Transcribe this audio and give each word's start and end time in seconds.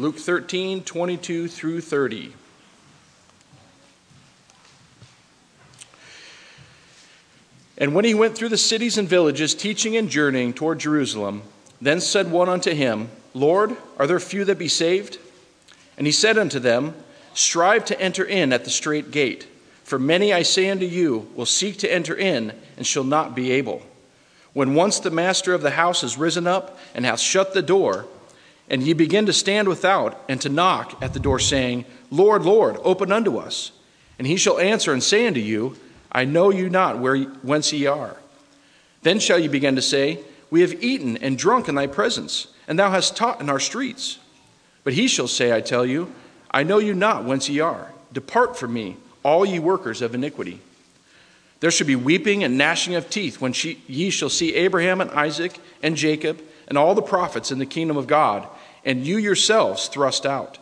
Luke 0.00 0.16
13, 0.16 0.82
22 0.82 1.46
through 1.46 1.82
30. 1.82 2.32
And 7.76 7.94
when 7.94 8.06
he 8.06 8.14
went 8.14 8.34
through 8.34 8.48
the 8.48 8.56
cities 8.56 8.96
and 8.96 9.06
villages, 9.06 9.54
teaching 9.54 9.98
and 9.98 10.08
journeying 10.08 10.54
toward 10.54 10.78
Jerusalem, 10.78 11.42
then 11.82 12.00
said 12.00 12.30
one 12.30 12.48
unto 12.48 12.72
him, 12.72 13.10
Lord, 13.34 13.76
are 13.98 14.06
there 14.06 14.18
few 14.18 14.46
that 14.46 14.56
be 14.56 14.68
saved? 14.68 15.18
And 15.98 16.06
he 16.06 16.14
said 16.14 16.38
unto 16.38 16.58
them, 16.58 16.94
Strive 17.34 17.84
to 17.84 18.00
enter 18.00 18.24
in 18.24 18.54
at 18.54 18.64
the 18.64 18.70
strait 18.70 19.10
gate, 19.10 19.46
for 19.84 19.98
many, 19.98 20.32
I 20.32 20.44
say 20.44 20.70
unto 20.70 20.86
you, 20.86 21.28
will 21.34 21.44
seek 21.44 21.76
to 21.80 21.92
enter 21.92 22.16
in, 22.16 22.54
and 22.78 22.86
shall 22.86 23.04
not 23.04 23.34
be 23.34 23.50
able. 23.52 23.82
When 24.54 24.74
once 24.74 24.98
the 24.98 25.10
master 25.10 25.52
of 25.52 25.60
the 25.60 25.72
house 25.72 26.02
is 26.02 26.16
risen 26.16 26.46
up, 26.46 26.78
and 26.94 27.04
hath 27.04 27.20
shut 27.20 27.52
the 27.52 27.60
door, 27.60 28.06
and 28.70 28.82
ye 28.82 28.92
begin 28.92 29.26
to 29.26 29.32
stand 29.32 29.68
without, 29.68 30.22
and 30.28 30.40
to 30.40 30.48
knock 30.48 31.02
at 31.02 31.12
the 31.12 31.20
door, 31.20 31.40
saying, 31.40 31.84
Lord, 32.10 32.44
Lord, 32.44 32.78
open 32.84 33.10
unto 33.10 33.36
us. 33.36 33.72
And 34.18 34.26
he 34.26 34.36
shall 34.36 34.60
answer 34.60 34.92
and 34.92 35.02
say 35.02 35.26
unto 35.26 35.40
you, 35.40 35.76
I 36.12 36.24
know 36.24 36.50
you 36.50 36.70
not 36.70 36.98
where, 36.98 37.16
whence 37.18 37.72
ye 37.72 37.86
are. 37.86 38.16
Then 39.02 39.18
shall 39.18 39.38
ye 39.38 39.48
begin 39.48 39.76
to 39.76 39.82
say, 39.82 40.20
We 40.50 40.60
have 40.60 40.82
eaten 40.82 41.16
and 41.16 41.36
drunk 41.36 41.68
in 41.68 41.74
thy 41.74 41.88
presence, 41.88 42.48
and 42.68 42.78
thou 42.78 42.90
hast 42.90 43.16
taught 43.16 43.40
in 43.40 43.50
our 43.50 43.60
streets. 43.60 44.18
But 44.84 44.92
he 44.92 45.08
shall 45.08 45.28
say, 45.28 45.52
I 45.52 45.60
tell 45.60 45.84
you, 45.84 46.12
I 46.50 46.62
know 46.62 46.78
you 46.78 46.94
not 46.94 47.24
whence 47.24 47.48
ye 47.48 47.60
are. 47.60 47.92
Depart 48.12 48.56
from 48.56 48.72
me, 48.72 48.96
all 49.22 49.44
ye 49.44 49.58
workers 49.58 50.00
of 50.00 50.14
iniquity. 50.14 50.60
There 51.60 51.70
shall 51.70 51.86
be 51.86 51.96
weeping 51.96 52.42
and 52.42 52.56
gnashing 52.56 52.94
of 52.94 53.10
teeth 53.10 53.40
when 53.40 53.52
she, 53.52 53.82
ye 53.86 54.10
shall 54.10 54.30
see 54.30 54.54
Abraham 54.54 55.00
and 55.00 55.10
Isaac 55.10 55.58
and 55.82 55.96
Jacob 55.96 56.40
and 56.68 56.78
all 56.78 56.94
the 56.94 57.02
prophets 57.02 57.50
in 57.50 57.58
the 57.58 57.66
kingdom 57.66 57.96
of 57.96 58.06
God, 58.06 58.46
and 58.84 59.06
you 59.06 59.16
yourselves 59.16 59.88
thrust 59.88 60.26
out. 60.26 60.58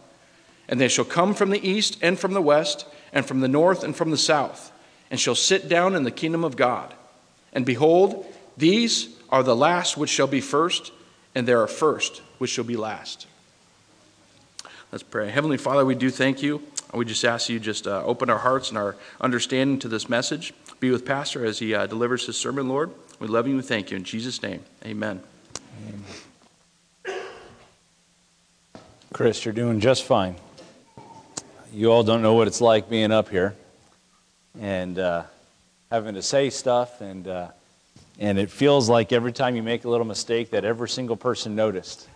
And 0.69 0.81
they 0.81 0.89
shall 0.89 1.05
come 1.05 1.35
from 1.35 1.51
the 1.51 1.67
east 1.67 1.99
and 2.03 2.19
from 2.19 2.35
the 2.35 2.43
west, 2.43 2.87
and 3.13 3.25
from 3.25 3.41
the 3.41 3.49
north 3.49 3.83
and 3.83 3.97
from 3.97 4.11
the 4.11 4.19
south 4.19 4.71
and 5.11 5.19
shall 5.19 5.35
sit 5.35 5.69
down 5.69 5.95
in 5.95 6.05
the 6.05 6.11
kingdom 6.11 6.45
of 6.45 6.57
God. 6.57 6.95
And 7.53 7.65
behold, 7.65 8.27
these 8.57 9.09
are 9.31 9.43
the 9.43 9.57
last 9.57 9.97
which 9.97 10.11
shall 10.11 10.27
be 10.27 10.41
first, 10.41 10.93
and 11.35 11.47
there 11.47 11.63
are 11.63 11.69
first 11.69 12.23
which 12.39 12.51
shall 12.51 12.65
be 12.65 12.77
last. 12.77 13.27
Let's 14.93 15.03
pray. 15.03 15.31
Heavenly 15.31 15.59
Father, 15.59 15.85
we 15.85 15.95
do 15.95 16.11
thank 16.11 16.43
you. 16.43 16.63
We 16.95 17.05
just 17.05 17.25
ask 17.25 17.49
you 17.49 17.61
just 17.61 17.87
uh, 17.87 18.03
open 18.05 18.31
our 18.31 18.39
hearts 18.39 18.71
and 18.71 18.79
our 18.79 18.97
understanding 19.21 19.79
to 19.81 19.89
this 19.89 20.09
message. 20.09 20.55
Be 20.81 20.91
with 20.91 21.05
Pastor 21.05 21.45
as 21.45 21.59
he 21.59 21.75
uh, 21.75 21.87
delivers 21.87 22.27
his 22.27 22.37
sermon, 22.37 22.69
Lord. 22.69 22.91
We 23.19 23.27
love 23.27 23.47
you 23.47 23.55
and 23.55 23.65
thank 23.65 23.91
you. 23.91 23.97
In 23.97 24.05
Jesus' 24.05 24.43
name, 24.43 24.63
amen. 24.85 25.21
amen. 25.87 26.05
Chris, 29.11 29.43
you're 29.43 29.55
doing 29.55 29.81
just 29.81 30.05
fine. 30.05 30.37
You 31.73 31.91
all 31.91 32.03
don't 32.03 32.21
know 32.21 32.35
what 32.35 32.47
it's 32.47 32.61
like 32.61 32.91
being 32.91 33.11
up 33.11 33.31
here 33.31 33.57
and 34.61 34.99
uh, 34.99 35.23
having 35.91 36.15
to 36.15 36.23
say 36.23 36.51
stuff, 36.51 37.01
and, 37.01 37.27
uh, 37.27 37.49
and 38.19 38.39
it 38.39 38.51
feels 38.51 38.91
like 38.91 39.11
every 39.11 39.33
time 39.33 39.57
you 39.57 39.63
make 39.63 39.85
a 39.85 39.89
little 39.89 40.07
mistake 40.07 40.51
that 40.51 40.67
every 40.67 40.91
single 40.91 41.17
person 41.17 41.57
noticed. 41.57 42.07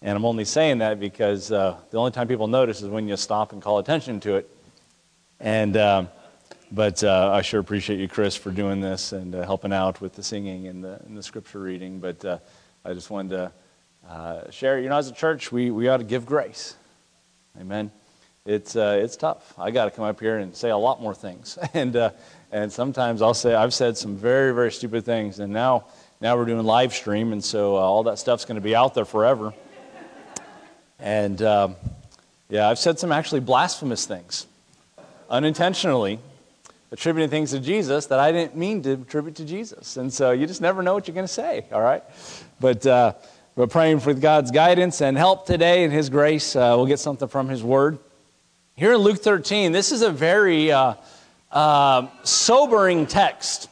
And 0.00 0.16
I'm 0.16 0.24
only 0.24 0.46
saying 0.46 0.78
that 0.78 0.98
because 0.98 1.52
uh, 1.52 1.76
the 1.90 1.98
only 1.98 2.12
time 2.12 2.28
people 2.28 2.46
notice 2.46 2.80
is 2.80 2.88
when 2.88 3.06
you 3.06 3.16
stop 3.18 3.52
and 3.52 3.60
call 3.60 3.78
attention 3.78 4.20
to 4.20 4.36
it. 4.36 4.50
And, 5.38 5.76
um, 5.76 6.08
but 6.72 7.04
uh, 7.04 7.30
I 7.34 7.42
sure 7.42 7.60
appreciate 7.60 8.00
you, 8.00 8.08
Chris, 8.08 8.34
for 8.34 8.50
doing 8.50 8.80
this 8.80 9.12
and 9.12 9.34
uh, 9.34 9.44
helping 9.44 9.74
out 9.74 10.00
with 10.00 10.14
the 10.14 10.22
singing 10.22 10.66
and 10.68 10.82
the, 10.82 10.98
and 11.04 11.14
the 11.16 11.22
scripture 11.22 11.60
reading. 11.60 11.98
But 12.00 12.24
uh, 12.24 12.38
I 12.86 12.94
just 12.94 13.10
wanted 13.10 13.30
to 13.36 13.52
share, 14.50 14.78
you 14.78 14.88
know, 14.88 14.96
as 14.96 15.08
a 15.08 15.14
church, 15.14 15.52
we, 15.52 15.70
we 15.70 15.88
ought 15.88 15.98
to 15.98 16.04
give 16.04 16.26
grace. 16.26 16.76
Amen 17.60 17.90
it's 18.48 18.76
uh, 18.76 18.98
it's 19.02 19.14
tough. 19.14 19.54
I 19.58 19.70
got 19.70 19.84
to 19.84 19.90
come 19.90 20.06
up 20.06 20.18
here 20.18 20.38
and 20.38 20.56
say 20.56 20.70
a 20.70 20.76
lot 20.76 21.02
more 21.02 21.14
things, 21.14 21.58
and 21.74 21.94
uh, 21.94 22.10
and 22.50 22.72
sometimes 22.72 23.20
I'll 23.20 23.34
say 23.34 23.54
I've 23.54 23.74
said 23.74 23.96
some 23.96 24.16
very 24.16 24.54
very 24.54 24.72
stupid 24.72 25.04
things, 25.04 25.38
and 25.38 25.52
now 25.52 25.84
now 26.20 26.36
we're 26.36 26.46
doing 26.46 26.64
live 26.64 26.94
stream, 26.94 27.32
and 27.32 27.44
so 27.44 27.76
uh, 27.76 27.80
all 27.80 28.04
that 28.04 28.18
stuff's 28.18 28.46
going 28.46 28.56
to 28.56 28.62
be 28.62 28.74
out 28.74 28.94
there 28.94 29.04
forever. 29.04 29.52
And 30.98 31.40
um, 31.42 31.76
yeah, 32.48 32.68
I've 32.68 32.78
said 32.78 32.98
some 32.98 33.12
actually 33.12 33.40
blasphemous 33.40 34.06
things, 34.06 34.46
unintentionally, 35.28 36.18
attributing 36.90 37.28
things 37.28 37.50
to 37.50 37.60
Jesus 37.60 38.06
that 38.06 38.18
I 38.18 38.32
didn't 38.32 38.56
mean 38.56 38.82
to 38.82 38.92
attribute 38.92 39.36
to 39.36 39.44
Jesus, 39.44 39.98
and 39.98 40.10
so 40.10 40.30
you 40.30 40.46
just 40.46 40.62
never 40.62 40.82
know 40.82 40.94
what 40.94 41.06
you're 41.06 41.14
going 41.14 41.26
to 41.26 41.32
say. 41.32 41.66
All 41.70 41.82
right, 41.82 42.02
but. 42.60 42.86
Uh, 42.86 43.12
we're 43.58 43.66
praying 43.66 43.98
for 43.98 44.14
God's 44.14 44.52
guidance 44.52 45.00
and 45.00 45.18
help 45.18 45.44
today 45.44 45.82
and 45.82 45.92
His 45.92 46.10
grace. 46.10 46.54
Uh, 46.54 46.74
we'll 46.76 46.86
get 46.86 47.00
something 47.00 47.26
from 47.26 47.48
His 47.48 47.60
Word. 47.60 47.98
Here 48.76 48.92
in 48.92 48.98
Luke 48.98 49.18
13, 49.18 49.72
this 49.72 49.90
is 49.90 50.02
a 50.02 50.12
very 50.12 50.70
uh, 50.70 50.94
uh, 51.50 52.06
sobering 52.22 53.04
text. 53.08 53.68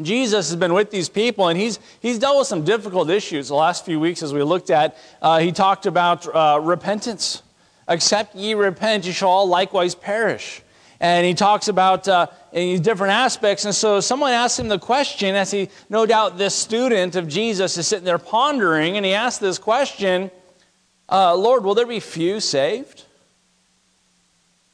Jesus 0.00 0.48
has 0.48 0.54
been 0.54 0.74
with 0.74 0.92
these 0.92 1.08
people, 1.08 1.48
and 1.48 1.58
he's, 1.58 1.80
he's 1.98 2.20
dealt 2.20 2.38
with 2.38 2.46
some 2.46 2.62
difficult 2.62 3.10
issues 3.10 3.48
the 3.48 3.56
last 3.56 3.84
few 3.84 3.98
weeks 3.98 4.22
as 4.22 4.32
we 4.32 4.44
looked 4.44 4.70
at. 4.70 4.96
Uh, 5.20 5.40
he 5.40 5.50
talked 5.50 5.86
about 5.86 6.32
uh, 6.32 6.60
repentance. 6.62 7.42
Except 7.88 8.36
ye 8.36 8.54
repent, 8.54 9.06
ye 9.06 9.10
shall 9.10 9.28
all 9.28 9.48
likewise 9.48 9.96
perish. 9.96 10.62
And 11.04 11.26
he 11.26 11.34
talks 11.34 11.68
about 11.68 12.08
uh, 12.08 12.28
different 12.50 13.12
aspects. 13.12 13.66
And 13.66 13.74
so 13.74 14.00
someone 14.00 14.32
asked 14.32 14.58
him 14.58 14.68
the 14.68 14.78
question, 14.78 15.34
as 15.34 15.50
he, 15.50 15.68
no 15.90 16.06
doubt, 16.06 16.38
this 16.38 16.54
student 16.54 17.14
of 17.14 17.28
Jesus 17.28 17.76
is 17.76 17.86
sitting 17.86 18.06
there 18.06 18.16
pondering, 18.16 18.96
and 18.96 19.04
he 19.04 19.12
asked 19.12 19.38
this 19.38 19.58
question 19.58 20.30
uh, 21.10 21.34
Lord, 21.34 21.62
will 21.62 21.74
there 21.74 21.84
be 21.84 22.00
few 22.00 22.40
saved? 22.40 23.02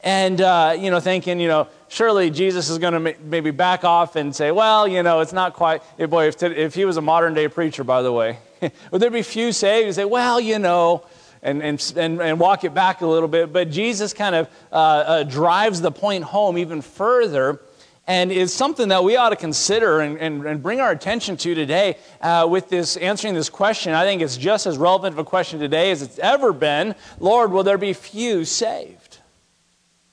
and 0.03 0.41
uh, 0.41 0.75
you 0.79 0.89
know 0.89 0.99
thinking 0.99 1.39
you 1.39 1.47
know 1.47 1.67
surely 1.87 2.31
jesus 2.31 2.69
is 2.71 2.79
going 2.79 2.93
to 2.93 3.15
maybe 3.21 3.51
back 3.51 3.83
off 3.83 4.15
and 4.15 4.35
say 4.35 4.49
well 4.49 4.87
you 4.87 5.03
know 5.03 5.19
it's 5.19 5.31
not 5.31 5.53
quite 5.53 5.83
hey, 5.95 6.05
boy 6.05 6.27
if, 6.27 6.41
if 6.41 6.73
he 6.73 6.85
was 6.85 6.97
a 6.97 7.01
modern 7.01 7.35
day 7.35 7.47
preacher 7.47 7.83
by 7.83 8.01
the 8.01 8.11
way 8.11 8.39
would 8.91 8.99
there 8.99 9.11
be 9.11 9.21
few 9.21 9.51
saved 9.51 9.85
and 9.85 9.93
say 9.93 10.03
well 10.03 10.39
you 10.39 10.57
know 10.57 11.05
and, 11.43 11.61
and, 11.61 11.93
and, 11.95 12.21
and 12.21 12.39
walk 12.39 12.63
it 12.63 12.73
back 12.73 13.01
a 13.01 13.07
little 13.07 13.27
bit 13.27 13.51
but 13.51 13.69
jesus 13.69 14.13
kind 14.13 14.35
of 14.35 14.49
uh, 14.71 14.75
uh, 14.75 15.23
drives 15.23 15.81
the 15.81 15.91
point 15.91 16.23
home 16.23 16.57
even 16.57 16.81
further 16.81 17.59
and 18.07 18.31
is 18.31 18.53
something 18.53 18.89
that 18.89 19.03
we 19.03 19.15
ought 19.15 19.29
to 19.29 19.35
consider 19.35 19.99
and, 19.99 20.17
and, 20.17 20.45
and 20.45 20.63
bring 20.63 20.79
our 20.79 20.91
attention 20.91 21.37
to 21.37 21.53
today 21.53 21.97
uh, 22.21 22.47
with 22.49 22.67
this 22.69 22.97
answering 22.97 23.33
this 23.33 23.49
question 23.49 23.93
i 23.93 24.03
think 24.03 24.21
it's 24.21 24.37
just 24.37 24.65
as 24.65 24.77
relevant 24.77 25.13
of 25.13 25.19
a 25.19 25.23
question 25.23 25.59
today 25.59 25.91
as 25.91 26.01
it's 26.01 26.19
ever 26.19 26.53
been 26.53 26.95
lord 27.19 27.51
will 27.51 27.63
there 27.63 27.77
be 27.77 27.93
few 27.93 28.43
saved 28.45 29.11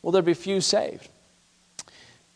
will 0.02 0.12
there 0.12 0.22
be 0.22 0.34
few 0.34 0.60
saved? 0.60 1.08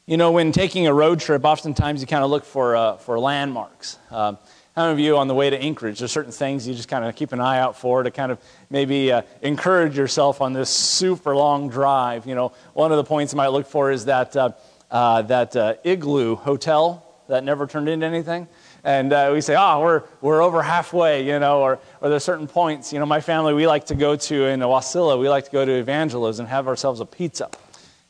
You 0.06 0.16
know, 0.16 0.32
when 0.32 0.52
taking 0.52 0.86
a 0.86 0.92
road 0.92 1.20
trip, 1.20 1.44
oftentimes 1.44 2.00
you 2.00 2.06
kind 2.06 2.24
of 2.24 2.30
look 2.30 2.44
for, 2.44 2.76
uh, 2.76 2.96
for 2.96 3.18
landmarks. 3.18 3.98
Um, 4.10 4.36
how 4.74 4.84
many 4.84 4.92
of 4.94 5.00
you 5.00 5.18
on 5.18 5.28
the 5.28 5.34
way 5.34 5.50
to 5.50 5.60
Anchorage, 5.60 5.98
there's 5.98 6.12
certain 6.12 6.32
things 6.32 6.66
you 6.66 6.74
just 6.74 6.88
kind 6.88 7.04
of 7.04 7.14
keep 7.14 7.32
an 7.32 7.40
eye 7.40 7.58
out 7.58 7.76
for 7.76 8.02
to 8.02 8.10
kind 8.10 8.32
of 8.32 8.38
maybe 8.70 9.12
uh, 9.12 9.20
encourage 9.42 9.98
yourself 9.98 10.40
on 10.40 10.54
this 10.54 10.70
super 10.70 11.36
long 11.36 11.68
drive? 11.68 12.26
You 12.26 12.34
know, 12.34 12.52
one 12.72 12.90
of 12.90 12.96
the 12.96 13.04
points 13.04 13.34
you 13.34 13.36
might 13.36 13.48
look 13.48 13.66
for 13.66 13.90
is 13.90 14.06
that, 14.06 14.34
uh, 14.34 14.52
uh 14.90 15.22
that 15.22 15.54
uh, 15.56 15.74
igloo 15.84 16.36
hotel 16.36 17.06
that 17.28 17.44
never 17.44 17.66
turned 17.66 17.90
into 17.90 18.06
anything. 18.06 18.48
And 18.82 19.12
uh, 19.12 19.30
we 19.34 19.42
say, 19.42 19.56
oh, 19.58 19.80
we're, 19.80 20.04
we're 20.22 20.42
over 20.42 20.62
halfway, 20.62 21.26
you 21.26 21.38
know, 21.38 21.60
or, 21.60 21.78
or 22.00 22.08
there's 22.08 22.24
certain 22.24 22.48
points. 22.48 22.94
You 22.94 22.98
know, 22.98 23.06
my 23.06 23.20
family, 23.20 23.52
we 23.52 23.66
like 23.66 23.84
to 23.86 23.94
go 23.94 24.16
to, 24.16 24.46
in 24.46 24.60
Wasilla, 24.60 25.20
we 25.20 25.28
like 25.28 25.44
to 25.44 25.50
go 25.50 25.66
to 25.66 25.84
Evangelos 25.84 26.38
and 26.38 26.48
have 26.48 26.66
ourselves 26.66 27.00
a 27.00 27.06
pizza. 27.06 27.50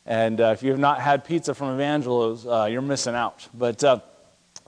And 0.06 0.40
uh, 0.40 0.54
if 0.56 0.62
you 0.62 0.70
have 0.70 0.80
not 0.80 1.00
had 1.00 1.24
pizza 1.24 1.54
from 1.54 1.76
Evangelos, 1.76 2.70
you're 2.70 2.82
missing 2.82 3.16
out. 3.16 3.48
But 3.52 3.82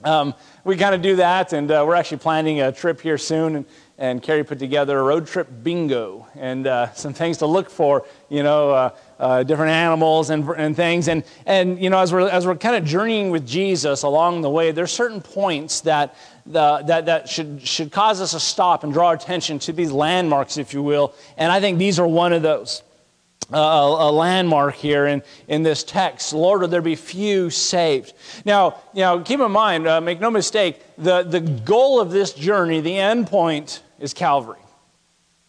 um, 0.03 0.34
we 0.65 0.77
kind 0.77 0.94
of 0.94 1.03
do 1.03 1.16
that, 1.16 1.53
and 1.53 1.71
uh, 1.71 1.84
we're 1.87 1.94
actually 1.94 2.19
planning 2.19 2.60
a 2.60 2.72
trip 2.72 3.00
here 3.00 3.19
soon. 3.19 3.56
And, 3.56 3.66
and 3.97 4.21
Carrie 4.21 4.43
put 4.43 4.59
together 4.59 4.99
a 4.99 5.03
road 5.03 5.27
trip 5.27 5.49
bingo 5.62 6.27
and 6.34 6.67
uh, 6.67 6.93
some 6.94 7.14
things 7.14 7.38
to 7.38 7.46
look 7.46 7.70
for, 7.70 8.05
you 8.29 8.43
know, 8.43 8.70
uh, 8.70 8.91
uh, 9.20 9.43
different 9.44 9.70
animals 9.70 10.31
and, 10.31 10.49
and 10.56 10.75
things. 10.75 11.06
And, 11.06 11.23
and, 11.46 11.81
you 11.81 11.91
know, 11.91 11.99
as 12.00 12.12
we're, 12.12 12.29
as 12.29 12.44
we're 12.44 12.56
kind 12.56 12.75
of 12.75 12.85
journeying 12.85 13.31
with 13.31 13.46
Jesus 13.46 14.02
along 14.02 14.43
the 14.43 14.50
way, 14.50 14.73
there's 14.73 14.91
certain 14.91 15.20
points 15.20 15.82
that, 15.82 16.17
the, 16.44 16.82
that, 16.87 17.06
that 17.06 17.29
should, 17.29 17.62
should 17.62 17.93
cause 17.93 18.20
us 18.20 18.32
to 18.32 18.41
stop 18.41 18.82
and 18.82 18.93
draw 18.93 19.12
attention 19.12 19.61
to 19.61 19.73
these 19.73 19.93
landmarks, 19.93 20.56
if 20.56 20.75
you 20.75 20.82
will. 20.82 21.14
And 21.37 21.52
I 21.52 21.61
think 21.61 21.79
these 21.79 22.00
are 22.00 22.06
one 22.06 22.32
of 22.32 22.43
those 22.43 22.82
a, 23.52 23.56
a, 23.56 24.11
landmark 24.11 24.75
here 24.75 25.06
in, 25.06 25.23
in 25.49 25.62
this 25.62 25.85
text. 25.85 26.32
Lord, 26.32 26.70
there 26.70 26.82
be 26.82 26.96
few 26.96 27.50
saved? 27.50 28.14
Now, 28.44 28.79
you 28.93 29.02
know, 29.02 29.20
keep 29.20 29.41
in 29.41 29.50
mind, 29.50 29.87
uh, 29.87 30.00
make 30.00 30.20
no 30.20 30.31
mistake, 30.31 30.81
the, 30.96 31.23
the 31.23 31.41
goal 31.41 32.00
of 32.00 32.11
this 32.11 32.32
journey, 32.32 32.81
the 32.81 32.96
end 32.96 33.26
point, 33.26 33.82
is 34.00 34.14
Calvary. 34.14 34.63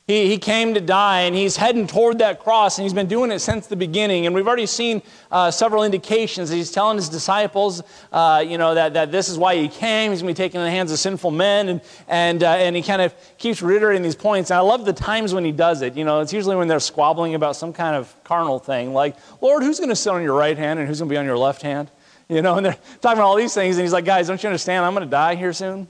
He, 0.07 0.27
he 0.27 0.37
came 0.37 0.75
to 0.75 0.81
die 0.81 1.21
and 1.21 1.35
he's 1.35 1.57
heading 1.57 1.87
toward 1.87 2.19
that 2.19 2.39
cross 2.39 2.77
and 2.77 2.83
he's 2.83 2.93
been 2.93 3.07
doing 3.07 3.31
it 3.31 3.39
since 3.39 3.65
the 3.65 3.75
beginning. 3.75 4.27
And 4.27 4.35
we've 4.35 4.47
already 4.47 4.67
seen 4.67 5.01
uh, 5.31 5.49
several 5.49 5.83
indications 5.83 6.51
that 6.51 6.57
he's 6.57 6.69
telling 6.69 6.97
his 6.97 7.09
disciples, 7.09 7.81
uh, 8.11 8.45
you 8.47 8.59
know, 8.59 8.75
that, 8.75 8.93
that 8.93 9.11
this 9.11 9.29
is 9.29 9.39
why 9.39 9.55
he 9.55 9.67
came. 9.67 10.11
He's 10.11 10.21
going 10.21 10.35
to 10.35 10.39
be 10.39 10.43
taken 10.43 10.61
in 10.61 10.65
the 10.65 10.71
hands 10.71 10.91
of 10.91 10.99
sinful 10.99 11.31
men. 11.31 11.69
And, 11.69 11.81
and, 12.07 12.43
uh, 12.43 12.49
and 12.51 12.75
he 12.75 12.83
kind 12.83 13.01
of 13.01 13.15
keeps 13.39 13.63
reiterating 13.63 14.03
these 14.03 14.15
points. 14.15 14.51
And 14.51 14.59
I 14.59 14.61
love 14.61 14.85
the 14.85 14.93
times 14.93 15.33
when 15.33 15.43
he 15.43 15.51
does 15.51 15.81
it. 15.81 15.95
You 15.95 16.05
know, 16.05 16.19
it's 16.19 16.33
usually 16.33 16.55
when 16.55 16.67
they're 16.67 16.79
squabbling 16.79 17.33
about 17.33 17.55
some 17.55 17.73
kind 17.73 17.95
of 17.95 18.13
carnal 18.23 18.59
thing, 18.59 18.93
like, 18.93 19.15
Lord, 19.41 19.63
who's 19.63 19.79
going 19.79 19.89
to 19.89 19.95
sit 19.95 20.11
on 20.11 20.21
your 20.21 20.37
right 20.37 20.55
hand 20.57 20.77
and 20.77 20.87
who's 20.87 20.99
going 20.99 21.09
to 21.09 21.13
be 21.13 21.17
on 21.17 21.25
your 21.25 21.37
left 21.37 21.63
hand? 21.63 21.89
You 22.29 22.43
know, 22.43 22.57
and 22.57 22.65
they're 22.65 22.77
talking 23.01 23.17
about 23.17 23.25
all 23.25 23.35
these 23.35 23.55
things. 23.55 23.77
And 23.77 23.83
he's 23.83 23.93
like, 23.93 24.05
guys, 24.05 24.27
don't 24.27 24.41
you 24.41 24.49
understand? 24.49 24.85
I'm 24.85 24.93
going 24.93 25.05
to 25.05 25.09
die 25.09 25.33
here 25.33 25.53
soon. 25.53 25.87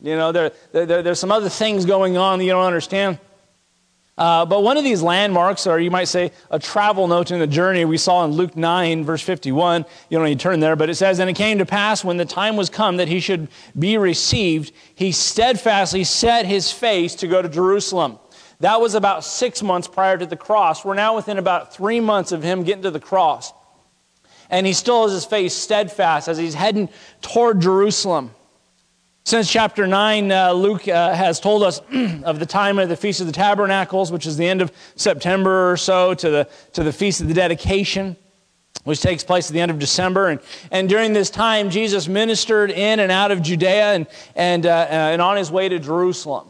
You 0.00 0.16
know, 0.16 0.30
there, 0.30 0.52
there, 0.72 1.02
there's 1.02 1.18
some 1.18 1.32
other 1.32 1.48
things 1.48 1.84
going 1.84 2.16
on 2.16 2.38
that 2.38 2.44
you 2.44 2.52
don't 2.52 2.66
understand. 2.66 3.18
Uh, 4.18 4.44
but 4.44 4.64
one 4.64 4.76
of 4.76 4.82
these 4.82 5.00
landmarks, 5.00 5.66
or 5.66 5.78
you 5.78 5.92
might 5.92 6.06
say 6.06 6.32
a 6.50 6.58
travel 6.58 7.06
note 7.06 7.30
in 7.30 7.38
the 7.38 7.46
journey, 7.46 7.84
we 7.84 7.96
saw 7.96 8.24
in 8.24 8.32
Luke 8.32 8.56
9, 8.56 9.04
verse 9.04 9.22
51. 9.22 9.84
You 10.08 10.18
don't 10.18 10.26
need 10.26 10.40
to 10.40 10.42
turn 10.42 10.58
there, 10.58 10.74
but 10.74 10.90
it 10.90 10.96
says, 10.96 11.20
And 11.20 11.30
it 11.30 11.34
came 11.34 11.58
to 11.58 11.66
pass 11.66 12.04
when 12.04 12.16
the 12.16 12.24
time 12.24 12.56
was 12.56 12.68
come 12.68 12.96
that 12.96 13.06
he 13.06 13.20
should 13.20 13.46
be 13.78 13.96
received, 13.96 14.72
he 14.94 15.12
steadfastly 15.12 16.02
set 16.02 16.46
his 16.46 16.72
face 16.72 17.14
to 17.16 17.28
go 17.28 17.40
to 17.40 17.48
Jerusalem. 17.48 18.18
That 18.58 18.80
was 18.80 18.94
about 18.94 19.24
six 19.24 19.62
months 19.62 19.86
prior 19.86 20.18
to 20.18 20.26
the 20.26 20.36
cross. 20.36 20.84
We're 20.84 20.94
now 20.94 21.14
within 21.14 21.38
about 21.38 21.72
three 21.72 22.00
months 22.00 22.32
of 22.32 22.42
him 22.42 22.64
getting 22.64 22.82
to 22.82 22.90
the 22.90 22.98
cross. 22.98 23.52
And 24.50 24.66
he 24.66 24.72
still 24.72 25.04
has 25.04 25.12
his 25.12 25.24
face 25.24 25.54
steadfast 25.54 26.26
as 26.26 26.38
he's 26.38 26.54
heading 26.54 26.88
toward 27.20 27.60
Jerusalem. 27.60 28.32
Since 29.28 29.52
chapter 29.52 29.86
9, 29.86 30.32
uh, 30.32 30.52
Luke 30.52 30.88
uh, 30.88 31.12
has 31.12 31.38
told 31.38 31.62
us 31.62 31.82
of 32.24 32.38
the 32.38 32.46
time 32.46 32.78
of 32.78 32.88
the 32.88 32.96
Feast 32.96 33.20
of 33.20 33.26
the 33.26 33.32
Tabernacles, 33.34 34.10
which 34.10 34.24
is 34.24 34.38
the 34.38 34.48
end 34.48 34.62
of 34.62 34.72
September 34.96 35.70
or 35.70 35.76
so, 35.76 36.14
to 36.14 36.30
the, 36.30 36.48
to 36.72 36.82
the 36.82 36.94
Feast 36.94 37.20
of 37.20 37.28
the 37.28 37.34
Dedication, 37.34 38.16
which 38.84 39.02
takes 39.02 39.22
place 39.22 39.50
at 39.50 39.52
the 39.52 39.60
end 39.60 39.70
of 39.70 39.78
December. 39.78 40.28
And, 40.28 40.40
and 40.70 40.88
during 40.88 41.12
this 41.12 41.28
time, 41.28 41.68
Jesus 41.68 42.08
ministered 42.08 42.70
in 42.70 43.00
and 43.00 43.12
out 43.12 43.30
of 43.30 43.42
Judea 43.42 43.92
and, 43.92 44.06
and, 44.34 44.64
uh, 44.64 44.70
uh 44.70 44.92
and 44.92 45.20
on 45.20 45.36
his 45.36 45.50
way 45.50 45.68
to 45.68 45.78
Jerusalem. 45.78 46.48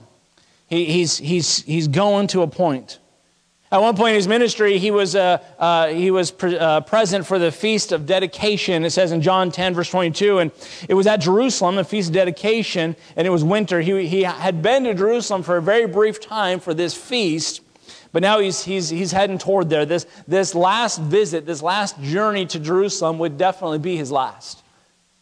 He, 0.69 0.85
he's, 0.85 1.19
he's, 1.19 1.65
he's 1.65 1.89
going 1.89 2.29
to 2.29 2.43
a 2.43 2.47
point. 2.47 3.01
At 3.71 3.83
one 3.83 3.97
point 3.97 4.11
in 4.11 4.15
his 4.17 4.29
ministry, 4.29 4.79
he 4.79 4.91
was, 4.91 5.15
uh, 5.15 5.43
uh, 5.59 5.89
he 5.89 6.11
was 6.11 6.31
pre- 6.31 6.57
uh, 6.57 6.81
present 6.81 7.27
for 7.27 7.39
the 7.39 7.53
Feast 7.53 7.93
of 7.93 8.07
Dedication. 8.07 8.83
It 8.85 8.91
says 8.91 9.13
in 9.13 9.21
John 9.21 9.51
10, 9.51 9.75
verse 9.75 9.91
22, 9.91 10.39
and 10.39 10.51
it 10.89 10.95
was 10.95 11.07
at 11.07 11.19
Jerusalem, 11.19 11.77
the 11.77 11.85
Feast 11.85 12.09
of 12.09 12.15
Dedication, 12.15 12.97
and 13.15 13.27
it 13.27 13.31
was 13.31 13.45
winter. 13.45 13.83
He, 13.83 14.07
he 14.07 14.23
had 14.23 14.63
been 14.63 14.85
to 14.85 14.95
Jerusalem 14.95 15.43
for 15.43 15.59
a 15.59 15.63
very 15.63 15.87
brief 15.87 16.19
time 16.19 16.61
for 16.61 16.73
this 16.73 16.95
feast, 16.95 17.61
but 18.11 18.23
now 18.23 18.39
he's, 18.39 18.65
he's, 18.65 18.89
he's 18.89 19.13
heading 19.13 19.37
toward 19.37 19.69
there. 19.69 19.85
This, 19.85 20.07
this 20.27 20.55
last 20.55 20.99
visit, 20.99 21.45
this 21.45 21.61
last 21.61 22.01
journey 22.01 22.47
to 22.47 22.59
Jerusalem 22.59 23.19
would 23.19 23.37
definitely 23.37 23.81
be 23.81 23.97
his 23.97 24.11
last 24.11 24.63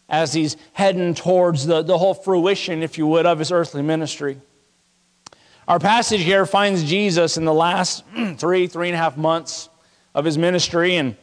as 0.08 0.32
he's 0.32 0.56
heading 0.72 1.14
towards 1.14 1.66
the, 1.66 1.82
the 1.82 1.98
whole 1.98 2.14
fruition, 2.14 2.84
if 2.84 2.96
you 2.96 3.08
would, 3.08 3.26
of 3.26 3.40
his 3.40 3.50
earthly 3.50 3.82
ministry. 3.82 4.38
Our 5.68 5.80
passage 5.80 6.20
here 6.20 6.46
finds 6.46 6.84
Jesus 6.84 7.36
in 7.36 7.44
the 7.44 7.52
last 7.52 8.04
three, 8.36 8.68
three 8.68 8.86
and 8.88 8.94
a 8.94 8.98
half 8.98 9.16
months 9.16 9.68
of 10.14 10.24
his 10.24 10.38
ministry, 10.38 10.94
and 10.94 11.16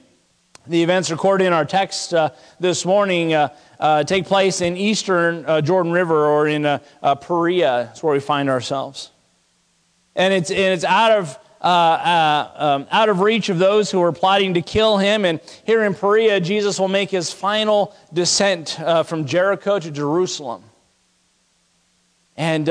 the 0.67 0.83
events 0.83 1.09
recorded 1.09 1.45
in 1.45 1.53
our 1.53 1.63
text 1.63 2.13
uh, 2.13 2.31
this 2.59 2.83
morning 2.83 3.33
uh, 3.33 3.55
uh, 3.79 4.03
take 4.03 4.25
place 4.25 4.59
in 4.59 4.75
eastern 4.75 5.45
uh, 5.45 5.61
Jordan 5.61 5.93
River 5.93 6.25
or 6.25 6.49
in 6.49 6.65
uh, 6.65 6.79
uh, 7.01 7.15
Perea. 7.15 7.85
That's 7.85 8.03
where 8.03 8.13
we 8.13 8.19
find 8.19 8.49
ourselves. 8.49 9.11
And 10.13 10.33
it's, 10.33 10.51
and 10.51 10.73
it's 10.73 10.83
out 10.83 11.11
of 11.11 11.39
um, 11.61 12.87
out 12.91 13.07
of 13.07 13.21
reach 13.21 13.47
of 13.47 13.59
those 13.59 13.89
who 13.89 14.01
are 14.01 14.11
plotting 14.11 14.55
to 14.55 14.61
kill 14.61 14.97
him. 14.97 15.23
And 15.23 15.39
here 15.65 15.85
in 15.85 15.93
Perea, 15.93 16.41
Jesus 16.41 16.77
will 16.77 16.89
make 16.89 17.09
his 17.09 17.31
final 17.31 17.95
descent 18.11 18.77
from 19.05 19.25
Jericho 19.25 19.79
to 19.79 19.89
Jerusalem. 19.89 20.65
And 22.35 22.67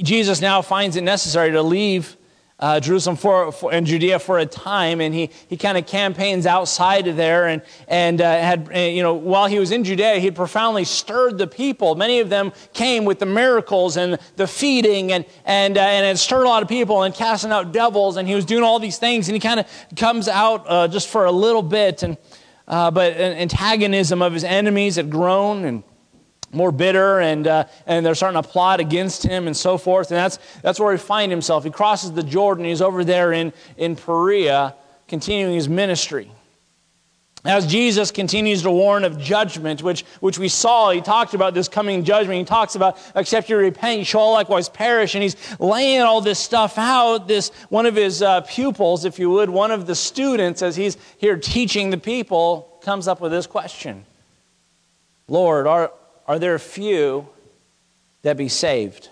Jesus 0.00 0.40
now 0.40 0.60
finds 0.62 0.96
it 0.96 1.02
necessary 1.02 1.52
to 1.52 1.62
leave 1.62 2.16
uh, 2.60 2.78
Jerusalem 2.78 3.16
for, 3.16 3.50
for, 3.52 3.72
and 3.72 3.86
Judea 3.86 4.18
for 4.18 4.38
a 4.38 4.46
time, 4.46 5.00
and 5.00 5.12
he, 5.12 5.30
he 5.48 5.56
kind 5.56 5.76
of 5.76 5.86
campaigns 5.86 6.46
outside 6.46 7.08
of 7.08 7.16
there. 7.16 7.48
And, 7.48 7.62
and 7.88 8.20
uh, 8.20 8.24
had, 8.24 8.70
uh, 8.72 8.78
you 8.78 9.02
know, 9.02 9.14
while 9.14 9.46
he 9.46 9.58
was 9.58 9.70
in 9.72 9.84
Judea, 9.84 10.18
he 10.18 10.30
profoundly 10.30 10.84
stirred 10.84 11.36
the 11.36 11.46
people. 11.46 11.94
Many 11.94 12.20
of 12.20 12.28
them 12.28 12.52
came 12.72 13.04
with 13.04 13.18
the 13.18 13.26
miracles 13.26 13.96
and 13.96 14.18
the 14.36 14.46
feeding, 14.46 15.12
and, 15.12 15.24
and, 15.44 15.76
uh, 15.76 15.80
and 15.80 16.18
stirred 16.18 16.44
a 16.44 16.48
lot 16.48 16.62
of 16.62 16.68
people 16.68 17.02
and 17.02 17.14
casting 17.14 17.50
out 17.50 17.72
devils, 17.72 18.16
and 18.16 18.26
he 18.28 18.34
was 18.34 18.44
doing 18.44 18.62
all 18.62 18.78
these 18.78 18.98
things. 18.98 19.28
And 19.28 19.34
he 19.34 19.40
kind 19.40 19.60
of 19.60 19.66
comes 19.96 20.28
out 20.28 20.64
uh, 20.66 20.88
just 20.88 21.08
for 21.08 21.24
a 21.24 21.32
little 21.32 21.62
bit, 21.62 22.02
and, 22.02 22.16
but 22.66 23.12
an 23.14 23.36
antagonism 23.36 24.22
of 24.22 24.32
his 24.32 24.44
enemies 24.44 24.96
had 24.96 25.10
grown, 25.10 25.64
and 25.64 25.82
more 26.54 26.72
bitter 26.72 27.20
and, 27.20 27.46
uh, 27.46 27.64
and 27.86 28.04
they're 28.04 28.14
starting 28.14 28.40
to 28.40 28.48
plot 28.48 28.80
against 28.80 29.22
him 29.22 29.46
and 29.46 29.56
so 29.56 29.76
forth. 29.76 30.10
And 30.10 30.18
that's, 30.18 30.38
that's 30.62 30.80
where 30.80 30.92
he 30.92 30.98
finds 30.98 31.30
himself. 31.32 31.64
He 31.64 31.70
crosses 31.70 32.12
the 32.12 32.22
Jordan. 32.22 32.64
He's 32.64 32.82
over 32.82 33.04
there 33.04 33.32
in, 33.32 33.52
in 33.76 33.96
Perea, 33.96 34.74
continuing 35.08 35.54
his 35.54 35.68
ministry. 35.68 36.30
As 37.46 37.66
Jesus 37.66 38.10
continues 38.10 38.62
to 38.62 38.70
warn 38.70 39.04
of 39.04 39.18
judgment, 39.18 39.82
which, 39.82 40.02
which 40.20 40.38
we 40.38 40.48
saw, 40.48 40.90
he 40.90 41.02
talked 41.02 41.34
about 41.34 41.52
this 41.52 41.68
coming 41.68 42.02
judgment. 42.02 42.38
He 42.38 42.44
talks 42.44 42.74
about, 42.74 42.98
except 43.14 43.50
you 43.50 43.58
repent, 43.58 43.98
you 43.98 44.04
shall 44.06 44.32
likewise 44.32 44.70
perish. 44.70 45.14
And 45.14 45.22
he's 45.22 45.36
laying 45.60 46.00
all 46.00 46.22
this 46.22 46.38
stuff 46.38 46.78
out. 46.78 47.28
This, 47.28 47.50
one 47.68 47.84
of 47.84 47.96
his 47.96 48.22
uh, 48.22 48.40
pupils, 48.42 49.04
if 49.04 49.18
you 49.18 49.28
would, 49.28 49.50
one 49.50 49.70
of 49.70 49.86
the 49.86 49.94
students, 49.94 50.62
as 50.62 50.74
he's 50.74 50.96
here 51.18 51.36
teaching 51.36 51.90
the 51.90 51.98
people, 51.98 52.78
comes 52.80 53.06
up 53.08 53.20
with 53.20 53.30
this 53.30 53.46
question 53.46 54.06
Lord, 55.28 55.66
are, 55.66 55.92
are 56.26 56.38
there 56.38 56.58
few 56.58 57.28
that 58.22 58.36
be 58.36 58.48
saved? 58.48 59.08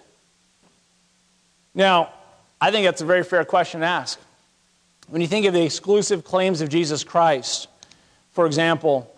Now, 1.75 2.13
I 2.61 2.71
think 2.71 2.85
that's 2.87 3.01
a 3.01 3.07
very 3.07 3.25
fair 3.25 3.45
question 3.45 3.81
to 3.81 3.87
ask. 3.87 4.21
When 5.09 5.21
you 5.21 5.27
think 5.27 5.47
of 5.47 5.53
the 5.53 5.65
exclusive 5.65 6.25
claims 6.25 6.61
of 6.61 6.69
Jesus 6.69 7.03
Christ, 7.05 7.69
for 8.33 8.47
example, 8.47 9.13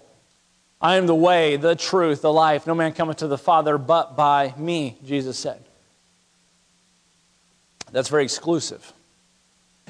I 0.81 0.97
am 0.97 1.07
the 1.07 1.15
way, 1.15 1.57
the 1.57 1.77
truth, 1.77 2.23
the 2.23 2.33
life. 2.33 2.67
No 2.67 2.75
man 2.75 2.93
cometh 2.93 3.19
to 3.19 3.29
the 3.29 3.39
Father 3.39 3.79
but 3.79 4.17
by 4.17 4.55
me, 4.57 4.97
Jesus 5.05 5.39
said. 5.39 5.63
That's 7.93 8.09
very 8.09 8.25
exclusive. 8.25 8.94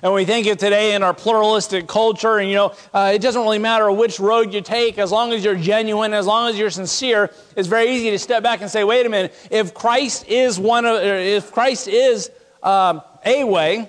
And 0.02 0.12
we 0.12 0.25
think 0.25 0.46
of 0.49 0.58
today 0.58 0.94
in 0.94 1.02
our 1.02 1.14
pluralistic 1.14 1.87
culture, 1.87 2.38
and 2.38 2.49
you 2.49 2.56
know, 2.56 2.75
uh, 2.93 3.12
it 3.14 3.20
doesn't 3.23 3.41
really 3.41 3.58
matter 3.58 3.91
which 3.91 4.20
road 4.20 4.52
you 4.52 4.61
take, 4.61 4.99
as 4.99 5.11
long 5.11 5.32
as 5.32 5.44
you're 5.44 5.55
genuine, 5.55 6.12
as 6.12 6.26
long 6.26 6.50
as 6.50 6.58
you're 6.58 6.69
sincere, 6.69 7.31
it's 7.56 7.69
very 7.69 7.91
easy 7.91 8.11
to 8.11 8.19
step 8.19 8.43
back 8.43 8.61
and 8.61 8.70
say, 8.70 8.85
wait 8.85 9.06
a 9.06 9.08
minute, 9.08 9.32
if 9.50 9.73
Christ 9.73 10.26
is 10.29 10.58
one 10.58 10.85
of, 10.85 11.00
if 11.02 11.52
Christ 11.52 11.88
is 11.88 12.31
um, 12.62 13.02
a 13.25 13.44
way, 13.44 13.88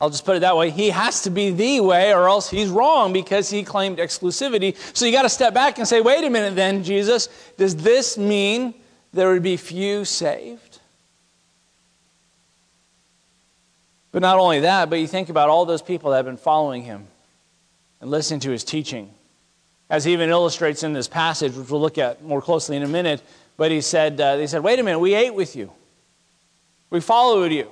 I'll 0.00 0.10
just 0.10 0.26
put 0.26 0.36
it 0.36 0.40
that 0.40 0.56
way, 0.56 0.70
he 0.70 0.90
has 0.90 1.22
to 1.22 1.30
be 1.30 1.50
the 1.50 1.80
way, 1.80 2.12
or 2.12 2.28
else 2.28 2.50
he's 2.50 2.68
wrong 2.68 3.12
because 3.12 3.48
he 3.48 3.62
claimed 3.62 3.98
exclusivity. 3.98 4.76
So 4.94 5.06
you 5.06 5.12
got 5.12 5.22
to 5.22 5.30
step 5.30 5.54
back 5.54 5.78
and 5.78 5.88
say, 5.88 6.00
wait 6.00 6.24
a 6.24 6.30
minute 6.30 6.56
then, 6.56 6.82
Jesus, 6.82 7.28
does 7.56 7.76
this 7.76 8.18
mean 8.18 8.74
there 9.12 9.30
would 9.30 9.44
be 9.44 9.56
few 9.56 10.04
saved? 10.04 10.63
But 14.14 14.22
not 14.22 14.38
only 14.38 14.60
that, 14.60 14.90
but 14.90 15.00
you 15.00 15.08
think 15.08 15.28
about 15.28 15.48
all 15.48 15.66
those 15.66 15.82
people 15.82 16.12
that 16.12 16.18
have 16.18 16.24
been 16.24 16.36
following 16.36 16.84
him 16.84 17.08
and 18.00 18.12
listening 18.12 18.38
to 18.40 18.50
his 18.52 18.62
teaching. 18.62 19.10
As 19.90 20.04
he 20.04 20.12
even 20.12 20.30
illustrates 20.30 20.84
in 20.84 20.92
this 20.92 21.08
passage, 21.08 21.52
which 21.56 21.68
we'll 21.68 21.80
look 21.80 21.98
at 21.98 22.22
more 22.22 22.40
closely 22.40 22.76
in 22.76 22.84
a 22.84 22.88
minute, 22.88 23.20
but 23.56 23.72
he 23.72 23.80
said, 23.80 24.20
uh, 24.20 24.36
they 24.36 24.46
said, 24.46 24.62
wait 24.62 24.78
a 24.78 24.84
minute, 24.84 25.00
we 25.00 25.14
ate 25.14 25.34
with 25.34 25.56
you. 25.56 25.72
We 26.90 27.00
followed 27.00 27.50
you. 27.50 27.68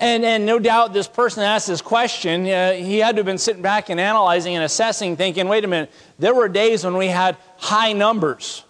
And, 0.00 0.24
and 0.24 0.44
no 0.44 0.58
doubt 0.58 0.92
this 0.92 1.06
person 1.06 1.44
asked 1.44 1.68
this 1.68 1.80
question, 1.80 2.48
uh, 2.48 2.72
he 2.72 2.98
had 2.98 3.14
to 3.14 3.20
have 3.20 3.26
been 3.26 3.38
sitting 3.38 3.62
back 3.62 3.88
and 3.88 4.00
analyzing 4.00 4.56
and 4.56 4.64
assessing, 4.64 5.16
thinking, 5.16 5.46
wait 5.46 5.64
a 5.64 5.68
minute, 5.68 5.92
there 6.18 6.34
were 6.34 6.48
days 6.48 6.84
when 6.84 6.96
we 6.96 7.06
had 7.06 7.36
high 7.56 7.92
numbers. 7.92 8.64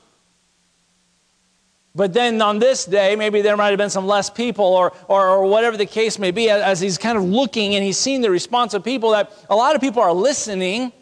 But 1.96 2.12
then 2.12 2.42
on 2.42 2.58
this 2.58 2.84
day, 2.84 3.16
maybe 3.16 3.40
there 3.40 3.56
might 3.56 3.70
have 3.70 3.78
been 3.78 3.88
some 3.88 4.06
less 4.06 4.28
people 4.28 4.66
or, 4.66 4.92
or, 5.08 5.28
or, 5.28 5.46
whatever 5.46 5.78
the 5.78 5.86
case 5.86 6.18
may 6.18 6.30
be, 6.30 6.50
as 6.50 6.78
he's 6.78 6.98
kind 6.98 7.16
of 7.16 7.24
looking 7.24 7.74
and 7.74 7.82
he's 7.82 7.96
seeing 7.96 8.20
the 8.20 8.30
response 8.30 8.74
of 8.74 8.84
people 8.84 9.12
that 9.12 9.32
a 9.48 9.56
lot 9.56 9.74
of 9.74 9.80
people 9.80 10.02
are 10.02 10.12
listening 10.12 10.92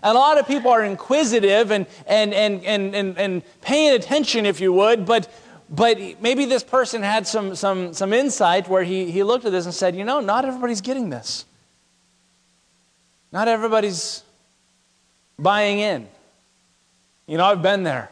and 0.00 0.16
a 0.16 0.20
lot 0.20 0.38
of 0.38 0.46
people 0.46 0.70
are 0.70 0.84
inquisitive 0.84 1.72
and, 1.72 1.86
and, 2.06 2.32
and, 2.32 2.64
and, 2.64 2.94
and, 2.94 3.18
and 3.18 3.42
paying 3.62 3.94
attention, 3.94 4.46
if 4.46 4.60
you 4.60 4.72
would, 4.72 5.06
but, 5.06 5.28
but 5.68 5.98
maybe 6.22 6.44
this 6.44 6.62
person 6.62 7.02
had 7.02 7.26
some, 7.26 7.56
some, 7.56 7.92
some 7.92 8.12
insight 8.12 8.68
where 8.68 8.84
he, 8.84 9.10
he 9.10 9.24
looked 9.24 9.44
at 9.44 9.50
this 9.50 9.64
and 9.64 9.74
said, 9.74 9.96
you 9.96 10.04
know, 10.04 10.20
not 10.20 10.44
everybody's 10.44 10.80
getting 10.80 11.10
this. 11.10 11.46
Not 13.32 13.48
everybody's 13.48 14.22
buying 15.36 15.80
in. 15.80 16.06
You 17.26 17.38
know, 17.38 17.44
I've 17.44 17.62
been 17.62 17.82
there, 17.82 18.08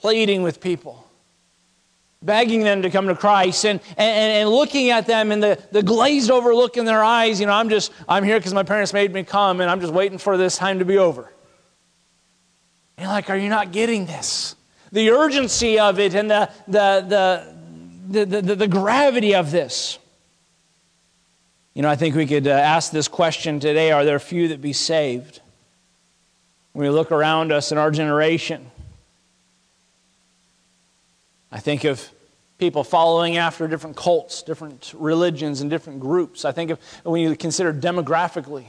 pleading 0.00 0.42
with 0.42 0.60
people 0.60 1.03
begging 2.24 2.62
them 2.62 2.82
to 2.82 2.90
come 2.90 3.06
to 3.08 3.14
Christ 3.14 3.66
and, 3.66 3.80
and, 3.96 4.32
and 4.32 4.48
looking 4.48 4.90
at 4.90 5.06
them 5.06 5.30
and 5.30 5.42
the, 5.42 5.62
the 5.72 5.82
glazed 5.82 6.30
over 6.30 6.54
look 6.54 6.76
in 6.76 6.84
their 6.84 7.04
eyes. 7.04 7.40
You 7.40 7.46
know, 7.46 7.52
I'm 7.52 7.68
just, 7.68 7.92
I'm 8.08 8.24
here 8.24 8.38
because 8.38 8.54
my 8.54 8.62
parents 8.62 8.92
made 8.92 9.12
me 9.12 9.22
come 9.24 9.60
and 9.60 9.70
I'm 9.70 9.80
just 9.80 9.92
waiting 9.92 10.18
for 10.18 10.36
this 10.36 10.56
time 10.56 10.78
to 10.78 10.84
be 10.84 10.98
over. 10.98 11.30
And 12.96 13.08
like, 13.08 13.28
are 13.28 13.36
you 13.36 13.48
not 13.48 13.72
getting 13.72 14.06
this? 14.06 14.56
The 14.92 15.10
urgency 15.10 15.78
of 15.78 15.98
it 15.98 16.14
and 16.14 16.30
the, 16.30 16.50
the, 16.66 17.54
the, 18.08 18.24
the, 18.24 18.40
the, 18.40 18.54
the 18.54 18.68
gravity 18.68 19.34
of 19.34 19.50
this. 19.50 19.98
You 21.74 21.82
know, 21.82 21.88
I 21.88 21.96
think 21.96 22.14
we 22.14 22.26
could 22.26 22.46
uh, 22.46 22.52
ask 22.52 22.92
this 22.92 23.08
question 23.08 23.58
today 23.58 23.90
Are 23.90 24.04
there 24.04 24.20
few 24.20 24.48
that 24.48 24.60
be 24.60 24.72
saved? 24.72 25.40
When 26.72 26.86
we 26.86 26.90
look 26.90 27.12
around 27.12 27.52
us 27.52 27.72
in 27.72 27.78
our 27.78 27.90
generation, 27.90 28.70
I 31.50 31.60
think 31.60 31.84
of 31.84 32.08
people 32.58 32.84
following 32.84 33.36
after 33.36 33.66
different 33.66 33.96
cults, 33.96 34.42
different 34.42 34.94
religions, 34.96 35.60
and 35.60 35.70
different 35.70 36.00
groups. 36.00 36.44
I 36.44 36.52
think 36.52 36.70
of 36.70 36.78
when 37.02 37.20
you 37.20 37.36
consider 37.36 37.72
demographically, 37.72 38.66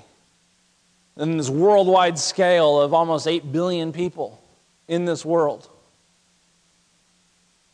in 1.18 1.38
this 1.38 1.50
worldwide 1.50 2.20
scale 2.20 2.82
of 2.82 2.94
almost 2.94 3.28
8 3.28 3.52
billion 3.52 3.94
people 3.94 4.42
in 4.88 5.06
this 5.06 5.24
world. 5.24 5.70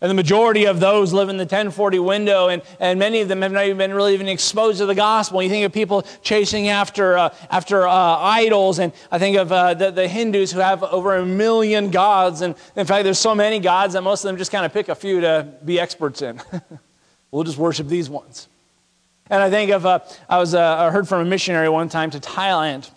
And 0.02 0.10
the 0.10 0.16
majority 0.16 0.66
of 0.66 0.80
those 0.80 1.14
live 1.14 1.30
in 1.30 1.38
the 1.38 1.44
1040 1.44 2.00
window, 2.00 2.48
and, 2.48 2.64
and 2.80 2.98
many 2.98 3.22
of 3.22 3.28
them 3.28 3.44
have 3.44 3.52
not 3.52 3.66
even 3.66 3.78
been 3.78 3.94
really 3.94 4.16
even 4.16 4.28
exposed 4.28 4.80
to 4.80 4.88
the 4.88 4.96
gospel. 4.96 5.44
You 5.44 5.50
think 5.50 5.64
of 5.64 5.72
people 5.72 6.02
chasing 6.24 6.70
after, 6.70 7.20
uh, 7.20 7.36
after 7.52 7.88
uh, 7.88 7.94
idols, 8.18 8.80
and 8.80 8.94
I 9.12 9.20
think 9.20 9.38
of 9.38 9.52
uh, 9.52 9.76
the, 9.76 9.92
the 9.92 10.08
Hindus 10.08 10.52
who 10.52 10.60
have 10.60 10.82
over 10.82 11.18
a 11.18 11.26
million 11.26 11.92
gods. 11.92 12.42
And 12.42 12.56
in 12.76 12.88
fact, 12.88 13.04
there's 13.04 13.20
so 13.20 13.36
many 13.36 13.60
gods 13.60 13.94
that 13.94 14.02
most 14.02 14.24
of 14.24 14.30
them 14.30 14.38
just 14.38 14.52
kind 14.52 14.66
of 14.66 14.74
pick 14.74 14.90
a 14.90 14.96
few 14.96 15.22
to 15.22 15.48
be 15.64 15.80
experts 15.80 16.24
in. 16.24 16.42
we'll 17.32 17.44
just 17.44 17.60
worship 17.60 17.88
these 17.88 18.10
ones. 18.10 18.48
And 19.30 19.42
I 19.44 19.52
think 19.52 19.70
of, 19.70 19.86
uh, 19.86 20.00
I 20.28 20.40
was, 20.40 20.56
uh, 20.56 20.78
I 20.78 20.90
heard 20.90 21.08
from 21.08 21.22
a 21.22 21.26
missionary 21.26 21.70
one 21.70 21.90
time 21.90 22.10
to 22.10 22.20
Thailand, 22.20 22.90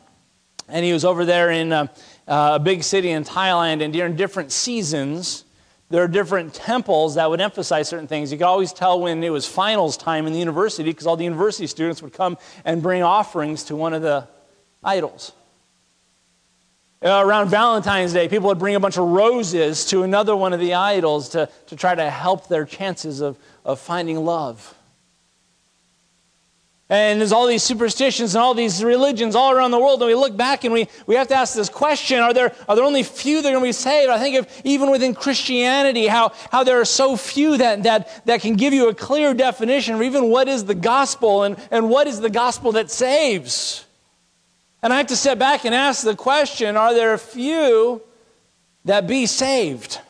and 0.70 0.82
he 0.82 0.94
was 0.94 1.04
over 1.04 1.26
there 1.26 1.50
in 1.50 1.70
uh, 1.70 1.86
a 2.26 2.58
big 2.58 2.82
city 2.82 3.10
in 3.10 3.24
Thailand, 3.24 3.82
and 3.82 3.92
during 3.92 4.16
different 4.16 4.52
seasons, 4.52 5.43
there 5.90 6.02
are 6.02 6.08
different 6.08 6.54
temples 6.54 7.16
that 7.16 7.28
would 7.28 7.40
emphasize 7.40 7.88
certain 7.88 8.06
things. 8.06 8.32
You 8.32 8.38
could 8.38 8.44
always 8.44 8.72
tell 8.72 9.00
when 9.00 9.22
it 9.22 9.30
was 9.30 9.46
finals 9.46 9.96
time 9.96 10.26
in 10.26 10.32
the 10.32 10.38
university 10.38 10.90
because 10.90 11.06
all 11.06 11.16
the 11.16 11.24
university 11.24 11.66
students 11.66 12.02
would 12.02 12.12
come 12.12 12.38
and 12.64 12.82
bring 12.82 13.02
offerings 13.02 13.64
to 13.64 13.76
one 13.76 13.92
of 13.92 14.02
the 14.02 14.26
idols. 14.82 15.32
Uh, 17.04 17.22
around 17.22 17.48
Valentine's 17.50 18.14
Day, 18.14 18.28
people 18.28 18.48
would 18.48 18.58
bring 18.58 18.76
a 18.76 18.80
bunch 18.80 18.96
of 18.96 19.06
roses 19.06 19.84
to 19.86 20.04
another 20.04 20.34
one 20.34 20.54
of 20.54 20.60
the 20.60 20.72
idols 20.72 21.28
to, 21.30 21.50
to 21.66 21.76
try 21.76 21.94
to 21.94 22.08
help 22.08 22.48
their 22.48 22.64
chances 22.64 23.20
of, 23.20 23.38
of 23.62 23.78
finding 23.78 24.24
love. 24.24 24.73
And 26.90 27.20
there's 27.20 27.32
all 27.32 27.46
these 27.46 27.62
superstitions 27.62 28.34
and 28.34 28.42
all 28.42 28.52
these 28.52 28.84
religions 28.84 29.34
all 29.34 29.50
around 29.50 29.70
the 29.70 29.78
world. 29.78 30.02
And 30.02 30.08
we 30.08 30.14
look 30.14 30.36
back 30.36 30.64
and 30.64 30.74
we, 30.74 30.86
we 31.06 31.14
have 31.14 31.28
to 31.28 31.34
ask 31.34 31.54
this 31.54 31.70
question 31.70 32.20
are 32.20 32.34
there, 32.34 32.54
are 32.68 32.76
there 32.76 32.84
only 32.84 33.02
few 33.02 33.40
that 33.40 33.48
are 33.48 33.52
going 33.52 33.64
to 33.64 33.68
be 33.68 33.72
saved? 33.72 34.10
I 34.10 34.18
think 34.18 34.36
of 34.36 34.62
even 34.64 34.90
within 34.90 35.14
Christianity, 35.14 36.06
how, 36.06 36.32
how 36.52 36.62
there 36.62 36.78
are 36.80 36.84
so 36.84 37.16
few 37.16 37.56
that, 37.56 37.84
that, 37.84 38.26
that 38.26 38.42
can 38.42 38.56
give 38.56 38.74
you 38.74 38.88
a 38.88 38.94
clear 38.94 39.32
definition 39.32 39.94
of 39.94 40.02
even 40.02 40.28
what 40.28 40.46
is 40.46 40.66
the 40.66 40.74
gospel 40.74 41.44
and, 41.44 41.56
and 41.70 41.88
what 41.88 42.06
is 42.06 42.20
the 42.20 42.30
gospel 42.30 42.72
that 42.72 42.90
saves. 42.90 43.86
And 44.82 44.92
I 44.92 44.98
have 44.98 45.06
to 45.06 45.16
step 45.16 45.38
back 45.38 45.64
and 45.64 45.74
ask 45.74 46.04
the 46.04 46.14
question 46.14 46.76
are 46.76 46.92
there 46.92 47.14
a 47.14 47.18
few 47.18 48.02
that 48.84 49.06
be 49.06 49.24
saved? 49.24 50.00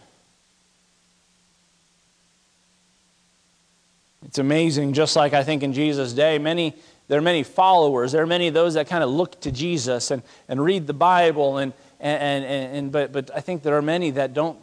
It's 4.34 4.40
amazing, 4.40 4.94
just 4.94 5.14
like 5.14 5.32
I 5.32 5.44
think 5.44 5.62
in 5.62 5.72
Jesus' 5.72 6.12
day, 6.12 6.40
many, 6.40 6.74
there 7.06 7.20
are 7.20 7.22
many 7.22 7.44
followers. 7.44 8.10
There 8.10 8.20
are 8.20 8.26
many 8.26 8.48
of 8.48 8.54
those 8.54 8.74
that 8.74 8.88
kind 8.88 9.04
of 9.04 9.10
look 9.10 9.40
to 9.42 9.52
Jesus 9.52 10.10
and, 10.10 10.24
and 10.48 10.60
read 10.60 10.88
the 10.88 10.92
Bible, 10.92 11.58
and, 11.58 11.72
and, 12.00 12.44
and, 12.44 12.76
and, 12.76 12.90
but, 12.90 13.12
but 13.12 13.30
I 13.32 13.38
think 13.38 13.62
there 13.62 13.76
are 13.76 13.82
many 13.82 14.10
that 14.10 14.34
don't 14.34 14.58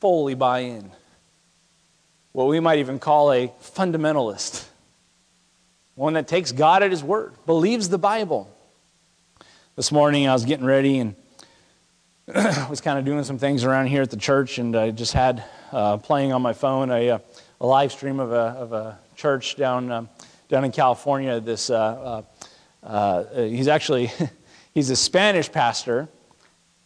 fully 0.00 0.34
buy 0.34 0.60
in. 0.60 0.90
What 2.32 2.46
we 2.46 2.60
might 2.60 2.78
even 2.78 2.98
call 2.98 3.30
a 3.30 3.48
fundamentalist. 3.62 4.64
One 5.96 6.14
that 6.14 6.26
takes 6.26 6.50
God 6.50 6.82
at 6.82 6.90
His 6.90 7.04
word, 7.04 7.34
believes 7.44 7.90
the 7.90 7.98
Bible. 7.98 8.50
This 9.76 9.92
morning 9.92 10.28
I 10.28 10.32
was 10.32 10.46
getting 10.46 10.64
ready 10.64 10.98
and 10.98 11.14
was 12.70 12.80
kind 12.80 12.98
of 12.98 13.04
doing 13.04 13.24
some 13.24 13.36
things 13.36 13.64
around 13.64 13.88
here 13.88 14.00
at 14.00 14.10
the 14.10 14.16
church, 14.16 14.56
and 14.56 14.74
I 14.74 14.92
just 14.92 15.12
had 15.12 15.44
uh, 15.72 15.98
playing 15.98 16.32
on 16.32 16.40
my 16.40 16.54
phone 16.54 16.90
a, 16.90 17.10
uh, 17.10 17.18
a 17.60 17.66
live 17.66 17.92
stream 17.92 18.18
of 18.18 18.32
a, 18.32 18.34
of 18.34 18.72
a 18.72 18.98
church 19.20 19.56
down, 19.56 19.92
um, 19.92 20.08
down 20.48 20.64
in 20.64 20.72
California. 20.72 21.40
This, 21.40 21.68
uh, 21.68 22.22
uh, 22.82 22.86
uh 22.86 23.24
he's 23.42 23.68
actually, 23.68 24.10
he's 24.74 24.88
a 24.88 24.96
Spanish 24.96 25.52
pastor. 25.52 26.08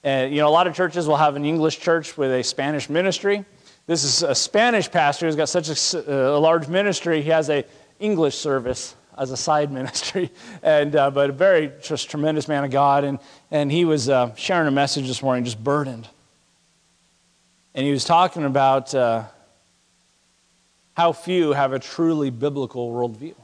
And, 0.03 0.35
you 0.35 0.41
know, 0.41 0.49
a 0.49 0.51
lot 0.51 0.67
of 0.67 0.75
churches 0.75 1.07
will 1.07 1.17
have 1.17 1.37
an 1.37 1.45
English 1.45 1.79
church 1.81 2.19
with 2.19 2.33
a 2.33 2.43
Spanish 2.43 2.91
ministry. 2.91 3.45
This 3.87 4.03
is 4.03 4.23
a 4.23 4.35
Spanish 4.35 4.91
pastor 4.91 5.27
who's 5.27 5.37
got 5.37 5.49
such 5.49 5.69
a, 5.95 6.13
a 6.13 6.39
large 6.39 6.69
ministry, 6.69 7.23
he 7.23 7.31
has 7.31 7.49
a 7.51 7.65
English 8.01 8.35
service 8.35 8.97
as 9.17 9.31
a 9.31 9.37
side 9.37 9.71
ministry, 9.81 10.31
and 10.63 10.97
uh, 10.97 11.11
but 11.11 11.31
a 11.31 11.33
very 11.33 11.71
just 11.83 12.11
tremendous 12.11 12.49
man 12.49 12.65
of 12.65 12.71
God, 12.71 13.05
and 13.05 13.19
and 13.51 13.71
he 13.71 13.85
was 13.85 14.09
uh, 14.09 14.35
sharing 14.35 14.67
a 14.67 14.73
message 14.73 15.07
this 15.07 15.23
morning, 15.23 15.45
just 15.45 15.63
burdened, 15.63 16.09
and 17.75 17.87
he 17.87 17.93
was 17.93 18.05
talking 18.05 18.45
about 18.45 18.95
uh, 18.95 19.25
how 20.95 21.13
few 21.13 21.53
have 21.53 21.73
a 21.73 21.79
truly 21.79 22.31
biblical 22.31 22.91
worldview. 22.91 23.35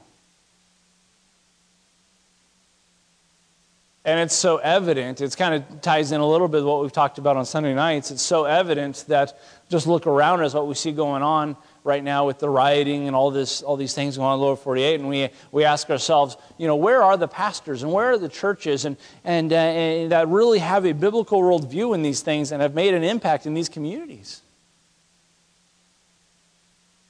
And 4.03 4.19
it's 4.19 4.33
so 4.33 4.57
evident, 4.57 5.21
it 5.21 5.37
kind 5.37 5.53
of 5.53 5.81
ties 5.81 6.11
in 6.11 6.21
a 6.21 6.27
little 6.27 6.47
bit 6.47 6.57
with 6.57 6.65
what 6.65 6.81
we've 6.81 6.91
talked 6.91 7.19
about 7.19 7.37
on 7.37 7.45
Sunday 7.45 7.75
nights. 7.75 8.09
It's 8.09 8.23
so 8.23 8.45
evident 8.45 9.05
that 9.09 9.39
just 9.69 9.85
look 9.85 10.07
around 10.07 10.41
us, 10.41 10.55
what 10.55 10.67
we 10.67 10.73
see 10.73 10.91
going 10.91 11.21
on 11.21 11.55
right 11.83 12.03
now 12.03 12.25
with 12.25 12.39
the 12.39 12.49
rioting 12.49 13.05
and 13.05 13.15
all, 13.15 13.29
this, 13.29 13.61
all 13.61 13.75
these 13.77 13.93
things 13.93 14.17
going 14.17 14.27
on 14.27 14.35
in 14.35 14.41
lower 14.41 14.55
48. 14.55 14.99
And 14.99 15.07
we, 15.07 15.29
we 15.51 15.65
ask 15.65 15.87
ourselves, 15.91 16.35
you 16.57 16.65
know, 16.65 16.75
where 16.75 17.03
are 17.03 17.15
the 17.15 17.27
pastors 17.27 17.83
and 17.83 17.93
where 17.93 18.13
are 18.13 18.17
the 18.17 18.29
churches 18.29 18.85
and, 18.85 18.97
and, 19.23 19.53
uh, 19.53 19.55
and 19.55 20.11
that 20.11 20.27
really 20.27 20.59
have 20.59 20.85
a 20.87 20.93
biblical 20.93 21.39
worldview 21.39 21.93
in 21.93 22.01
these 22.01 22.21
things 22.21 22.51
and 22.51 22.59
have 22.59 22.73
made 22.73 22.95
an 22.95 23.03
impact 23.03 23.45
in 23.45 23.53
these 23.53 23.69
communities? 23.69 24.41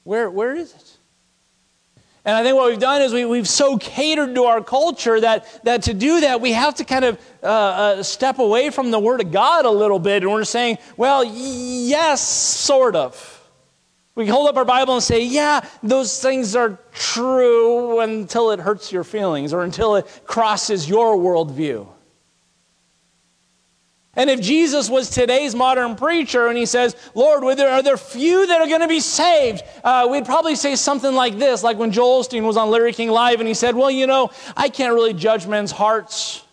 Where, 0.03 0.29
where 0.29 0.55
is 0.55 0.73
it? 0.73 0.97
And 2.23 2.37
I 2.37 2.43
think 2.43 2.55
what 2.55 2.69
we've 2.69 2.79
done 2.79 3.01
is 3.01 3.13
we, 3.13 3.25
we've 3.25 3.49
so 3.49 3.77
catered 3.77 4.35
to 4.35 4.43
our 4.43 4.63
culture 4.63 5.19
that, 5.19 5.63
that 5.63 5.83
to 5.83 5.93
do 5.93 6.21
that, 6.21 6.39
we 6.39 6.51
have 6.51 6.75
to 6.75 6.85
kind 6.85 7.03
of 7.03 7.19
uh, 7.41 7.47
uh, 7.47 8.03
step 8.03 8.37
away 8.37 8.69
from 8.69 8.91
the 8.91 8.99
Word 8.99 9.21
of 9.21 9.31
God 9.31 9.65
a 9.65 9.71
little 9.71 9.97
bit. 9.97 10.21
And 10.21 10.31
we're 10.31 10.43
saying, 10.43 10.77
well, 10.97 11.23
yes, 11.23 12.21
sort 12.21 12.95
of. 12.95 13.39
We 14.13 14.27
hold 14.27 14.49
up 14.49 14.57
our 14.57 14.65
Bible 14.65 14.95
and 14.95 15.03
say, 15.03 15.23
yeah, 15.23 15.65
those 15.81 16.21
things 16.21 16.55
are 16.55 16.77
true 16.91 18.01
until 18.01 18.51
it 18.51 18.59
hurts 18.59 18.91
your 18.91 19.03
feelings 19.03 19.51
or 19.51 19.63
until 19.63 19.95
it 19.95 20.21
crosses 20.25 20.87
your 20.87 21.15
worldview. 21.15 21.87
And 24.15 24.29
if 24.29 24.41
Jesus 24.41 24.89
was 24.89 25.09
today's 25.09 25.55
modern 25.55 25.95
preacher 25.95 26.47
and 26.47 26.57
he 26.57 26.65
says, 26.65 26.97
Lord, 27.15 27.43
are 27.43 27.81
there 27.81 27.97
few 27.97 28.45
that 28.45 28.59
are 28.59 28.67
going 28.67 28.81
to 28.81 28.87
be 28.87 28.99
saved? 28.99 29.63
Uh, 29.83 30.07
we'd 30.11 30.25
probably 30.25 30.55
say 30.55 30.75
something 30.75 31.15
like 31.15 31.37
this, 31.37 31.63
like 31.63 31.77
when 31.77 31.91
Joel 31.91 32.21
Osteen 32.21 32.43
was 32.43 32.57
on 32.57 32.69
Larry 32.69 32.91
King 32.91 33.09
Live 33.09 33.39
and 33.39 33.47
he 33.47 33.53
said, 33.53 33.73
Well, 33.73 33.89
you 33.89 34.07
know, 34.07 34.29
I 34.57 34.67
can't 34.67 34.93
really 34.93 35.13
judge 35.13 35.47
men's 35.47 35.71
hearts. 35.71 36.43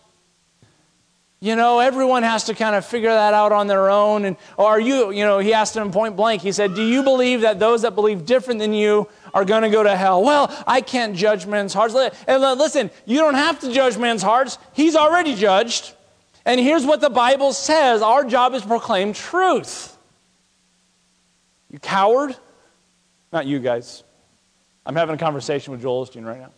You 1.41 1.55
know, 1.55 1.79
everyone 1.79 2.23
has 2.23 2.45
to 2.45 2.53
kind 2.53 2.75
of 2.75 2.85
figure 2.85 3.09
that 3.09 3.33
out 3.33 3.53
on 3.53 3.67
their 3.67 3.89
own. 3.89 4.25
And, 4.25 4.35
or 4.57 4.67
are 4.67 4.79
you, 4.79 5.11
you 5.11 5.23
know, 5.23 5.39
he 5.39 5.53
asked 5.53 5.75
him 5.75 5.89
point 5.89 6.17
blank, 6.17 6.41
he 6.41 6.51
said, 6.51 6.75
Do 6.75 6.83
you 6.83 7.03
believe 7.03 7.41
that 7.41 7.59
those 7.59 7.81
that 7.81 7.95
believe 7.95 8.25
different 8.25 8.59
than 8.59 8.73
you 8.73 9.07
are 9.33 9.43
going 9.43 9.63
to 9.63 9.69
go 9.69 9.83
to 9.83 9.95
hell? 9.95 10.21
Well, 10.23 10.53
I 10.65 10.79
can't 10.79 11.15
judge 11.15 11.45
men's 11.45 11.73
hearts. 11.73 11.93
And 12.27 12.41
listen, 12.41 12.89
you 13.05 13.19
don't 13.19 13.35
have 13.35 13.59
to 13.61 13.71
judge 13.71 13.97
men's 13.97 14.21
hearts, 14.21 14.57
he's 14.73 14.95
already 14.95 15.35
judged. 15.35 15.93
And 16.49 16.59
here's 16.59 16.83
what 16.83 16.99
the 16.99 17.11
Bible 17.11 17.53
says 17.53 18.01
our 18.01 18.25
job 18.25 18.55
is 18.55 18.63
to 18.63 18.67
proclaim 18.67 19.13
truth. 19.13 19.95
You 21.69 21.77
coward? 21.77 22.35
Not 23.31 23.45
you 23.45 23.59
guys. 23.59 24.03
I'm 24.83 24.95
having 24.95 25.13
a 25.13 25.17
conversation 25.19 25.71
with 25.71 25.83
Joel 25.83 26.07
Osteen 26.07 26.25
right 26.25 26.39
now. 26.39 26.49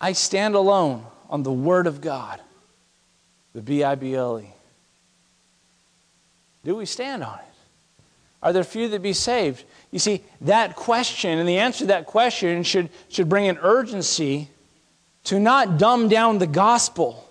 I 0.00 0.10
stand 0.10 0.56
alone 0.56 1.06
on 1.30 1.44
the 1.44 1.52
Word 1.52 1.86
of 1.86 2.00
God, 2.00 2.40
the 3.52 3.62
B 3.62 3.84
I 3.84 3.94
B 3.94 4.16
L 4.16 4.40
E. 4.40 4.52
Do 6.64 6.74
we 6.74 6.84
stand 6.84 7.22
on 7.22 7.38
it? 7.38 7.54
Are 8.42 8.52
there 8.52 8.64
few 8.64 8.88
that 8.88 9.02
be 9.02 9.12
saved? 9.12 9.62
You 9.92 10.00
see, 10.00 10.20
that 10.40 10.74
question 10.74 11.38
and 11.38 11.48
the 11.48 11.58
answer 11.58 11.78
to 11.80 11.86
that 11.86 12.06
question 12.06 12.64
should, 12.64 12.90
should 13.08 13.28
bring 13.28 13.46
an 13.46 13.58
urgency 13.62 14.48
to 15.24 15.38
not 15.38 15.78
dumb 15.78 16.08
down 16.08 16.38
the 16.38 16.46
gospel, 16.46 17.28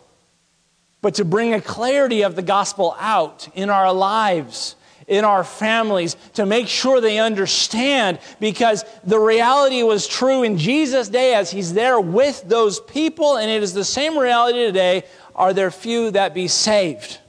but 1.01 1.15
to 1.15 1.25
bring 1.25 1.53
a 1.53 1.61
clarity 1.61 2.23
of 2.23 2.35
the 2.35 2.41
gospel 2.41 2.95
out 2.99 3.47
in 3.55 3.69
our 3.69 3.93
lives 3.93 4.75
in 5.11 5.25
our 5.25 5.43
families 5.43 6.15
to 6.33 6.45
make 6.45 6.69
sure 6.69 7.01
they 7.01 7.19
understand 7.19 8.17
because 8.39 8.85
the 9.03 9.19
reality 9.19 9.83
was 9.83 10.07
true 10.07 10.43
in 10.43 10.57
Jesus' 10.57 11.09
day 11.09 11.33
as 11.33 11.51
he's 11.51 11.73
there 11.73 11.99
with 11.99 12.41
those 12.47 12.79
people, 12.79 13.35
and 13.35 13.51
it 13.51 13.61
is 13.61 13.73
the 13.73 13.83
same 13.83 14.17
reality 14.17 14.59
today. 14.59 15.03
Are 15.35 15.51
there 15.51 15.69
few 15.69 16.11
that 16.11 16.33
be 16.33 16.47
saved? 16.47 17.19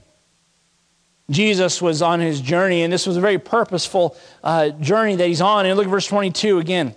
Jesus 1.29 1.83
was 1.83 2.03
on 2.03 2.21
his 2.21 2.41
journey, 2.41 2.83
and 2.83 2.93
this 2.93 3.05
was 3.05 3.17
a 3.17 3.21
very 3.21 3.39
purposeful 3.39 4.17
uh, 4.45 4.71
journey 4.71 5.17
that 5.17 5.27
he's 5.27 5.41
on. 5.41 5.67
And 5.67 5.77
look 5.77 5.87
at 5.87 5.91
verse 5.91 6.07
22 6.07 6.59
again. 6.59 6.95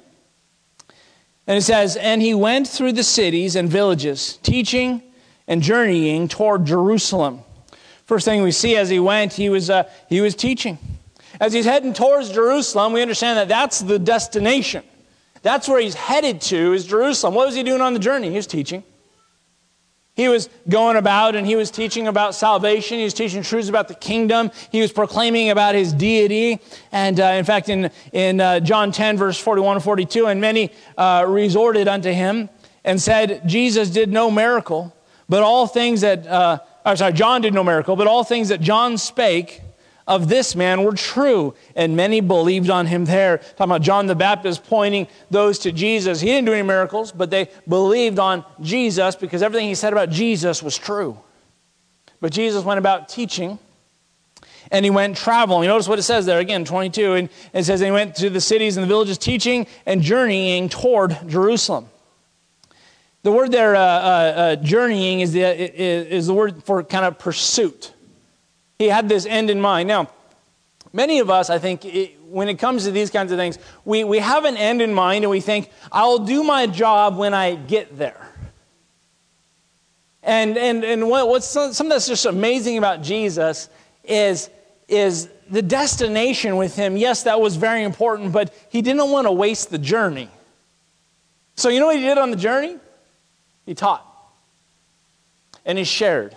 And 1.47 1.57
it 1.57 1.61
says, 1.61 1.95
And 1.95 2.21
he 2.21 2.33
went 2.33 2.67
through 2.67 2.93
the 2.93 3.03
cities 3.03 3.55
and 3.55 3.69
villages, 3.69 4.37
teaching 4.43 5.01
and 5.47 5.61
journeying 5.61 6.27
toward 6.27 6.65
Jerusalem. 6.65 7.41
First 8.05 8.25
thing 8.25 8.43
we 8.43 8.51
see 8.51 8.75
as 8.75 8.89
he 8.89 8.99
went, 8.99 9.33
he 9.33 9.49
was, 9.49 9.69
uh, 9.69 9.89
he 10.09 10.21
was 10.21 10.35
teaching. 10.35 10.77
As 11.39 11.53
he's 11.53 11.65
heading 11.65 11.93
towards 11.93 12.31
Jerusalem, 12.31 12.93
we 12.93 13.01
understand 13.01 13.37
that 13.37 13.47
that's 13.47 13.79
the 13.79 13.99
destination. 13.99 14.83
That's 15.41 15.67
where 15.67 15.79
he's 15.79 15.95
headed 15.95 16.41
to, 16.41 16.73
is 16.73 16.85
Jerusalem. 16.85 17.33
What 17.33 17.45
was 17.45 17.55
he 17.55 17.63
doing 17.63 17.81
on 17.81 17.93
the 17.93 17.99
journey? 17.99 18.29
He 18.29 18.35
was 18.35 18.47
teaching. 18.47 18.83
He 20.15 20.29
was 20.29 20.49
going 20.69 20.95
about 20.95 21.35
and 21.35 21.45
he 21.45 21.57
was 21.57 21.69
teaching 21.69 22.07
about 22.07 22.35
salvation. 22.35 22.97
He 22.97 23.03
was 23.03 23.13
teaching 23.13 23.43
truths 23.43 23.67
about 23.67 23.89
the 23.89 23.95
kingdom. 23.95 24.49
He 24.71 24.79
was 24.79 24.93
proclaiming 24.93 25.49
about 25.49 25.75
his 25.75 25.91
deity. 25.91 26.61
And 26.93 27.19
uh, 27.19 27.25
in 27.25 27.43
fact, 27.43 27.67
in, 27.67 27.91
in 28.13 28.39
uh, 28.39 28.61
John 28.61 28.93
10, 28.93 29.17
verse 29.17 29.37
41 29.37 29.75
and 29.75 29.83
42, 29.83 30.27
and 30.27 30.39
many 30.39 30.71
uh, 30.97 31.25
resorted 31.27 31.89
unto 31.89 32.11
him 32.11 32.49
and 32.85 33.01
said, 33.01 33.41
Jesus 33.45 33.89
did 33.89 34.09
no 34.09 34.31
miracle, 34.31 34.95
but 35.27 35.43
all 35.43 35.67
things 35.67 35.99
that, 36.01 36.25
uh, 36.25 36.59
I'm 36.85 36.95
sorry, 36.95 37.11
John 37.11 37.41
did 37.41 37.53
no 37.53 37.63
miracle, 37.63 37.97
but 37.97 38.07
all 38.07 38.23
things 38.23 38.49
that 38.49 38.61
John 38.61 38.97
spake 38.97 39.61
of 40.07 40.27
this 40.27 40.55
man 40.55 40.83
were 40.83 40.93
true, 40.93 41.55
and 41.75 41.95
many 41.95 42.21
believed 42.21 42.69
on 42.69 42.85
him 42.85 43.05
there. 43.05 43.39
Talking 43.39 43.63
about 43.71 43.81
John 43.81 44.05
the 44.05 44.15
Baptist 44.15 44.63
pointing 44.65 45.07
those 45.31 45.59
to 45.59 45.71
Jesus. 45.71 46.21
He 46.21 46.27
didn't 46.27 46.45
do 46.45 46.53
any 46.53 46.61
miracles, 46.61 47.11
but 47.11 47.31
they 47.31 47.49
believed 47.67 48.19
on 48.19 48.45
Jesus 48.61 49.15
because 49.15 49.41
everything 49.41 49.67
he 49.67 49.75
said 49.75 49.93
about 49.93 50.09
Jesus 50.09 50.61
was 50.61 50.77
true. 50.77 51.17
But 52.21 52.31
Jesus 52.31 52.63
went 52.63 52.77
about 52.77 53.09
teaching 53.09 53.59
and 54.71 54.85
he 54.85 54.91
went 54.91 55.17
traveling. 55.17 55.63
You 55.63 55.69
notice 55.69 55.87
what 55.87 55.99
it 55.99 56.03
says 56.03 56.25
there 56.25 56.39
again, 56.39 56.65
22. 56.65 57.13
And 57.13 57.29
it 57.53 57.63
says, 57.63 57.81
and 57.81 57.87
he 57.87 57.91
went 57.91 58.15
to 58.15 58.29
the 58.29 58.41
cities 58.41 58.77
and 58.77 58.83
the 58.83 58.87
villages 58.87 59.17
teaching 59.17 59.67
and 59.85 60.01
journeying 60.01 60.69
toward 60.69 61.17
Jerusalem. 61.27 61.87
The 63.23 63.31
word 63.31 63.51
there, 63.51 63.75
uh, 63.75 63.79
uh, 63.79 63.83
uh, 63.83 64.55
journeying, 64.57 65.21
is 65.21 65.33
the, 65.33 65.41
is, 65.41 66.07
is 66.07 66.27
the 66.27 66.33
word 66.33 66.63
for 66.63 66.83
kind 66.83 67.05
of 67.05 67.17
pursuit. 67.17 67.91
He 68.77 68.87
had 68.87 69.07
this 69.07 69.25
end 69.25 69.49
in 69.49 69.61
mind. 69.61 69.87
Now, 69.87 70.09
many 70.91 71.19
of 71.19 71.29
us, 71.29 71.49
I 71.49 71.59
think, 71.59 71.85
it, 71.85 72.19
when 72.29 72.49
it 72.49 72.59
comes 72.59 72.83
to 72.83 72.91
these 72.91 73.09
kinds 73.09 73.31
of 73.31 73.37
things, 73.37 73.57
we, 73.85 74.03
we 74.03 74.19
have 74.19 74.45
an 74.45 74.57
end 74.57 74.81
in 74.81 74.93
mind 74.93 75.23
and 75.23 75.31
we 75.31 75.41
think, 75.41 75.71
I'll 75.91 76.19
do 76.19 76.43
my 76.43 76.67
job 76.67 77.17
when 77.17 77.33
I 77.33 77.55
get 77.55 77.97
there. 77.97 78.29
And, 80.23 80.57
and, 80.57 80.83
and 80.83 81.07
what, 81.07 81.29
what's 81.29 81.47
something 81.47 81.87
that's 81.87 82.07
just 82.07 82.25
amazing 82.25 82.77
about 82.77 83.03
Jesus 83.03 83.69
is, 84.03 84.49
is 84.87 85.29
the 85.49 85.61
destination 85.61 86.57
with 86.57 86.75
him. 86.75 86.97
Yes, 86.97 87.23
that 87.23 87.39
was 87.39 87.55
very 87.55 87.83
important, 87.83 88.31
but 88.31 88.53
he 88.69 88.81
didn't 88.81 89.11
want 89.11 89.27
to 89.27 89.31
waste 89.31 89.69
the 89.69 89.77
journey. 89.77 90.29
So, 91.55 91.69
you 91.69 91.79
know 91.79 91.85
what 91.85 91.95
he 91.95 92.01
did 92.01 92.17
on 92.17 92.31
the 92.31 92.37
journey? 92.37 92.77
He 93.65 93.75
taught 93.75 94.05
and 95.65 95.77
he 95.77 95.83
shared. 95.83 96.35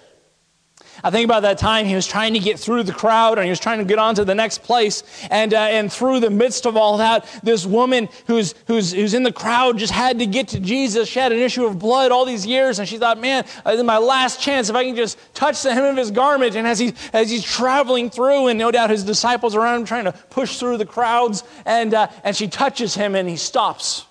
I 1.05 1.11
think 1.11 1.25
about 1.25 1.43
that 1.43 1.59
time 1.59 1.87
he 1.87 1.95
was 1.95 2.07
trying 2.07 2.35
to 2.35 2.41
get 2.41 2.59
through 2.59 2.83
the 2.83 2.93
crowd 2.93 3.39
and 3.39 3.45
he 3.45 3.51
was 3.51 3.61
trying 3.61 3.79
to 3.79 3.85
get 3.85 3.99
on 3.99 4.15
to 4.17 4.25
the 4.25 4.35
next 4.35 4.63
place. 4.63 5.03
And, 5.31 5.55
uh, 5.55 5.59
and 5.59 5.93
through 5.93 6.21
the 6.21 6.31
midst 6.31 6.67
of 6.67 6.77
all 6.77 6.99
that, 6.99 7.29
this 7.43 7.65
woman 7.65 8.09
who's, 8.27 8.55
who's, 8.67 8.93
who's 8.93 9.15
in 9.15 9.23
the 9.23 9.33
crowd 9.33 9.79
just 9.79 9.93
had 9.93 10.19
to 10.19 10.27
get 10.27 10.49
to 10.49 10.61
Jesus. 10.61 11.09
She 11.09 11.21
had 11.21 11.33
an 11.33 11.39
issue 11.39 11.65
of 11.65 11.79
blood 11.79 12.11
all 12.11 12.25
these 12.25 12.45
years. 12.47 12.79
And 12.79 12.89
she 12.89 12.99
thought, 12.99 13.21
man, 13.21 13.45
uh, 13.65 13.83
my 13.83 13.99
last 13.99 14.41
chance 14.41 14.69
if 14.69 14.77
I 14.77 14.85
can 14.85 14.97
just 14.97 15.19
touch 15.35 15.63
the 15.63 15.73
hem 15.73 15.85
of 15.85 15.97
his 15.97 16.11
garment. 16.11 16.57
And 16.57 16.67
as, 16.67 16.79
he, 16.79 16.95
as 17.13 17.31
he's 17.31 17.45
traveling 17.45 18.11
through, 18.11 18.49
and 18.49 18.59
no 18.59 18.71
doubt 18.71 18.91
his 18.91 19.05
disciples 19.05 19.55
around 19.55 19.81
him 19.81 19.87
trying 19.87 20.05
to 20.05 20.13
push 20.13 20.59
through 20.59 20.79
the 20.79 20.87
crowds, 20.87 21.45
and, 21.65 21.95
uh, 21.95 22.09
and 22.25 22.37
she 22.37 22.49
touches 22.49 22.95
him 22.95 23.15
and 23.15 23.29
he 23.29 23.37
stops. 23.37 24.08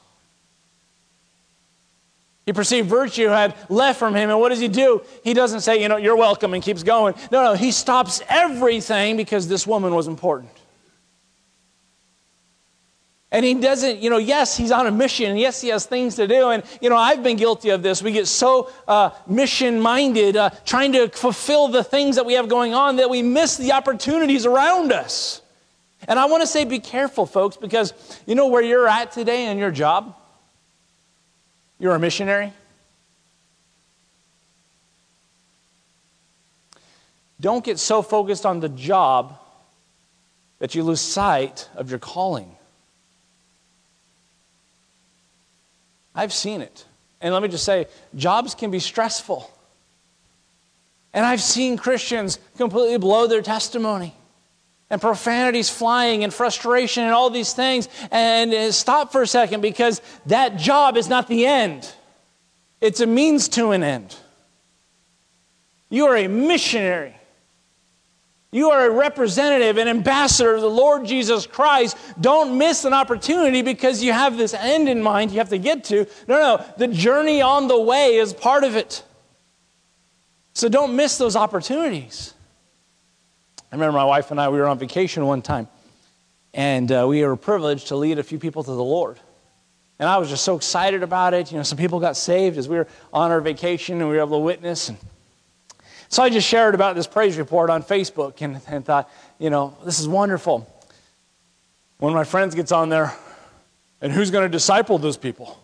He 2.48 2.54
perceived 2.54 2.88
virtue 2.88 3.28
had 3.28 3.56
left 3.68 4.00
from 4.00 4.16
him, 4.16 4.30
and 4.30 4.40
what 4.40 4.50
does 4.50 4.62
he 4.62 4.70
do? 4.70 5.02
He 5.22 5.34
doesn't 5.34 5.60
say, 5.60 5.82
you 5.82 5.90
know, 5.90 5.98
you're 5.98 6.16
welcome 6.16 6.54
and 6.54 6.64
keeps 6.64 6.82
going. 6.82 7.14
No, 7.30 7.44
no, 7.44 7.54
he 7.56 7.74
stops 7.74 8.22
everything 8.30 9.18
because 9.18 9.50
this 9.50 9.68
woman 9.68 9.94
was 9.94 10.08
important. 10.08 10.54
And 13.34 13.44
he 13.44 13.54
doesn't, 13.56 14.00
you 14.00 14.10
know, 14.10 14.18
yes, 14.18 14.56
he's 14.56 14.72
on 14.72 14.88
a 14.88 14.92
mission. 14.92 15.36
Yes, 15.36 15.60
he 15.60 15.68
has 15.68 15.86
things 15.86 16.16
to 16.16 16.26
do. 16.26 16.52
And, 16.52 16.64
you 16.80 16.90
know, 16.90 16.96
I've 16.96 17.22
been 17.22 17.36
guilty 17.36 17.72
of 17.72 17.84
this. 17.84 18.02
We 18.02 18.14
get 18.14 18.28
so 18.28 18.72
uh, 18.88 19.10
mission 19.28 19.82
minded, 19.82 20.38
uh, 20.38 20.52
trying 20.66 20.94
to 20.94 21.10
fulfill 21.10 21.68
the 21.68 21.84
things 21.84 22.16
that 22.16 22.26
we 22.26 22.36
have 22.36 22.48
going 22.48 22.74
on, 22.74 22.96
that 22.96 23.10
we 23.10 23.22
miss 23.22 23.58
the 23.58 23.74
opportunities 23.74 24.46
around 24.46 24.94
us. 24.94 25.42
And 26.08 26.18
I 26.18 26.28
want 26.28 26.44
to 26.44 26.48
say, 26.48 26.64
be 26.64 26.80
careful, 26.80 27.26
folks, 27.26 27.58
because 27.58 27.94
you 28.26 28.36
know 28.36 28.48
where 28.48 28.62
you're 28.62 28.88
at 28.88 29.12
today 29.12 29.48
in 29.52 29.58
your 29.58 29.72
job? 29.72 30.16
You're 31.80 31.96
a 31.96 32.00
missionary? 32.00 32.54
Don't 37.40 37.64
get 37.64 37.78
so 37.78 38.02
focused 38.02 38.46
on 38.46 38.60
the 38.60 38.70
job 38.70 39.40
that 40.60 40.74
you 40.74 40.84
lose 40.84 41.02
sight 41.02 41.70
of 41.76 41.90
your 41.90 42.00
calling. 42.00 42.52
I've 46.16 46.34
seen 46.34 46.62
it. 46.62 46.86
And 47.22 47.34
let 47.34 47.44
me 47.44 47.50
just 47.50 47.64
say, 47.64 47.88
jobs 48.16 48.56
can 48.56 48.72
be 48.72 48.80
stressful. 48.80 49.52
And 51.14 51.26
I've 51.26 51.42
seen 51.42 51.78
Christians 51.78 52.40
completely 52.58 52.98
blow 52.98 53.28
their 53.28 53.44
testimony 53.44 54.14
and 54.90 55.02
profanities 55.02 55.70
flying 55.70 56.24
and 56.24 56.34
frustration 56.34 57.04
and 57.04 57.14
all 57.14 57.30
these 57.30 57.54
things. 57.54 57.90
And 58.12 58.54
uh, 58.54 58.72
stop 58.72 59.12
for 59.12 59.22
a 59.22 59.28
second 59.28 59.62
because 59.62 60.02
that 60.28 60.58
job 60.58 60.98
is 60.98 61.10
not 61.10 61.28
the 61.28 61.46
end, 61.46 61.94
it's 62.80 63.00
a 63.00 63.08
means 63.08 63.50
to 63.50 63.72
an 63.72 63.84
end. 63.84 64.16
You 65.90 66.08
are 66.08 66.18
a 66.18 66.28
missionary. 66.28 67.14
You 68.52 68.72
are 68.72 68.88
a 68.88 68.90
representative, 68.90 69.78
an 69.78 69.90
ambassador 69.90 70.56
of 70.56 70.62
the 70.62 70.70
Lord 70.70 71.06
Jesus 71.06 71.46
Christ. 71.46 71.98
Don't 72.20 72.58
miss 72.58 72.86
an 72.86 72.94
opportunity 72.94 73.62
because 73.62 74.02
you 74.02 74.14
have 74.14 74.38
this 74.38 74.54
end 74.54 74.88
in 74.88 75.02
mind 75.02 75.32
you 75.32 75.38
have 75.40 75.50
to 75.50 75.58
get 75.58 75.84
to. 75.86 76.08
No, 76.28 76.40
no, 76.40 76.66
the 76.78 76.88
journey 76.88 77.42
on 77.42 77.68
the 77.68 77.80
way 77.80 78.16
is 78.16 78.34
part 78.34 78.64
of 78.64 78.76
it. 78.76 79.04
So 80.54 80.70
don't 80.70 80.96
miss 80.96 81.18
those 81.18 81.36
opportunities. 81.36 82.34
I 83.72 83.76
remember 83.76 83.98
my 83.98 84.06
wife 84.06 84.32
and 84.32 84.40
I, 84.40 84.50
we 84.50 84.60
were 84.60 84.68
on 84.68 84.80
vacation 84.80 85.26
one 85.26 85.42
time, 85.42 85.68
and 86.54 86.92
uh, 86.92 87.06
we 87.08 87.24
were 87.24 87.36
privileged 87.36 87.88
to 87.88 87.96
lead 87.96 88.18
a 88.18 88.24
few 88.24 88.40
people 88.40 88.64
to 88.64 88.72
the 88.72 88.84
Lord. 88.84 89.20
And 90.00 90.08
I 90.08 90.18
was 90.18 90.30
just 90.30 90.44
so 90.44 90.56
excited 90.56 91.04
about 91.04 91.34
it. 91.34 91.52
You 91.52 91.58
know, 91.58 91.64
some 91.64 91.78
people 91.78 92.00
got 92.00 92.16
saved 92.16 92.58
as 92.58 92.70
we 92.70 92.78
were 92.78 92.88
on 93.12 93.32
our 93.32 93.42
vacation 93.42 94.00
and 94.00 94.10
we 94.10 94.16
were 94.16 94.22
able 94.22 94.38
to 94.38 94.44
witness. 94.44 94.90
And 94.90 94.98
so 96.08 96.22
I 96.22 96.30
just 96.30 96.48
shared 96.48 96.76
about 96.76 96.96
this 96.96 97.08
praise 97.08 97.38
report 97.38 97.70
on 97.70 97.84
Facebook 97.84 98.42
and, 98.42 98.62
and 98.68 98.86
thought, 98.86 99.10
you 99.40 99.50
know, 99.50 99.76
this 99.84 100.00
is 100.00 100.08
wonderful. 100.08 100.72
One 101.98 102.12
of 102.12 102.16
my 102.16 102.24
friends 102.24 102.54
gets 102.54 102.72
on 102.72 102.90
there, 102.90 103.12
and 104.02 104.12
who's 104.12 104.30
going 104.30 104.44
to 104.44 104.50
disciple 104.50 105.00
those 105.00 105.18
people? 105.18 105.60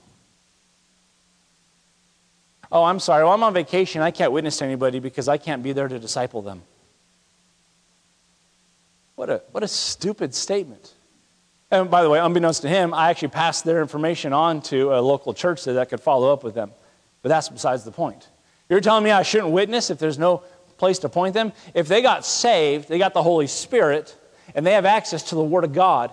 Oh, 2.72 2.84
I'm 2.84 3.00
sorry. 3.00 3.24
Well, 3.24 3.34
I'm 3.34 3.44
on 3.44 3.54
vacation. 3.54 4.02
I 4.02 4.10
can't 4.10 4.32
witness 4.32 4.58
to 4.58 4.66
anybody 4.66 5.00
because 5.00 5.28
I 5.28 5.38
can't 5.38 5.62
be 5.62 5.74
there 5.74 5.88
to 5.88 6.00
disciple 6.00 6.42
them. 6.42 6.64
What 9.16 9.30
a, 9.30 9.42
what 9.52 9.64
a 9.64 9.68
stupid 9.68 10.34
statement. 10.34 10.94
And 11.72 11.90
by 11.90 12.04
the 12.04 12.10
way, 12.10 12.20
unbeknownst 12.20 12.62
to 12.64 12.70
him, 12.70 12.94
I 12.94 13.10
actually 13.10 13.30
passed 13.30 13.64
their 13.64 13.82
information 13.82 14.34
on 14.34 14.62
to 14.64 14.94
a 14.94 15.02
local 15.02 15.34
church 15.34 15.60
so 15.60 15.74
that 15.74 15.82
I 15.82 15.86
could 15.86 16.02
follow 16.02 16.32
up 16.32 16.44
with 16.44 16.56
them. 16.56 16.72
But 17.22 17.30
that's 17.30 17.50
besides 17.50 17.84
the 17.84 17.92
point. 17.92 18.28
You're 18.70 18.82
telling 18.82 19.04
me 19.04 19.12
I 19.12 19.24
shouldn't 19.24 19.52
witness 19.52 19.90
if 19.90 20.00
there's 20.00 20.20
no 20.20 20.44
place 20.78 21.00
to 21.00 21.10
point 21.10 21.34
them? 21.34 21.54
If 21.74 21.88
they 21.88 22.02
got 22.02 22.26
saved, 22.26 22.90
they 22.90 22.98
got 22.98 23.14
the 23.14 23.24
Holy 23.24 23.48
Spirit, 23.48 24.16
and 24.54 24.66
they 24.66 24.74
have 24.74 24.86
access 24.86 25.24
to 25.30 25.36
the 25.36 25.44
Word 25.44 25.64
of 25.64 25.74
God, 25.74 26.12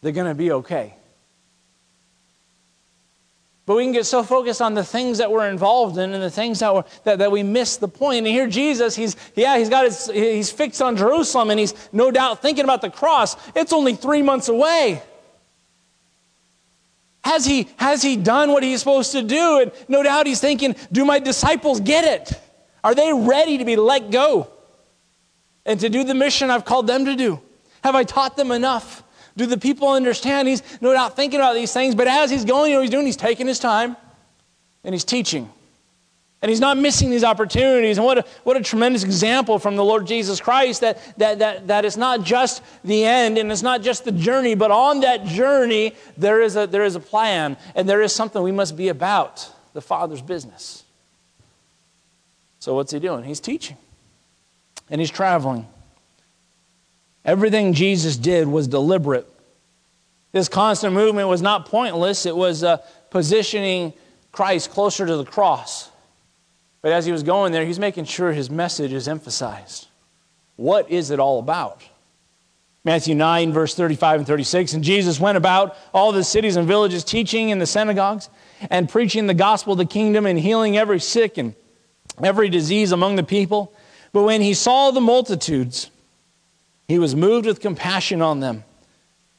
they're 0.00 0.12
going 0.12 0.28
to 0.28 0.34
be 0.34 0.52
okay. 0.52 0.94
But 3.66 3.76
we 3.76 3.84
can 3.84 3.92
get 3.92 4.06
so 4.06 4.22
focused 4.22 4.62
on 4.62 4.74
the 4.74 4.84
things 4.84 5.18
that 5.18 5.30
we're 5.30 5.48
involved 5.48 5.98
in 5.98 6.14
and 6.14 6.22
the 6.22 6.30
things 6.30 6.60
that, 6.60 6.72
we're, 6.72 6.84
that, 7.04 7.18
that 7.18 7.32
we 7.32 7.42
miss 7.42 7.76
the 7.76 7.88
point. 7.88 8.18
And 8.18 8.28
here 8.28 8.46
Jesus, 8.46 8.94
he's, 8.94 9.16
yeah, 9.34 9.58
he's 9.58 9.68
got 9.68 9.84
his, 9.84 10.06
he's 10.06 10.50
fixed 10.50 10.80
on 10.80 10.96
Jerusalem 10.96 11.50
and 11.50 11.58
he's 11.58 11.74
no 11.92 12.10
doubt 12.10 12.40
thinking 12.40 12.64
about 12.64 12.80
the 12.80 12.90
cross. 12.90 13.36
It's 13.54 13.72
only 13.72 13.94
three 13.94 14.22
months 14.22 14.48
away. 14.48 15.02
Has 17.24 17.44
he, 17.44 17.68
has 17.76 18.02
he 18.02 18.16
done 18.16 18.52
what 18.52 18.62
he's 18.62 18.78
supposed 18.78 19.12
to 19.12 19.22
do? 19.22 19.60
And 19.60 19.72
no 19.88 20.02
doubt 20.04 20.28
he's 20.28 20.40
thinking, 20.40 20.76
do 20.92 21.04
my 21.04 21.18
disciples 21.18 21.80
get 21.80 22.04
it? 22.04 22.40
Are 22.84 22.94
they 22.94 23.12
ready 23.12 23.58
to 23.58 23.64
be 23.64 23.74
let 23.74 24.12
go? 24.12 24.48
and 25.66 25.80
to 25.80 25.90
do 25.90 26.04
the 26.04 26.14
mission 26.14 26.50
I've 26.50 26.64
called 26.64 26.86
them 26.86 27.04
to 27.04 27.16
do? 27.16 27.40
Have 27.84 27.94
I 27.94 28.04
taught 28.04 28.36
them 28.36 28.52
enough? 28.52 29.02
Do 29.36 29.46
the 29.46 29.58
people 29.58 29.88
understand? 29.88 30.48
He's 30.48 30.62
no 30.80 30.92
doubt 30.92 31.14
thinking 31.14 31.40
about 31.40 31.54
these 31.54 31.72
things, 31.72 31.94
but 31.94 32.08
as 32.08 32.30
he's 32.30 32.44
going, 32.44 32.70
you 32.70 32.76
know, 32.76 32.82
he's 32.82 32.90
doing, 32.90 33.06
he's 33.06 33.16
taking 33.16 33.46
his 33.46 33.58
time 33.58 33.96
and 34.82 34.94
he's 34.94 35.04
teaching. 35.04 35.50
And 36.42 36.50
he's 36.50 36.60
not 36.60 36.76
missing 36.76 37.10
these 37.10 37.24
opportunities. 37.24 37.98
And 37.98 38.04
what 38.04 38.18
a, 38.18 38.24
what 38.44 38.56
a 38.56 38.62
tremendous 38.62 39.04
example 39.04 39.58
from 39.58 39.76
the 39.76 39.84
Lord 39.84 40.06
Jesus 40.06 40.40
Christ 40.40 40.82
that, 40.82 40.98
that, 41.18 41.38
that, 41.38 41.66
that 41.66 41.84
it's 41.84 41.96
not 41.96 42.22
just 42.22 42.62
the 42.84 43.04
end 43.04 43.36
and 43.36 43.50
it's 43.50 43.62
not 43.62 43.82
just 43.82 44.04
the 44.04 44.12
journey, 44.12 44.54
but 44.54 44.70
on 44.70 45.00
that 45.00 45.24
journey, 45.24 45.94
there 46.16 46.40
is, 46.40 46.56
a, 46.56 46.66
there 46.66 46.84
is 46.84 46.94
a 46.94 47.00
plan 47.00 47.56
and 47.74 47.88
there 47.88 48.02
is 48.02 48.12
something 48.12 48.42
we 48.42 48.52
must 48.52 48.76
be 48.76 48.88
about 48.88 49.50
the 49.72 49.80
Father's 49.80 50.22
business. 50.22 50.84
So, 52.58 52.74
what's 52.74 52.92
he 52.92 52.98
doing? 52.98 53.24
He's 53.24 53.40
teaching 53.40 53.76
and 54.90 55.00
he's 55.00 55.10
traveling. 55.10 55.66
Everything 57.26 57.72
Jesus 57.72 58.16
did 58.16 58.46
was 58.46 58.68
deliberate. 58.68 59.28
This 60.32 60.48
constant 60.48 60.94
movement 60.94 61.28
was 61.28 61.42
not 61.42 61.66
pointless, 61.66 62.24
it 62.24 62.36
was 62.36 62.62
uh, 62.62 62.78
positioning 63.10 63.92
Christ 64.30 64.70
closer 64.70 65.04
to 65.04 65.16
the 65.16 65.24
cross. 65.24 65.90
But 66.82 66.92
as 66.92 67.04
he 67.04 67.10
was 67.10 67.24
going 67.24 67.52
there, 67.52 67.64
he's 67.64 67.80
making 67.80 68.04
sure 68.04 68.32
his 68.32 68.48
message 68.48 68.92
is 68.92 69.08
emphasized. 69.08 69.88
What 70.54 70.90
is 70.90 71.10
it 71.10 71.18
all 71.18 71.40
about? 71.40 71.82
Matthew 72.84 73.16
9, 73.16 73.52
verse 73.52 73.74
35 73.74 74.20
and 74.20 74.26
36. 74.26 74.74
And 74.74 74.84
Jesus 74.84 75.18
went 75.18 75.36
about 75.36 75.76
all 75.92 76.12
the 76.12 76.22
cities 76.22 76.54
and 76.54 76.68
villages, 76.68 77.02
teaching 77.02 77.48
in 77.48 77.58
the 77.58 77.66
synagogues 77.66 78.30
and 78.70 78.88
preaching 78.88 79.26
the 79.26 79.34
gospel 79.34 79.72
of 79.72 79.78
the 79.78 79.84
kingdom 79.84 80.26
and 80.26 80.38
healing 80.38 80.76
every 80.76 81.00
sick 81.00 81.36
and 81.38 81.56
every 82.22 82.48
disease 82.48 82.92
among 82.92 83.16
the 83.16 83.24
people. 83.24 83.72
But 84.12 84.22
when 84.22 84.40
he 84.40 84.54
saw 84.54 84.92
the 84.92 85.00
multitudes, 85.00 85.90
he 86.88 86.98
was 86.98 87.14
moved 87.14 87.46
with 87.46 87.60
compassion 87.60 88.22
on 88.22 88.40
them 88.40 88.64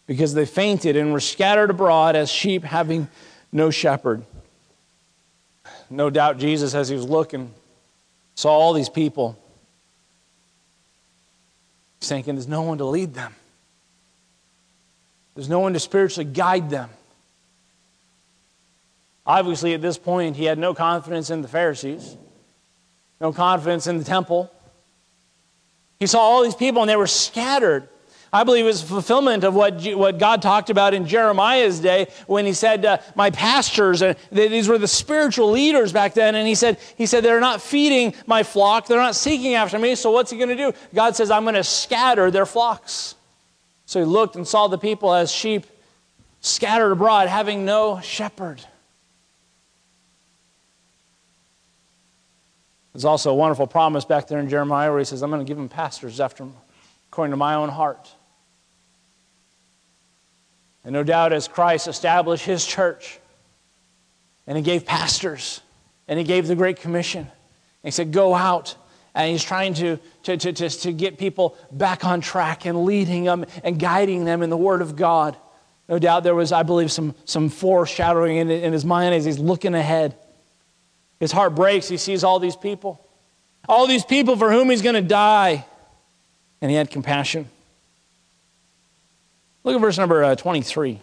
because 0.06 0.34
they 0.34 0.46
fainted 0.46 0.96
and 0.96 1.14
were 1.14 1.20
scattered 1.20 1.70
abroad 1.70 2.16
as 2.16 2.30
sheep 2.30 2.64
having 2.64 3.08
no 3.52 3.70
shepherd 3.70 4.24
no 5.90 6.10
doubt 6.10 6.38
Jesus, 6.38 6.74
as 6.74 6.90
he 6.90 6.96
was 6.96 7.06
looking, 7.06 7.54
saw 8.36 8.50
all 8.50 8.74
these 8.74 8.90
people. 8.90 9.38
He's 12.00 12.10
thinking, 12.10 12.36
there's 12.36 12.48
no 12.48 12.62
one 12.62 12.78
to 12.80 12.86
lead 12.86 13.14
them, 13.14 13.36
there's 15.36 15.50
no 15.50 15.60
one 15.60 15.74
to 15.74 15.80
spiritually 15.80 16.30
guide 16.30 16.70
them. 16.70 16.90
Obviously, 19.26 19.74
at 19.74 19.82
this 19.82 19.98
point, 19.98 20.38
he 20.38 20.46
had 20.46 20.58
no 20.58 20.74
confidence 20.74 21.30
in 21.30 21.42
the 21.42 21.50
Pharisees, 21.50 22.16
no 23.20 23.34
confidence 23.34 23.86
in 23.86 23.98
the 23.98 24.06
temple. 24.06 24.50
He 26.00 26.08
saw 26.08 26.20
all 26.20 26.44
these 26.44 26.56
people 26.56 26.82
and 26.82 26.90
they 26.90 26.96
were 26.96 27.08
scattered. 27.08 27.90
I 28.32 28.44
believe 28.44 28.66
it 28.66 28.68
was 28.68 28.84
a 28.84 28.86
fulfillment 28.86 29.44
of 29.44 29.56
what, 29.56 29.82
what 29.96 30.20
God 30.20 30.42
talked 30.42 30.70
about 30.70 30.94
in 30.94 31.08
Jeremiah's 31.08 31.80
day 31.80 32.08
when 32.28 32.46
he 32.46 32.54
said, 32.54 32.84
uh, 32.86 32.98
My 33.16 33.30
pastors, 33.30 34.02
uh, 34.02 34.16
these 34.32 34.68
were 34.68 34.78
the 34.78 34.88
spiritual 34.88 35.52
leaders 35.52 35.94
back 35.94 36.14
then. 36.14 36.36
And 36.36 36.48
he 36.48 36.56
said, 36.56 36.78
he 36.98 37.06
said, 37.06 37.24
They're 37.24 37.40
not 37.40 37.62
feeding 37.62 38.14
my 38.26 38.44
flock, 38.44 38.88
they're 38.88 39.00
not 39.00 39.16
seeking 39.16 39.56
after 39.56 39.80
me. 39.80 39.96
So 39.96 40.12
what's 40.12 40.30
he 40.30 40.38
going 40.38 40.50
to 40.50 40.56
do? 40.56 40.74
God 40.94 41.16
says, 41.16 41.32
I'm 41.32 41.44
going 41.44 41.56
to 41.56 41.64
scatter 41.64 42.30
their 42.30 42.46
flocks. 42.46 43.16
So 43.86 44.00
he 44.00 44.06
looked 44.06 44.36
and 44.36 44.46
saw 44.46 44.68
the 44.68 44.78
people 44.78 45.14
as 45.14 45.32
sheep 45.32 45.66
scattered 46.42 46.92
abroad, 46.92 47.30
having 47.30 47.64
no 47.64 48.02
shepherd. 48.02 48.62
There's 52.98 53.06
also 53.06 53.30
a 53.30 53.36
wonderful 53.36 53.68
promise 53.68 54.06
back 54.06 54.28
there 54.28 54.40
in 54.40 54.50
Jeremiah 54.50 54.90
where 54.90 54.98
he 54.98 55.06
says, 55.06 55.22
I'm 55.22 55.30
going 55.30 55.46
to 55.46 55.48
give 55.48 55.56
them 55.56 55.70
pastors 55.70 56.20
after 56.20 56.48
according 57.12 57.30
to 57.30 57.38
my 57.38 57.54
own 57.54 57.70
heart. 57.70 58.12
And 60.84 60.94
no 60.94 61.04
doubt, 61.04 61.32
as 61.32 61.48
Christ 61.48 61.88
established 61.88 62.44
his 62.44 62.66
church, 62.66 63.20
and 64.48 64.58
he 64.58 64.64
gave 64.64 64.84
pastors, 64.84 65.62
and 66.08 66.18
he 66.18 66.26
gave 66.26 66.48
the 66.48 66.56
Great 66.56 66.78
Commission, 66.78 67.20
and 67.22 67.30
he 67.84 67.92
said, 67.92 68.12
Go 68.12 68.34
out. 68.34 68.76
And 69.14 69.30
he's 69.30 69.44
trying 69.44 69.76
to, 69.76 70.00
to, 70.24 70.36
to, 70.36 70.54
to, 70.54 70.68
to 70.68 70.92
get 70.92 71.20
people 71.20 71.56
back 71.72 72.04
on 72.04 72.20
track 72.20 72.66
and 72.66 72.84
leading 72.84 73.26
them 73.26 73.46
and 73.64 73.78
guiding 73.78 74.26
them 74.26 74.42
in 74.42 74.50
the 74.50 74.58
Word 74.58 74.82
of 74.82 74.96
God. 74.96 75.38
No 75.88 76.00
doubt 76.00 76.24
there 76.24 76.34
was, 76.34 76.52
I 76.52 76.64
believe, 76.64 76.92
some, 76.92 77.14
some 77.26 77.50
foreshadowing 77.50 78.38
in, 78.38 78.50
in 78.50 78.74
his 78.74 78.86
mind 78.86 79.14
as 79.14 79.24
he's 79.24 79.38
looking 79.38 79.76
ahead. 79.76 80.18
His 81.20 81.32
heart 81.32 81.56
breaks. 81.56 81.88
He 81.88 81.98
sees 81.98 82.24
all 82.24 82.40
these 82.40 82.56
people, 82.56 83.04
all 83.68 83.88
these 83.88 84.06
people 84.06 84.38
for 84.38 84.52
whom 84.52 84.70
he's 84.70 84.82
going 84.82 84.96
to 84.96 85.02
die. 85.02 85.66
And 86.62 86.72
he 86.72 86.78
had 86.78 86.90
compassion. 86.90 87.48
Look 89.64 89.76
at 89.76 89.82
verse 89.82 89.98
number 89.98 90.24
uh, 90.24 90.36
23. 90.36 91.00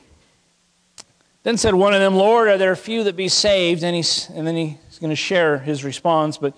Then 1.42 1.58
said 1.58 1.74
one 1.74 1.92
of 1.92 2.00
them, 2.00 2.14
Lord, 2.16 2.48
are 2.48 2.56
there 2.56 2.74
few 2.74 3.04
that 3.04 3.16
be 3.16 3.28
saved? 3.28 3.84
And, 3.84 3.94
he's, 3.94 4.30
and 4.30 4.46
then 4.46 4.56
he's 4.56 4.98
going 4.98 5.10
to 5.10 5.16
share 5.16 5.58
his 5.58 5.84
response. 5.84 6.38
But 6.38 6.54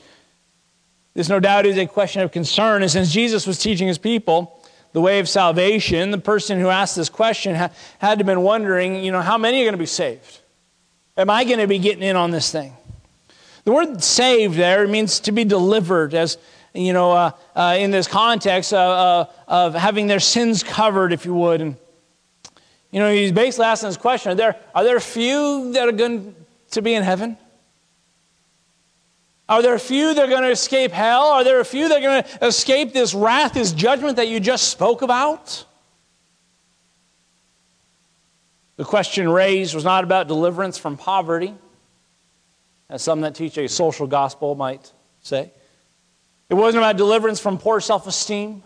this, 1.15 1.29
no 1.29 1.41
doubt, 1.41 1.67
is 1.67 1.77
a 1.77 1.87
question 1.87 2.23
of 2.23 2.31
concern. 2.31 2.83
And 2.83 2.91
since 2.91 3.11
Jesus 3.11 3.47
was 3.47 3.59
teaching 3.59 3.89
his 3.89 3.99
people 3.99 4.63
the 4.93 5.01
way 5.01 5.19
of 5.19 5.29
salvation, 5.29 6.13
the 6.13 6.19
person 6.19 6.61
who 6.61 6.69
asked 6.69 6.95
this 6.95 7.09
question 7.09 7.57
had 7.57 7.73
to 8.01 8.07
have 8.07 8.19
been 8.25 8.43
wondering, 8.43 9.03
you 9.05 9.11
know, 9.11 9.21
how 9.21 9.37
many 9.37 9.61
are 9.61 9.65
going 9.65 9.75
to 9.75 9.79
be 9.79 9.87
saved? 9.87 10.41
Am 11.17 11.29
I 11.29 11.45
going 11.45 11.59
to 11.59 11.67
be 11.67 11.79
getting 11.79 12.03
in 12.03 12.15
on 12.15 12.31
this 12.31 12.53
thing? 12.53 12.73
The 13.67 13.73
word 13.73 14.01
saved 14.01 14.55
there 14.55 14.87
means 14.87 15.19
to 15.21 15.33
be 15.33 15.45
delivered, 15.45 16.15
as 16.15 16.39
you 16.73 16.93
know, 16.93 17.11
uh, 17.11 17.31
uh, 17.57 17.77
in 17.77 17.91
this 17.91 18.07
context 18.07 18.73
uh, 18.73 18.79
uh 18.79 19.25
of 19.49 19.75
having 19.75 20.07
their 20.07 20.21
sins 20.21 20.63
covered, 20.63 21.13
if 21.13 21.27
you 21.27 21.35
would. 21.35 21.61
And 21.61 21.77
you 22.93 23.01
know, 23.01 23.11
he's 23.11 23.33
basically 23.33 23.67
asking 23.67 23.89
this 23.89 23.97
question 23.97 24.31
Are 24.31 24.35
there, 24.37 24.57
are 24.73 24.85
there 24.85 25.01
few 25.01 25.73
that 25.73 25.89
are 25.89 25.93
going 25.93 26.37
to 26.71 26.81
be 26.81 26.95
in 26.95 27.03
heaven? 27.03 27.37
Are 29.49 29.63
there 29.63 29.75
a 29.75 29.81
few 29.81 30.15
that 30.15 30.25
are 30.25 30.31
going 30.31 30.45
to 30.45 30.51
escape 30.51 30.93
hell? 30.93 31.25
Are 31.25 31.43
there 31.43 31.59
a 31.59 31.65
few 31.65 31.89
that 31.89 31.99
are 31.99 32.01
going 32.01 32.23
to 32.23 32.47
escape 32.47 32.93
this 32.93 33.15
wrath, 33.15 33.55
this 33.55 33.73
judgment 33.73 34.15
that 34.15 34.29
you 34.29 34.39
just 34.39 34.69
spoke 34.69 35.03
about? 35.03 35.65
The 38.77 38.85
question 38.85 39.29
raised 39.29 39.75
was 39.75 39.85
not 39.85 40.05
about 40.05 40.29
deliverance 40.29 40.79
from 40.79 40.97
poverty, 40.97 41.53
as 42.89 43.03
some 43.03 43.23
that 43.23 43.35
teach 43.35 43.59
a 43.59 43.69
social 43.69 44.07
gospel 44.07 44.55
might 44.55 44.93
say. 45.23 45.51
It 46.49 46.55
wasn't 46.55 46.83
about 46.83 46.97
deliverance 46.97 47.41
from 47.41 47.59
poor 47.59 47.81
self 47.81 48.07
esteem. 48.07 48.63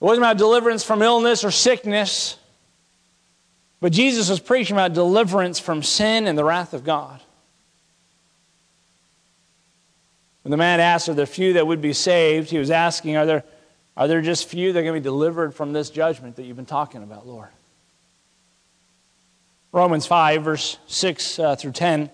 It 0.00 0.04
wasn't 0.04 0.24
about 0.24 0.36
deliverance 0.36 0.84
from 0.84 1.02
illness 1.02 1.44
or 1.44 1.50
sickness. 1.50 2.36
But 3.80 3.92
Jesus 3.92 4.28
was 4.28 4.40
preaching 4.40 4.74
about 4.76 4.94
deliverance 4.94 5.58
from 5.58 5.82
sin 5.82 6.26
and 6.26 6.36
the 6.36 6.44
wrath 6.44 6.74
of 6.74 6.84
God. 6.84 7.20
When 10.42 10.50
the 10.50 10.56
man 10.56 10.80
asked, 10.80 11.08
Are 11.08 11.14
there 11.14 11.26
few 11.26 11.54
that 11.54 11.66
would 11.66 11.80
be 11.80 11.92
saved? 11.92 12.50
He 12.50 12.58
was 12.58 12.70
asking, 12.70 13.16
Are 13.16 13.26
there, 13.26 13.44
are 13.96 14.08
there 14.08 14.22
just 14.22 14.48
few 14.48 14.72
that 14.72 14.78
are 14.78 14.82
going 14.82 14.94
to 14.94 15.00
be 15.00 15.04
delivered 15.04 15.54
from 15.54 15.72
this 15.72 15.90
judgment 15.90 16.36
that 16.36 16.44
you've 16.44 16.56
been 16.56 16.66
talking 16.66 17.02
about, 17.02 17.26
Lord? 17.26 17.48
Romans 19.72 20.06
5, 20.06 20.42
verse 20.42 20.78
6 20.86 21.38
uh, 21.38 21.56
through 21.56 21.72
10. 21.72 22.10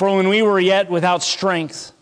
For 0.00 0.16
when 0.16 0.30
we 0.30 0.40
were 0.40 0.58
yet 0.58 0.88
without 0.88 1.22
strength, 1.22 1.92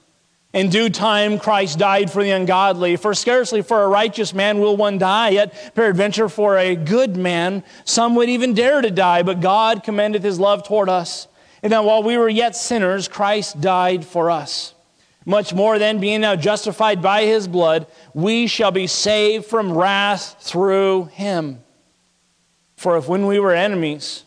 in 0.52 0.70
due 0.70 0.88
time, 0.88 1.36
Christ 1.40 1.80
died 1.80 2.12
for 2.12 2.22
the 2.22 2.30
ungodly. 2.30 2.94
For 2.94 3.12
scarcely 3.12 3.60
for 3.60 3.82
a 3.82 3.88
righteous 3.88 4.32
man 4.32 4.60
will 4.60 4.76
one 4.76 4.98
die, 4.98 5.30
yet 5.30 5.74
peradventure 5.74 6.28
for 6.28 6.56
a 6.56 6.76
good 6.76 7.16
man 7.16 7.64
some 7.84 8.14
would 8.14 8.28
even 8.28 8.54
dare 8.54 8.80
to 8.82 8.92
die. 8.92 9.24
But 9.24 9.40
God 9.40 9.82
commendeth 9.82 10.22
his 10.22 10.38
love 10.38 10.62
toward 10.62 10.88
us, 10.88 11.26
and 11.60 11.72
that 11.72 11.82
while 11.82 12.04
we 12.04 12.16
were 12.16 12.28
yet 12.28 12.54
sinners, 12.54 13.08
Christ 13.08 13.60
died 13.60 14.04
for 14.04 14.30
us. 14.30 14.74
Much 15.26 15.52
more 15.52 15.80
then, 15.80 15.98
being 15.98 16.20
now 16.20 16.36
justified 16.36 17.02
by 17.02 17.24
his 17.24 17.48
blood, 17.48 17.88
we 18.14 18.46
shall 18.46 18.70
be 18.70 18.86
saved 18.86 19.44
from 19.44 19.76
wrath 19.76 20.36
through 20.38 21.06
him. 21.06 21.58
For 22.76 22.96
if 22.96 23.08
when 23.08 23.26
we 23.26 23.40
were 23.40 23.54
enemies, 23.54 24.22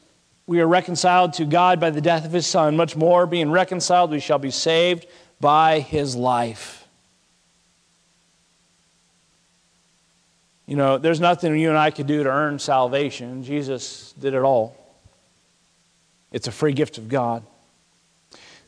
we 0.48 0.60
are 0.60 0.68
reconciled 0.68 1.34
to 1.34 1.46
God 1.46 1.80
by 1.80 1.90
the 1.90 2.02
death 2.02 2.26
of 2.26 2.32
his 2.32 2.48
Son, 2.48 2.76
much 2.76 2.96
more, 2.96 3.26
being 3.26 3.52
reconciled, 3.52 4.12
we 4.12 4.20
shall 4.20 4.40
be 4.40 4.52
saved 4.52 5.06
by 5.40 5.80
his 5.80 6.16
life. 6.16 6.88
You 10.66 10.78
know, 10.78 10.98
there's 10.98 11.20
nothing 11.20 11.58
you 11.58 11.70
and 11.70 11.78
I 11.78 11.92
could 11.92 12.08
do 12.08 12.24
to 12.24 12.30
earn 12.30 12.58
salvation. 12.58 13.44
Jesus 13.44 14.14
did 14.14 14.34
it 14.34 14.42
all. 14.42 14.78
It's 16.32 16.48
a 16.48 16.52
free 16.52 16.72
gift 16.72 16.98
of 16.98 17.10
God. 17.10 17.44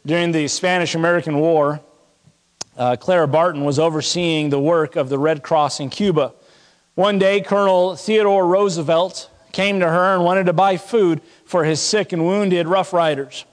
During 0.05 0.33
the 0.33 0.49
Spanish 0.49 0.95
American 0.95 1.39
War, 1.39 1.79
uh, 2.75 2.97
Clara 2.97 3.27
Barton 3.27 3.63
was 3.63 3.79
overseeing 3.79 4.49
the 4.49 4.59
work 4.59 4.97
of 4.97 5.07
the 5.07 5.17
Red 5.17 5.43
Cross 5.43 5.79
in 5.79 5.89
Cuba. 5.89 6.33
One 6.95 7.19
day, 7.19 7.39
Colonel 7.39 7.95
Theodore 7.95 8.45
Roosevelt 8.45 9.29
came 9.53 9.79
to 9.79 9.87
her 9.87 10.13
and 10.15 10.25
wanted 10.25 10.47
to 10.47 10.53
buy 10.53 10.75
food 10.75 11.21
for 11.45 11.63
his 11.63 11.79
sick 11.79 12.11
and 12.11 12.25
wounded 12.25 12.67
Rough 12.67 12.91
Riders. 12.91 13.45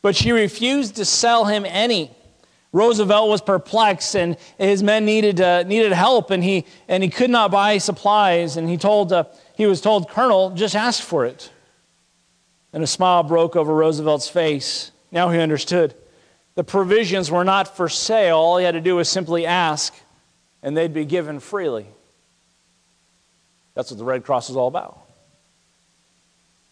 But 0.00 0.16
she 0.16 0.32
refused 0.32 0.96
to 0.96 1.04
sell 1.04 1.44
him 1.44 1.66
any 1.66 2.10
Roosevelt 2.74 3.28
was 3.28 3.40
perplexed 3.40 4.16
and 4.16 4.36
his 4.58 4.82
men 4.82 5.04
needed, 5.04 5.40
uh, 5.40 5.62
needed 5.62 5.92
help 5.92 6.32
and 6.32 6.42
he, 6.42 6.66
and 6.88 7.04
he 7.04 7.08
could 7.08 7.30
not 7.30 7.52
buy 7.52 7.78
supplies. 7.78 8.56
And 8.56 8.68
he, 8.68 8.76
told, 8.76 9.12
uh, 9.12 9.26
he 9.56 9.64
was 9.64 9.80
told, 9.80 10.10
Colonel, 10.10 10.50
just 10.50 10.74
ask 10.74 11.00
for 11.00 11.24
it. 11.24 11.52
And 12.72 12.82
a 12.82 12.86
smile 12.88 13.22
broke 13.22 13.54
over 13.54 13.72
Roosevelt's 13.72 14.28
face. 14.28 14.90
Now 15.12 15.30
he 15.30 15.38
understood. 15.38 15.94
The 16.56 16.64
provisions 16.64 17.30
were 17.30 17.44
not 17.44 17.76
for 17.76 17.88
sale. 17.88 18.38
All 18.38 18.58
he 18.58 18.64
had 18.64 18.74
to 18.74 18.80
do 18.80 18.96
was 18.96 19.08
simply 19.08 19.46
ask, 19.46 19.94
and 20.60 20.76
they'd 20.76 20.92
be 20.92 21.04
given 21.04 21.38
freely. 21.38 21.86
That's 23.74 23.92
what 23.92 23.98
the 23.98 24.04
Red 24.04 24.24
Cross 24.24 24.50
is 24.50 24.56
all 24.56 24.66
about. 24.66 24.98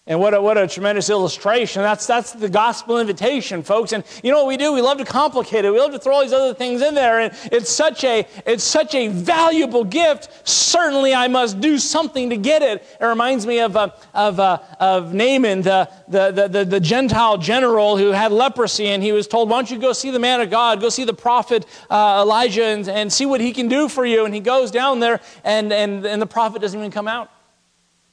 And 0.05 0.19
what 0.19 0.35
a, 0.35 0.43
what 0.43 0.59
a 0.59 0.67
tremendous 0.67 1.11
illustration. 1.11 1.81
That's, 1.81 2.09
that's 2.09 2.33
the 2.33 2.49
gospel 2.49 2.99
invitation, 2.99 3.63
folks. 3.63 3.93
And 3.93 4.03
you 4.25 4.33
know 4.33 4.39
what 4.39 4.49
we 4.49 4.57
do? 4.57 4.73
We 4.73 4.81
love 4.81 4.99
to 4.99 5.05
complicate 5.05 5.65
it. 5.65 5.71
We 5.71 5.79
love 5.79 5.93
to 5.93 5.99
throw 6.01 6.15
all 6.15 6.23
these 6.23 6.33
other 6.33 6.55
things 6.55 6.83
in 6.83 6.97
there. 6.97 7.21
And 7.21 7.33
it's 7.53 7.71
such 7.71 8.03
a, 8.03 8.27
it's 8.45 8.65
such 8.65 8.97
a 8.97 9.07
valuable 9.07 9.85
gift. 9.85 10.49
Certainly 10.49 11.15
I 11.15 11.29
must 11.29 11.61
do 11.61 11.79
something 11.79 12.31
to 12.31 12.37
get 12.37 12.63
it. 12.63 12.85
It 13.01 13.05
reminds 13.05 13.47
me 13.47 13.61
of, 13.61 13.77
uh, 13.77 13.91
of, 14.13 14.41
uh, 14.41 14.59
of 14.81 15.15
Naaman, 15.15 15.63
the, 15.63 15.89
the, 16.09 16.33
the, 16.33 16.49
the, 16.49 16.65
the 16.65 16.81
Gentile 16.81 17.39
general 17.39 17.97
who 17.97 18.11
had 18.11 18.33
leprosy. 18.33 18.89
And 18.89 19.05
he 19.05 19.13
was 19.13 19.29
told, 19.29 19.51
why 19.51 19.59
don't 19.59 19.71
you 19.71 19.79
go 19.79 19.93
see 19.93 20.11
the 20.11 20.19
man 20.19 20.41
of 20.41 20.51
God? 20.51 20.81
Go 20.81 20.89
see 20.89 21.05
the 21.05 21.15
prophet 21.15 21.65
uh, 21.89 22.23
Elijah 22.25 22.65
and, 22.65 22.89
and 22.89 23.13
see 23.13 23.25
what 23.25 23.41
he 23.41 23.53
can 23.53 23.69
do 23.69 23.89
for 23.89 24.05
you. 24.05 24.25
And 24.25 24.35
he 24.35 24.41
goes 24.41 24.73
down 24.73 24.99
there 24.99 25.21
and, 25.45 25.73
and, 25.73 26.05
and 26.05 26.21
the 26.21 26.27
prophet 26.27 26.61
doesn't 26.61 26.77
even 26.77 26.91
come 26.91 27.07
out. 27.07 27.31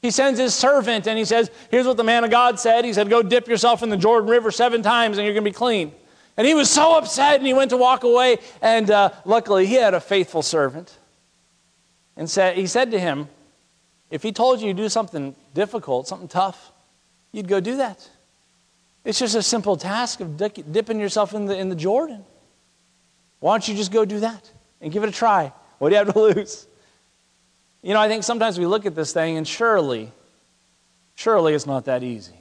He 0.01 0.11
sends 0.11 0.39
his 0.39 0.55
servant 0.55 1.07
and 1.07 1.17
he 1.17 1.25
says, 1.25 1.51
Here's 1.69 1.85
what 1.85 1.97
the 1.97 2.03
man 2.03 2.23
of 2.23 2.31
God 2.31 2.59
said. 2.59 2.85
He 2.85 2.93
said, 2.93 3.09
Go 3.09 3.21
dip 3.21 3.47
yourself 3.47 3.83
in 3.83 3.89
the 3.89 3.97
Jordan 3.97 4.29
River 4.29 4.51
seven 4.51 4.81
times 4.81 5.17
and 5.17 5.25
you're 5.25 5.33
going 5.33 5.43
to 5.43 5.49
be 5.49 5.53
clean. 5.53 5.91
And 6.37 6.47
he 6.47 6.53
was 6.53 6.69
so 6.69 6.97
upset 6.97 7.35
and 7.35 7.45
he 7.45 7.53
went 7.53 7.71
to 7.71 7.77
walk 7.77 8.03
away. 8.03 8.37
And 8.61 8.89
uh, 8.89 9.11
luckily, 9.25 9.65
he 9.65 9.75
had 9.75 9.93
a 9.93 9.99
faithful 9.99 10.41
servant. 10.41 10.97
And 12.15 12.29
said, 12.29 12.55
he 12.55 12.65
said 12.65 12.91
to 12.91 12.99
him, 12.99 13.27
If 14.09 14.23
he 14.23 14.31
told 14.31 14.61
you 14.61 14.73
to 14.73 14.73
do 14.73 14.87
something 14.87 15.35
difficult, 15.53 16.07
something 16.07 16.29
tough, 16.29 16.71
you'd 17.33 17.47
go 17.49 17.59
do 17.59 17.77
that. 17.77 18.09
It's 19.03 19.19
just 19.19 19.35
a 19.35 19.43
simple 19.43 19.75
task 19.75 20.21
of 20.21 20.37
dipping 20.37 20.99
yourself 20.99 21.33
in 21.33 21.45
the, 21.45 21.57
in 21.57 21.67
the 21.67 21.75
Jordan. 21.75 22.23
Why 23.39 23.53
don't 23.53 23.67
you 23.67 23.75
just 23.75 23.91
go 23.91 24.05
do 24.05 24.21
that 24.21 24.49
and 24.81 24.91
give 24.91 25.03
it 25.03 25.09
a 25.09 25.13
try? 25.13 25.51
What 25.77 25.89
do 25.89 25.95
you 25.95 26.05
have 26.05 26.13
to 26.13 26.19
lose? 26.35 26.67
You 27.81 27.93
know, 27.93 27.99
I 27.99 28.07
think 28.07 28.23
sometimes 28.23 28.59
we 28.59 28.65
look 28.65 28.85
at 28.85 28.95
this 28.95 29.13
thing 29.13 29.37
and 29.37 29.47
surely, 29.47 30.11
surely 31.15 31.53
it's 31.53 31.65
not 31.65 31.85
that 31.85 32.03
easy. 32.03 32.38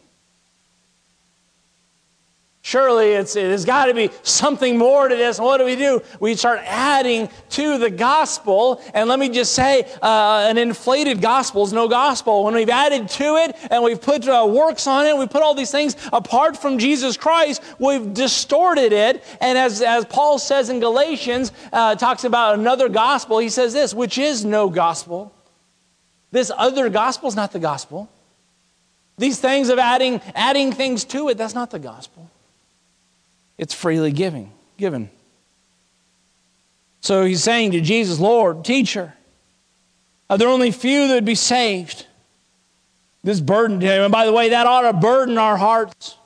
Surely 2.68 3.12
it's, 3.12 3.35
it 3.35 3.50
has 3.50 3.64
got 3.64 3.87
to 3.87 3.94
be 3.94 4.11
something 4.22 4.76
more 4.76 5.09
to 5.09 5.16
this. 5.16 5.38
What 5.40 5.57
do 5.57 5.64
we 5.64 5.74
do? 5.74 6.02
We 6.20 6.35
start 6.35 6.61
adding 6.66 7.31
to 7.52 7.78
the 7.78 7.88
gospel. 7.88 8.83
And 8.92 9.09
let 9.09 9.18
me 9.18 9.31
just 9.31 9.54
say, 9.54 9.90
uh, 10.02 10.44
an 10.50 10.59
inflated 10.59 11.22
gospel 11.22 11.64
is 11.64 11.72
no 11.72 11.88
gospel. 11.88 12.44
When 12.44 12.52
we've 12.52 12.68
added 12.68 13.09
to 13.09 13.37
it 13.37 13.57
and 13.70 13.83
we've 13.83 13.98
put 13.98 14.28
uh, 14.28 14.46
works 14.46 14.87
on 14.87 15.07
it, 15.07 15.16
we 15.16 15.26
put 15.26 15.40
all 15.40 15.54
these 15.54 15.70
things 15.70 15.96
apart 16.12 16.59
from 16.59 16.76
Jesus 16.76 17.16
Christ, 17.16 17.62
we've 17.78 18.12
distorted 18.12 18.92
it. 18.92 19.24
And 19.40 19.57
as, 19.57 19.81
as 19.81 20.04
Paul 20.04 20.38
says 20.38 20.68
in 20.68 20.78
Galatians, 20.78 21.52
uh, 21.72 21.94
talks 21.94 22.24
about 22.24 22.59
another 22.59 22.90
gospel, 22.90 23.38
he 23.38 23.48
says 23.48 23.72
this, 23.72 23.94
which 23.94 24.18
is 24.18 24.44
no 24.44 24.68
gospel. 24.68 25.33
This 26.33 26.52
other 26.54 26.90
gospel 26.90 27.31
is 27.31 27.35
not 27.35 27.52
the 27.52 27.61
gospel. 27.61 28.11
These 29.16 29.40
things 29.40 29.70
of 29.70 29.78
adding, 29.78 30.20
adding 30.35 30.70
things 30.70 31.04
to 31.04 31.31
it, 31.31 31.38
that's 31.38 31.54
not 31.54 31.70
the 31.70 31.78
gospel. 31.78 32.31
It's 33.59 33.75
freely 33.75 34.12
giving, 34.12 34.53
given. 34.77 35.11
So 37.01 37.25
he's 37.25 37.42
saying 37.42 37.73
to 37.73 37.81
Jesus, 37.81 38.18
Lord, 38.18 38.64
teacher, 38.64 39.14
are 40.31 40.38
there 40.38 40.49
only 40.49 40.71
few 40.71 41.09
that 41.09 41.14
would 41.14 41.25
be 41.25 41.35
saved? 41.35 42.07
This 43.25 43.40
burden 43.40 43.81
to 43.81 43.87
him. 43.87 44.05
And 44.05 44.12
by 44.12 44.27
the 44.27 44.33
way, 44.33 44.51
that 44.51 44.66
ought 44.66 44.83
to 44.83 44.92
burden 44.92 45.38
our 45.38 45.57
hearts. 45.57 46.16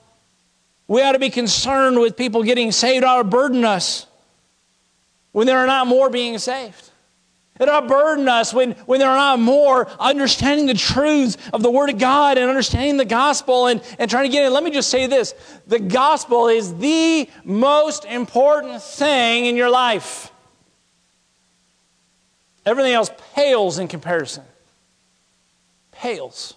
We 0.87 1.03
ought 1.03 1.13
to 1.13 1.19
be 1.19 1.31
concerned 1.31 1.99
with 1.99 2.17
people 2.17 2.43
getting 2.43 2.71
saved, 2.71 3.05
ought 3.05 3.19
to 3.19 3.25
burden 3.25 3.65
us 3.65 4.07
when 5.33 5.47
there 5.47 5.59
are 5.59 5.67
not 5.67 5.87
more 5.87 6.11
being 6.11 6.37
saved. 6.39 6.91
It 7.63 7.69
ought 7.69 7.83
to 7.83 7.87
burden 7.87 8.29
us 8.29 8.53
when, 8.53 8.73
when 8.87 8.99
there 8.99 9.09
are 9.09 9.17
not 9.17 9.39
more 9.39 9.89
understanding 10.01 10.67
the 10.67 10.75
truths 10.75 11.37
of 11.53 11.63
the 11.63 11.71
Word 11.71 11.91
of 11.91 11.99
God 11.99 12.37
and 12.37 12.49
understanding 12.49 12.97
the 12.97 13.05
gospel 13.05 13.69
and, 13.69 13.81
and 14.01 14.11
trying 14.11 14.25
to 14.25 14.33
get 14.33 14.45
in. 14.45 14.53
Let 14.53 14.65
me 14.65 14.73
just 14.73 14.91
say 14.91 15.07
this 15.07 15.33
the 15.69 15.79
gospel 15.79 16.49
is 16.49 16.77
the 16.79 17.29
most 17.45 18.05
important 18.05 18.83
thing 18.83 19.47
in 19.47 19.57
your 19.57 19.71
life. 19.71 20.33
Everything 22.67 22.95
else 22.95 23.11
pales 23.35 23.79
in 23.79 23.87
comparison. 23.87 24.43
Pales. 25.93 26.55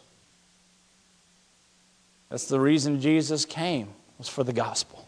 That's 2.29 2.47
the 2.47 2.59
reason 2.59 2.99
Jesus 2.99 3.45
came, 3.45 3.89
was 4.17 4.27
for 4.27 4.43
the 4.43 4.53
gospel. 4.53 5.07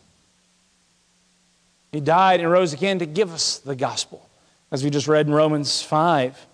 He 1.92 2.02
died 2.02 2.40
and 2.40 2.52
rose 2.52 2.74
again 2.74 3.00
to 3.00 3.08
give 3.08 3.34
us 3.34 3.58
the 3.58 3.76
gospel 3.76 4.27
as 4.72 4.84
we 4.84 4.90
just 4.90 5.08
read 5.08 5.28
in 5.28 5.34
Romans 5.34 5.82
5. 5.82 6.46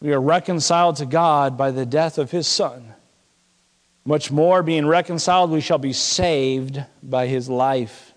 We 0.00 0.12
are 0.12 0.20
reconciled 0.20 0.96
to 0.96 1.06
God 1.06 1.56
by 1.56 1.70
the 1.70 1.86
death 1.86 2.18
of 2.18 2.30
his 2.30 2.46
Son. 2.46 2.94
Much 4.04 4.30
more, 4.30 4.62
being 4.62 4.86
reconciled, 4.86 5.50
we 5.50 5.60
shall 5.60 5.78
be 5.78 5.92
saved 5.92 6.82
by 7.02 7.26
his 7.26 7.48
life. 7.48 8.12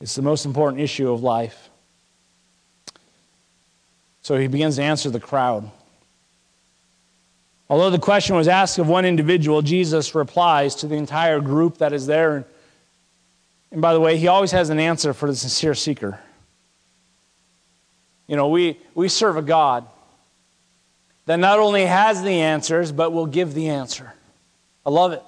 It's 0.00 0.16
the 0.16 0.22
most 0.22 0.44
important 0.44 0.82
issue 0.82 1.10
of 1.10 1.22
life. 1.22 1.70
So 4.22 4.36
he 4.36 4.48
begins 4.48 4.76
to 4.76 4.82
answer 4.82 5.10
the 5.10 5.20
crowd. 5.20 5.70
Although 7.70 7.90
the 7.90 7.98
question 7.98 8.36
was 8.36 8.48
asked 8.48 8.78
of 8.78 8.88
one 8.88 9.04
individual, 9.04 9.62
Jesus 9.62 10.14
replies 10.14 10.74
to 10.76 10.86
the 10.86 10.96
entire 10.96 11.40
group 11.40 11.78
that 11.78 11.92
is 11.92 12.06
there. 12.06 12.44
And 13.70 13.80
by 13.80 13.94
the 13.94 14.00
way, 14.00 14.18
he 14.18 14.28
always 14.28 14.50
has 14.50 14.68
an 14.68 14.78
answer 14.78 15.14
for 15.14 15.26
the 15.26 15.34
sincere 15.36 15.74
seeker. 15.74 16.20
You 18.26 18.36
know, 18.36 18.48
we, 18.48 18.78
we 18.94 19.08
serve 19.08 19.36
a 19.36 19.42
God 19.42 19.86
that 21.26 21.36
not 21.36 21.58
only 21.58 21.84
has 21.84 22.22
the 22.22 22.40
answers, 22.40 22.92
but 22.92 23.12
will 23.12 23.26
give 23.26 23.54
the 23.54 23.68
answer. 23.68 24.12
I 24.84 24.90
love 24.90 25.12
it. 25.12 25.22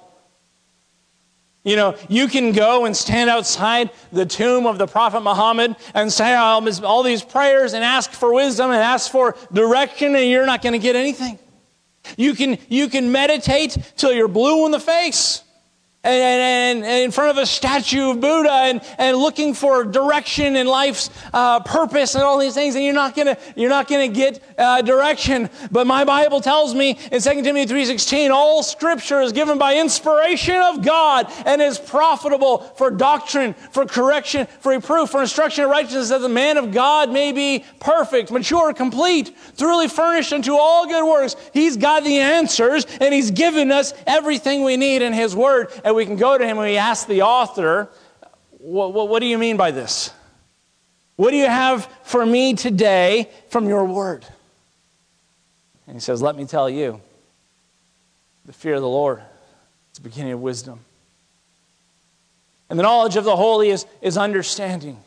You 1.63 1.75
know, 1.75 1.97
you 2.09 2.27
can 2.27 2.51
go 2.51 2.85
and 2.85 2.95
stand 2.95 3.29
outside 3.29 3.89
the 4.11 4.25
tomb 4.25 4.67
of 4.67 4.77
the 4.77 4.85
Prophet 4.85 5.21
Muhammad 5.21 5.75
and 5.95 6.11
say 6.13 6.35
all 6.35 7.03
these 7.03 7.23
prayers 7.23 7.73
and 7.73 7.83
ask 7.83 8.11
for 8.11 8.33
wisdom 8.33 8.69
and 8.69 8.79
ask 8.79 9.11
for 9.11 9.35
direction, 9.51 10.15
and 10.15 10.29
you're 10.29 10.45
not 10.45 10.61
going 10.61 10.73
to 10.73 10.79
get 10.79 10.95
anything. 10.95 11.39
You 12.17 12.35
can, 12.35 12.59
you 12.69 12.87
can 12.87 13.11
meditate 13.11 13.77
till 13.97 14.13
you're 14.13 14.27
blue 14.27 14.65
in 14.65 14.71
the 14.71 14.79
face 14.79 15.41
and, 16.05 16.79
and, 16.79 16.85
and, 16.85 17.03
in 17.03 17.11
front 17.11 17.31
of 17.31 17.41
a 17.41 17.45
statue 17.45 18.11
of 18.11 18.21
Buddha 18.21 18.51
and, 18.51 18.81
and 18.97 19.17
looking 19.17 19.53
for 19.53 19.83
direction 19.83 20.55
in 20.55 20.67
life's 20.67 21.09
uh, 21.33 21.59
purpose 21.61 22.15
and 22.15 22.23
all 22.23 22.37
these 22.37 22.53
things, 22.53 22.75
and 22.75 22.83
you're 22.83 22.93
not 22.93 23.15
gonna 23.15 23.37
you're 23.55 23.69
not 23.69 23.87
gonna 23.87 24.07
get 24.07 24.41
uh, 24.57 24.81
direction. 24.81 25.49
But 25.71 25.87
my 25.87 26.05
Bible 26.05 26.41
tells 26.41 26.75
me 26.75 26.91
in 27.11 27.21
2 27.21 27.41
Timothy 27.41 27.73
3:16, 27.73 28.29
all 28.29 28.61
Scripture 28.61 29.21
is 29.21 29.31
given 29.31 29.57
by 29.57 29.77
inspiration 29.77 30.55
of 30.55 30.83
God 30.83 31.31
and 31.45 31.61
is 31.61 31.79
profitable 31.79 32.59
for 32.77 32.91
doctrine, 32.91 33.53
for 33.71 33.85
correction, 33.85 34.47
for 34.59 34.73
reproof, 34.73 35.09
for 35.09 35.21
instruction 35.21 35.63
in 35.63 35.69
righteousness, 35.69 36.09
that 36.09 36.21
the 36.21 36.29
man 36.29 36.57
of 36.57 36.71
God 36.71 37.11
may 37.11 37.31
be 37.31 37.65
perfect, 37.79 38.31
mature, 38.31 38.73
complete, 38.73 39.35
thoroughly 39.37 39.87
furnished 39.87 40.33
unto 40.33 40.53
all 40.53 40.85
good 40.87 41.05
works. 41.05 41.35
He's 41.53 41.77
got 41.77 42.03
the 42.03 42.19
answers, 42.19 42.85
and 43.01 43.13
He's 43.13 43.31
given 43.31 43.71
us 43.71 43.93
everything 44.05 44.63
we 44.63 44.77
need 44.77 45.01
in 45.01 45.13
His 45.13 45.35
Word. 45.35 45.69
And 45.83 45.94
we 45.95 46.05
can 46.05 46.15
go 46.15 46.37
to 46.37 46.43
him 46.43 46.57
and 46.57 46.67
we 46.67 46.77
ask 46.77 47.07
the 47.07 47.23
author, 47.23 47.89
what, 48.59 48.93
what, 48.93 49.09
what 49.09 49.19
do 49.19 49.25
you 49.25 49.37
mean 49.37 49.57
by 49.57 49.71
this? 49.71 50.11
What 51.15 51.31
do 51.31 51.37
you 51.37 51.47
have 51.47 51.85
for 52.03 52.25
me 52.25 52.53
today 52.53 53.29
from 53.49 53.67
your 53.67 53.85
word? 53.85 54.25
And 55.87 55.95
he 55.95 55.99
says, 56.01 56.21
Let 56.21 56.35
me 56.35 56.45
tell 56.45 56.69
you, 56.69 56.99
the 58.45 58.53
fear 58.53 58.75
of 58.75 58.81
the 58.81 58.87
Lord 58.87 59.19
is 59.19 59.99
the 59.99 60.01
beginning 60.01 60.33
of 60.33 60.41
wisdom. 60.41 60.79
And 62.69 62.79
the 62.79 62.83
knowledge 62.83 63.15
of 63.15 63.23
the 63.23 63.35
holy 63.35 63.69
is, 63.69 63.85
is 64.01 64.17
understanding. 64.17 64.97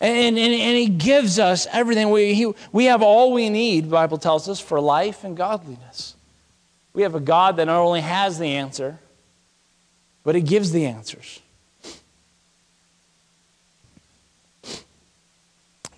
And, 0.00 0.36
and, 0.36 0.52
and, 0.52 0.76
he 0.76 0.88
gives 0.88 1.38
us 1.38 1.66
everything. 1.70 2.10
We, 2.10 2.34
he, 2.34 2.52
we 2.72 2.86
have 2.86 3.02
all 3.02 3.32
we 3.32 3.48
need, 3.48 3.84
the 3.84 3.90
Bible 3.90 4.18
tells 4.18 4.48
us, 4.48 4.58
for 4.58 4.80
life 4.80 5.22
and 5.22 5.36
godliness. 5.36 6.16
We 6.94 7.02
have 7.02 7.14
a 7.14 7.20
God 7.20 7.56
that 7.56 7.64
not 7.64 7.80
only 7.80 8.00
has 8.00 8.38
the 8.38 8.48
answer, 8.48 8.98
but 10.24 10.34
He 10.34 10.42
gives 10.42 10.72
the 10.72 10.86
answers. 10.86 11.40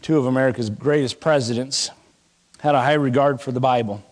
Two 0.02 0.18
of 0.18 0.26
America's 0.26 0.70
greatest 0.70 1.18
presidents 1.18 1.90
had 2.60 2.74
a 2.74 2.80
high 2.80 2.94
regard 2.94 3.40
for 3.40 3.52
the 3.52 3.60
Bible. 3.60 4.02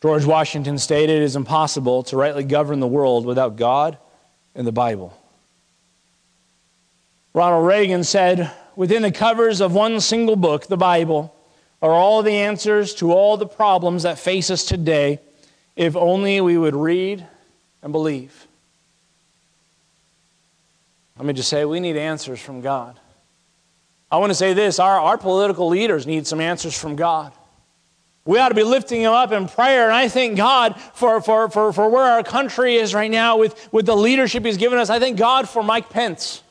George 0.00 0.24
Washington 0.24 0.78
stated 0.78 1.16
it 1.16 1.22
is 1.22 1.36
impossible 1.36 2.02
to 2.04 2.16
rightly 2.16 2.44
govern 2.44 2.80
the 2.80 2.86
world 2.86 3.24
without 3.26 3.56
God 3.56 3.98
and 4.54 4.66
the 4.66 4.72
Bible. 4.72 5.16
Ronald 7.34 7.66
Reagan 7.66 8.04
said, 8.04 8.50
Within 8.74 9.02
the 9.02 9.12
covers 9.12 9.60
of 9.60 9.74
one 9.74 10.00
single 10.00 10.36
book, 10.36 10.66
the 10.66 10.76
Bible, 10.76 11.34
are 11.82 11.92
all 11.92 12.22
the 12.22 12.32
answers 12.32 12.94
to 12.94 13.12
all 13.12 13.36
the 13.36 13.46
problems 13.46 14.04
that 14.04 14.18
face 14.18 14.50
us 14.50 14.64
today 14.64 15.18
if 15.74 15.96
only 15.96 16.40
we 16.40 16.56
would 16.56 16.76
read 16.76 17.26
and 17.82 17.92
believe. 17.92 18.46
Let 21.18 21.26
me 21.26 21.32
just 21.32 21.48
say, 21.48 21.64
we 21.64 21.80
need 21.80 21.96
answers 21.96 22.40
from 22.40 22.60
God. 22.60 22.98
I 24.10 24.18
want 24.18 24.30
to 24.30 24.34
say 24.34 24.54
this 24.54 24.78
our, 24.78 25.00
our 25.00 25.18
political 25.18 25.68
leaders 25.68 26.06
need 26.06 26.26
some 26.26 26.40
answers 26.40 26.78
from 26.78 26.96
God. 26.96 27.32
We 28.24 28.38
ought 28.38 28.50
to 28.50 28.54
be 28.54 28.62
lifting 28.62 29.02
them 29.02 29.12
up 29.12 29.32
in 29.32 29.48
prayer. 29.48 29.86
And 29.86 29.94
I 29.94 30.08
thank 30.08 30.36
God 30.36 30.80
for, 30.94 31.20
for, 31.20 31.48
for, 31.48 31.72
for 31.72 31.88
where 31.88 32.04
our 32.04 32.22
country 32.22 32.76
is 32.76 32.94
right 32.94 33.10
now 33.10 33.36
with, 33.38 33.72
with 33.72 33.86
the 33.86 33.96
leadership 33.96 34.44
He's 34.44 34.58
given 34.58 34.78
us. 34.78 34.90
I 34.90 35.00
thank 35.00 35.18
God 35.18 35.48
for 35.48 35.62
Mike 35.62 35.90
Pence 35.90 36.41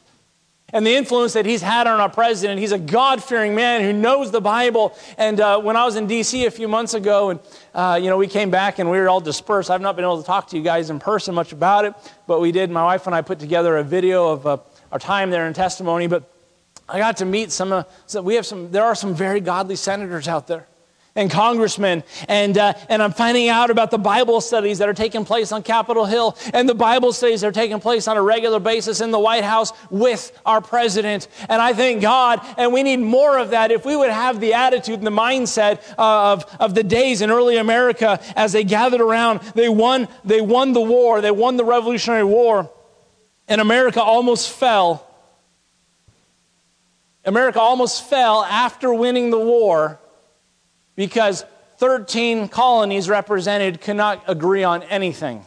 and 0.73 0.85
the 0.85 0.95
influence 0.95 1.33
that 1.33 1.45
he's 1.45 1.61
had 1.61 1.87
on 1.87 1.99
our 1.99 2.09
president. 2.09 2.59
He's 2.59 2.71
a 2.71 2.79
God 2.79 3.23
fearing 3.23 3.55
man 3.55 3.81
who 3.81 3.93
knows 3.93 4.31
the 4.31 4.41
Bible. 4.41 4.95
And 5.17 5.39
uh, 5.39 5.59
when 5.59 5.75
I 5.75 5.85
was 5.85 5.95
in 5.95 6.07
D.C. 6.07 6.45
a 6.45 6.51
few 6.51 6.67
months 6.67 6.93
ago, 6.93 7.31
and 7.31 7.39
uh, 7.73 7.99
you 8.01 8.09
know, 8.09 8.17
we 8.17 8.27
came 8.27 8.49
back 8.49 8.79
and 8.79 8.89
we 8.89 8.97
were 8.97 9.09
all 9.09 9.21
dispersed. 9.21 9.69
I've 9.69 9.81
not 9.81 9.95
been 9.95 10.05
able 10.05 10.21
to 10.21 10.25
talk 10.25 10.47
to 10.47 10.57
you 10.57 10.63
guys 10.63 10.89
in 10.89 10.99
person 10.99 11.35
much 11.35 11.51
about 11.51 11.85
it, 11.85 11.93
but 12.27 12.39
we 12.39 12.51
did. 12.51 12.69
My 12.69 12.83
wife 12.83 13.05
and 13.07 13.15
I 13.15 13.21
put 13.21 13.39
together 13.39 13.77
a 13.77 13.83
video 13.83 14.29
of 14.29 14.47
uh, 14.47 14.57
our 14.91 14.99
time 14.99 15.29
there 15.29 15.47
in 15.47 15.53
testimony. 15.53 16.07
But 16.07 16.31
I 16.87 16.99
got 16.99 17.17
to 17.17 17.25
meet 17.25 17.51
some. 17.51 17.85
So 18.07 18.21
we 18.21 18.35
have 18.35 18.45
some. 18.45 18.71
There 18.71 18.83
are 18.83 18.95
some 18.95 19.15
very 19.15 19.39
godly 19.39 19.75
senators 19.75 20.27
out 20.27 20.47
there 20.47 20.67
and 21.15 21.29
congressmen. 21.29 22.03
And, 22.27 22.57
uh, 22.57 22.73
and 22.89 23.03
I'm 23.03 23.11
finding 23.11 23.49
out 23.49 23.69
about 23.69 23.91
the 23.91 23.97
Bible 23.97 24.41
studies 24.41 24.77
that 24.77 24.87
are 24.87 24.93
taking 24.93 25.25
place 25.25 25.51
on 25.51 25.63
Capitol 25.63 26.05
Hill 26.05 26.37
and 26.53 26.67
the 26.67 26.75
Bible 26.75 27.11
studies 27.13 27.41
that 27.41 27.47
are 27.47 27.51
taking 27.51 27.79
place 27.79 28.07
on 28.07 28.17
a 28.17 28.21
regular 28.21 28.59
basis 28.59 29.01
in 29.01 29.11
the 29.11 29.19
White 29.19 29.43
House 29.43 29.73
with 29.89 30.37
our 30.45 30.61
president. 30.61 31.27
And 31.49 31.61
I 31.61 31.73
thank 31.73 32.01
God, 32.01 32.39
and 32.57 32.71
we 32.71 32.83
need 32.83 32.97
more 32.97 33.37
of 33.37 33.49
that. 33.49 33.71
If 33.71 33.85
we 33.85 33.95
would 33.95 34.09
have 34.09 34.39
the 34.39 34.53
attitude 34.53 34.99
and 34.99 35.07
the 35.07 35.11
mindset 35.11 35.81
uh, 35.97 36.33
of, 36.33 36.57
of 36.59 36.75
the 36.75 36.83
days 36.83 37.21
in 37.21 37.29
early 37.29 37.57
America 37.57 38.19
as 38.35 38.53
they 38.53 38.63
gathered 38.63 39.01
around, 39.01 39.41
they 39.55 39.69
won, 39.69 40.07
they 40.23 40.41
won 40.41 40.73
the 40.73 40.81
war, 40.81 41.21
they 41.21 41.31
won 41.31 41.57
the 41.57 41.65
Revolutionary 41.65 42.23
War, 42.23 42.71
and 43.47 43.59
America 43.59 44.01
almost 44.01 44.49
fell. 44.49 45.07
America 47.25 47.59
almost 47.59 48.09
fell 48.09 48.43
after 48.43 48.93
winning 48.93 49.29
the 49.29 49.39
war 49.39 49.99
because 51.01 51.43
13 51.77 52.47
colonies 52.47 53.09
represented 53.09 53.81
could 53.81 53.95
not 53.95 54.23
agree 54.27 54.63
on 54.63 54.83
anything. 54.83 55.43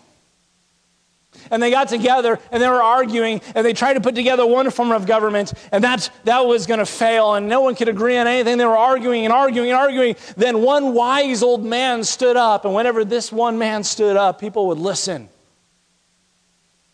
And 1.49 1.63
they 1.63 1.71
got 1.71 1.87
together 1.87 2.41
and 2.51 2.61
they 2.61 2.69
were 2.69 2.83
arguing 2.83 3.41
and 3.55 3.65
they 3.65 3.73
tried 3.73 3.95
to 3.95 4.01
put 4.01 4.17
together 4.17 4.45
one 4.45 4.69
form 4.73 4.91
of 4.91 5.07
government 5.07 5.55
and 5.71 5.85
that, 5.85 6.11
that 6.25 6.45
was 6.45 6.67
going 6.67 6.81
to 6.81 6.87
fail 6.87 7.35
and 7.35 7.49
no 7.49 7.61
one 7.61 7.77
could 7.77 7.89
agree 7.89 8.17
on 8.17 8.27
anything. 8.27 8.59
They 8.59 8.65
were 8.65 8.77
arguing 8.77 9.23
and 9.25 9.33
arguing 9.33 9.71
and 9.71 9.79
arguing. 9.79 10.17
Then 10.37 10.61
one 10.61 10.93
wise 10.93 11.45
old 11.45 11.65
man 11.65 12.03
stood 12.03 12.37
up 12.37 12.65
and 12.65 12.75
whenever 12.75 13.05
this 13.05 13.31
one 13.31 13.57
man 13.57 13.85
stood 13.85 14.17
up, 14.17 14.41
people 14.41 14.67
would 14.67 14.79
listen. 14.79 15.29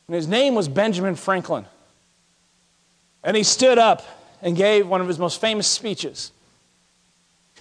And 0.06 0.14
his 0.14 0.28
name 0.28 0.54
was 0.54 0.68
Benjamin 0.68 1.14
Franklin. 1.14 1.64
And 3.24 3.38
he 3.38 3.42
stood 3.42 3.78
up 3.78 4.06
and 4.42 4.54
gave 4.54 4.86
one 4.86 5.00
of 5.00 5.08
his 5.08 5.18
most 5.18 5.40
famous 5.40 5.66
speeches. 5.66 6.32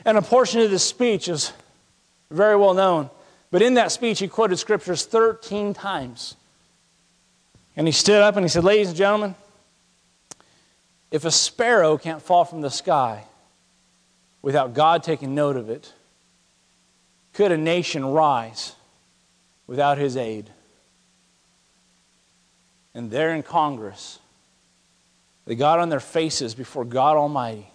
And 0.05 0.17
a 0.17 0.21
portion 0.21 0.61
of 0.61 0.71
this 0.71 0.83
speech 0.83 1.27
is 1.27 1.51
very 2.31 2.55
well 2.55 2.73
known. 2.73 3.09
But 3.51 3.61
in 3.61 3.75
that 3.75 3.91
speech, 3.91 4.19
he 4.19 4.27
quoted 4.27 4.57
scriptures 4.57 5.05
13 5.05 5.73
times. 5.73 6.35
And 7.75 7.87
he 7.87 7.91
stood 7.91 8.21
up 8.21 8.35
and 8.35 8.43
he 8.43 8.49
said, 8.49 8.63
Ladies 8.63 8.89
and 8.89 8.97
gentlemen, 8.97 9.35
if 11.11 11.25
a 11.25 11.31
sparrow 11.31 11.97
can't 11.97 12.21
fall 12.21 12.45
from 12.45 12.61
the 12.61 12.69
sky 12.69 13.23
without 14.41 14.73
God 14.73 15.03
taking 15.03 15.33
note 15.33 15.55
of 15.55 15.69
it, 15.69 15.93
could 17.33 17.51
a 17.51 17.57
nation 17.57 18.05
rise 18.05 18.75
without 19.65 19.97
his 19.97 20.15
aid? 20.15 20.49
And 22.93 23.09
there 23.09 23.33
in 23.33 23.43
Congress, 23.43 24.19
they 25.45 25.55
got 25.55 25.79
on 25.79 25.89
their 25.89 25.99
faces 25.99 26.53
before 26.53 26.85
God 26.85 27.17
Almighty, 27.17 27.71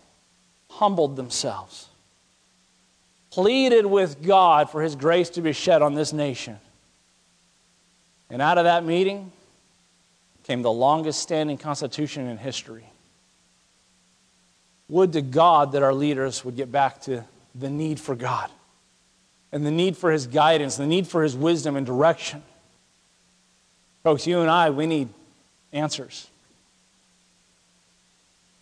humbled 0.69 1.17
themselves 1.17 1.89
pleaded 3.35 3.85
with 3.85 4.23
God 4.23 4.71
for 4.71 4.81
his 4.81 4.95
grace 4.95 5.29
to 5.31 5.41
be 5.41 5.53
shed 5.53 5.83
on 5.83 5.95
this 5.95 6.13
nation. 6.13 6.57
And 8.31 8.41
out 8.41 8.59
of 8.59 8.65
that 8.65 8.85
meeting 8.85 9.33
came 10.45 10.63
the 10.63 10.71
longest 10.71 11.21
standing 11.21 11.59
constitution 11.59 12.29
in 12.29 12.39
history. 12.39 12.85
Would 14.89 15.15
to 15.15 15.21
God 15.21 15.73
that 15.73 15.83
our 15.83 15.93
leaders 15.93 16.45
would 16.45 16.55
get 16.55 16.71
back 16.71 17.01
to 17.03 17.25
the 17.57 17.69
need 17.69 17.99
for 17.99 18.15
God 18.15 18.51
and 19.51 19.67
the 19.67 19.73
need 19.73 19.97
for 19.97 20.13
his 20.13 20.29
guidance, 20.29 20.77
the 20.77 20.87
need 20.87 21.09
for 21.09 21.25
his 21.25 21.37
wisdom 21.37 21.75
and 21.75 21.85
direction. 21.85 22.41
Folks, 24.05 24.29
you 24.29 24.43
and 24.43 24.51
I, 24.51 24.71
we 24.71 24.87
need 24.87 25.09
answers. 25.73 26.29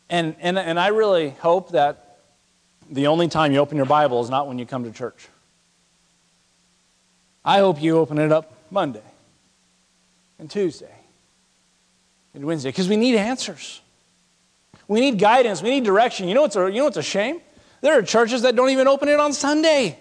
And, 0.08 0.34
and, 0.40 0.58
and 0.58 0.80
I 0.80 0.88
really 0.88 1.28
hope 1.28 1.72
that 1.72 2.01
the 2.90 3.06
only 3.06 3.28
time 3.28 3.52
you 3.52 3.58
open 3.58 3.76
your 3.76 3.86
Bible 3.86 4.22
is 4.22 4.30
not 4.30 4.48
when 4.48 4.58
you 4.58 4.66
come 4.66 4.84
to 4.84 4.90
church. 4.90 5.28
I 7.44 7.58
hope 7.58 7.82
you 7.82 7.98
open 7.98 8.18
it 8.18 8.30
up 8.30 8.52
Monday 8.70 9.02
and 10.38 10.50
Tuesday 10.50 10.94
and 12.34 12.44
Wednesday 12.44 12.70
because 12.70 12.88
we 12.88 12.96
need 12.96 13.16
answers. 13.16 13.80
We 14.88 15.00
need 15.00 15.18
guidance. 15.18 15.62
We 15.62 15.70
need 15.70 15.84
direction. 15.84 16.28
You 16.28 16.34
know 16.34 16.42
what's 16.42 16.56
a, 16.56 16.70
you 16.70 16.78
know 16.78 16.84
what's 16.84 16.96
a 16.96 17.02
shame? 17.02 17.40
There 17.80 17.98
are 17.98 18.02
churches 18.02 18.42
that 18.42 18.54
don't 18.54 18.70
even 18.70 18.86
open 18.86 19.08
it 19.08 19.18
on 19.18 19.32
Sunday. 19.32 19.98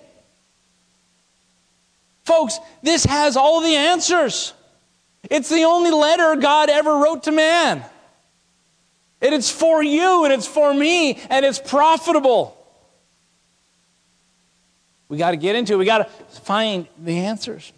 Folks, 2.23 2.59
this 2.83 3.03
has 3.05 3.35
all 3.35 3.61
the 3.61 3.75
answers. 3.75 4.53
It's 5.29 5.49
the 5.49 5.63
only 5.63 5.91
letter 5.91 6.35
God 6.35 6.69
ever 6.69 6.97
wrote 6.97 7.23
to 7.23 7.31
man. 7.31 7.83
And 9.21 9.35
it's 9.35 9.51
for 9.51 9.83
you 9.83 10.23
and 10.23 10.33
it's 10.33 10.47
for 10.47 10.73
me 10.73 11.19
and 11.29 11.45
it's 11.45 11.59
profitable. 11.59 12.57
We 15.11 15.17
got 15.17 15.31
to 15.31 15.37
get 15.37 15.57
into 15.57 15.73
it. 15.73 15.75
We 15.75 15.83
got 15.83 15.97
to 15.97 16.39
find 16.39 16.87
the 16.97 17.17
answers. 17.17 17.73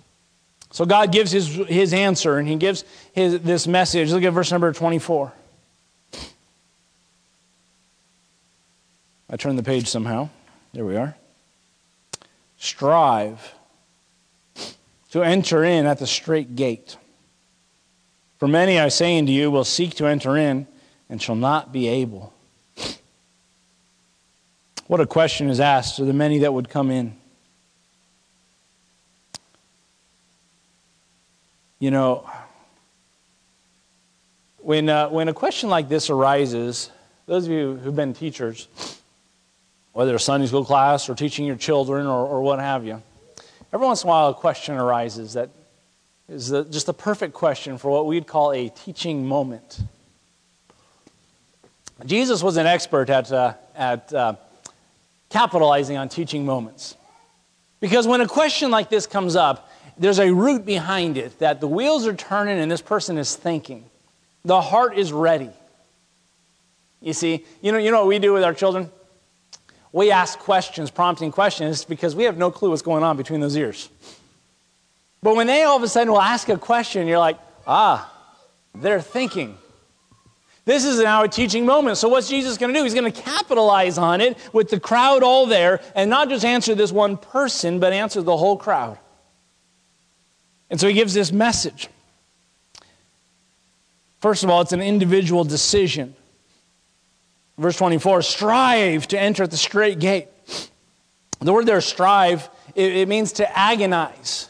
So 0.69 0.86
God 0.86 1.12
gives 1.12 1.32
his, 1.32 1.48
his 1.48 1.91
answer 1.91 2.38
and 2.38 2.48
he 2.48 2.56
gives 2.58 2.86
his, 3.12 3.41
this 3.41 3.65
message. 3.65 4.12
Look 4.12 4.22
at 4.22 4.34
verse 4.34 4.52
number 4.52 4.72
24. 4.72 5.34
I 9.32 9.36
turned 9.36 9.58
the 9.58 9.63
page 9.63 9.88
somehow. 9.88 10.30
There 10.74 10.86
we 10.86 10.96
are. 10.96 11.15
Strive 12.60 13.56
to 15.10 15.24
enter 15.24 15.63
in 15.63 15.88
at 15.88 15.98
the 15.98 16.06
strait 16.06 16.56
gate. 16.56 16.98
For 18.38 18.48
many, 18.48 18.80
I 18.80 18.89
say 18.89 19.17
unto 19.17 19.32
you, 19.32 19.50
will 19.50 19.63
seek 19.63 19.96
to 19.96 20.06
enter 20.06 20.38
in 20.38 20.67
and 21.10 21.19
shall 21.19 21.36
not 21.36 21.74
be 21.74 21.88
able. 21.88 22.32
What 24.86 25.02
a 25.02 25.08
question 25.08 25.50
is 25.50 25.60
asked 25.60 25.96
to 25.96 26.06
the 26.06 26.13
many 26.13 26.38
that 26.39 26.54
would 26.54 26.69
come 26.69 26.91
in. 26.91 27.15
You 31.84 31.91
know, 31.91 32.26
when, 34.60 34.88
uh, 34.88 35.10
when 35.10 35.28
a 35.28 35.34
question 35.34 35.67
like 35.67 35.89
this 35.89 36.10
arises, 36.10 36.89
those 37.26 37.43
of 37.43 37.52
you 37.52 37.76
who've 37.76 37.93
been 37.93 38.13
teachers, 38.13 38.69
whether 39.91 40.15
a 40.15 40.19
Sunday 40.19 40.48
school 40.48 40.63
class 40.63 41.10
or 41.10 41.15
teaching 41.15 41.46
your 41.46 41.58
children 41.58 42.08
or, 42.08 42.26
or 42.26 42.41
what 42.41 42.60
have 42.60 42.86
you, 42.86 43.04
every 43.74 43.86
once 43.86 44.02
in 44.02 44.08
a 44.08 44.12
while 44.12 44.30
a 44.30 44.34
question 44.34 44.76
arises 44.76 45.34
that 45.34 45.50
is 46.30 46.48
the, 46.48 46.63
just 46.63 46.86
the 46.86 46.93
perfect 46.93 47.34
question 47.34 47.78
for 47.78 47.91
what 47.91 48.06
we'd 48.06 48.28
call 48.28 48.54
a 48.54 48.69
teaching 48.69 49.28
moment. 49.28 49.82
Jesus 52.06 52.41
was 52.41 52.56
an 52.56 52.65
expert 52.65 53.10
at, 53.10 53.30
uh, 53.30 53.56
at 53.76 54.13
uh, 54.13 54.36
capitalizing 55.30 55.98
on 55.98 56.08
teaching 56.08 56.46
moments. 56.46 56.96
Because 57.82 58.08
when 58.08 58.22
a 58.22 58.28
question 58.30 58.72
like 58.72 58.89
this 58.89 59.06
comes 59.06 59.36
up, 59.36 59.69
there's 59.97 60.19
a 60.19 60.32
root 60.34 60.65
behind 60.65 61.17
it 61.17 61.39
that 61.39 61.62
the 61.62 61.67
wheels 61.67 62.08
are 62.08 62.15
turning 62.15 62.60
and 62.60 62.71
this 62.71 62.82
person 62.82 63.17
is 63.17 63.36
thinking. 63.36 63.86
The 64.46 64.62
heart 64.62 64.98
is 64.98 65.13
ready. 65.13 65.50
You 67.02 67.13
see, 67.13 67.46
you 67.62 67.71
know, 67.71 67.77
you 67.77 67.91
know 67.91 68.00
what 68.00 68.08
we 68.08 68.19
do 68.19 68.33
with 68.33 68.44
our 68.44 68.54
children? 68.54 68.89
We 69.91 70.12
ask 70.12 70.39
questions, 70.39 70.89
prompting 70.89 71.31
questions, 71.31 71.85
because 71.85 72.15
we 72.15 72.23
have 72.23 72.37
no 72.37 72.50
clue 72.50 72.71
what's 72.71 72.81
going 72.81 73.04
on 73.04 73.17
between 73.17 73.41
those 73.41 73.56
ears. 73.56 73.89
But 75.21 75.35
when 75.35 75.48
they 75.48 75.63
all 75.63 75.77
of 75.77 75.83
a 75.83 75.87
sudden 75.87 76.12
will 76.12 76.21
ask 76.21 76.50
a 76.50 76.58
question, 76.58 77.08
you're 77.08 77.19
like, 77.19 77.37
ah, 77.67 78.12
they're 78.73 79.02
thinking. 79.02 79.58
This 80.65 80.85
is 80.85 81.00
now 81.00 81.23
a 81.23 81.27
teaching 81.27 81.65
moment. 81.65 81.98
So, 81.98 82.08
what's 82.08 82.29
Jesus 82.29 82.58
going 82.58 82.73
to 82.73 82.79
do? 82.79 82.83
He's 82.83 82.94
going 82.94 83.12
to 83.12 83.21
capitalize 83.21 83.98
on 83.98 84.21
it 84.21 84.37
with 84.54 84.69
the 84.69 84.79
crowd 84.79 85.21
all 85.21 85.46
there 85.46 85.81
and 85.94 86.10
not 86.10 86.29
just 86.29 86.46
answer 86.46 86.73
this 86.73 86.91
one 86.91 87.17
person, 87.17 87.79
but 87.79 87.94
answer 87.94 88.21
the 88.21 88.35
whole 88.35 88.58
crowd. 88.58 88.98
And 90.74 90.80
so 90.80 90.88
he 90.88 90.96
gives 90.96 91.13
this 91.13 91.32
message. 91.32 91.88
First 94.21 94.44
of 94.44 94.50
all, 94.50 94.62
it's 94.62 94.71
an 94.71 94.82
individual 94.82 95.44
decision. 95.44 96.15
Verse 97.60 97.78
24 97.78 98.24
strive 98.24 99.08
to 99.10 99.19
enter 99.19 99.44
at 99.44 99.52
the 99.52 99.58
straight 99.58 100.00
gate. 100.00 100.30
The 101.42 101.54
word 101.54 101.67
there, 101.67 101.80
strive, 101.80 102.50
it, 102.74 102.92
it 102.92 103.08
means 103.08 103.34
to 103.34 103.56
agonize. 103.56 104.50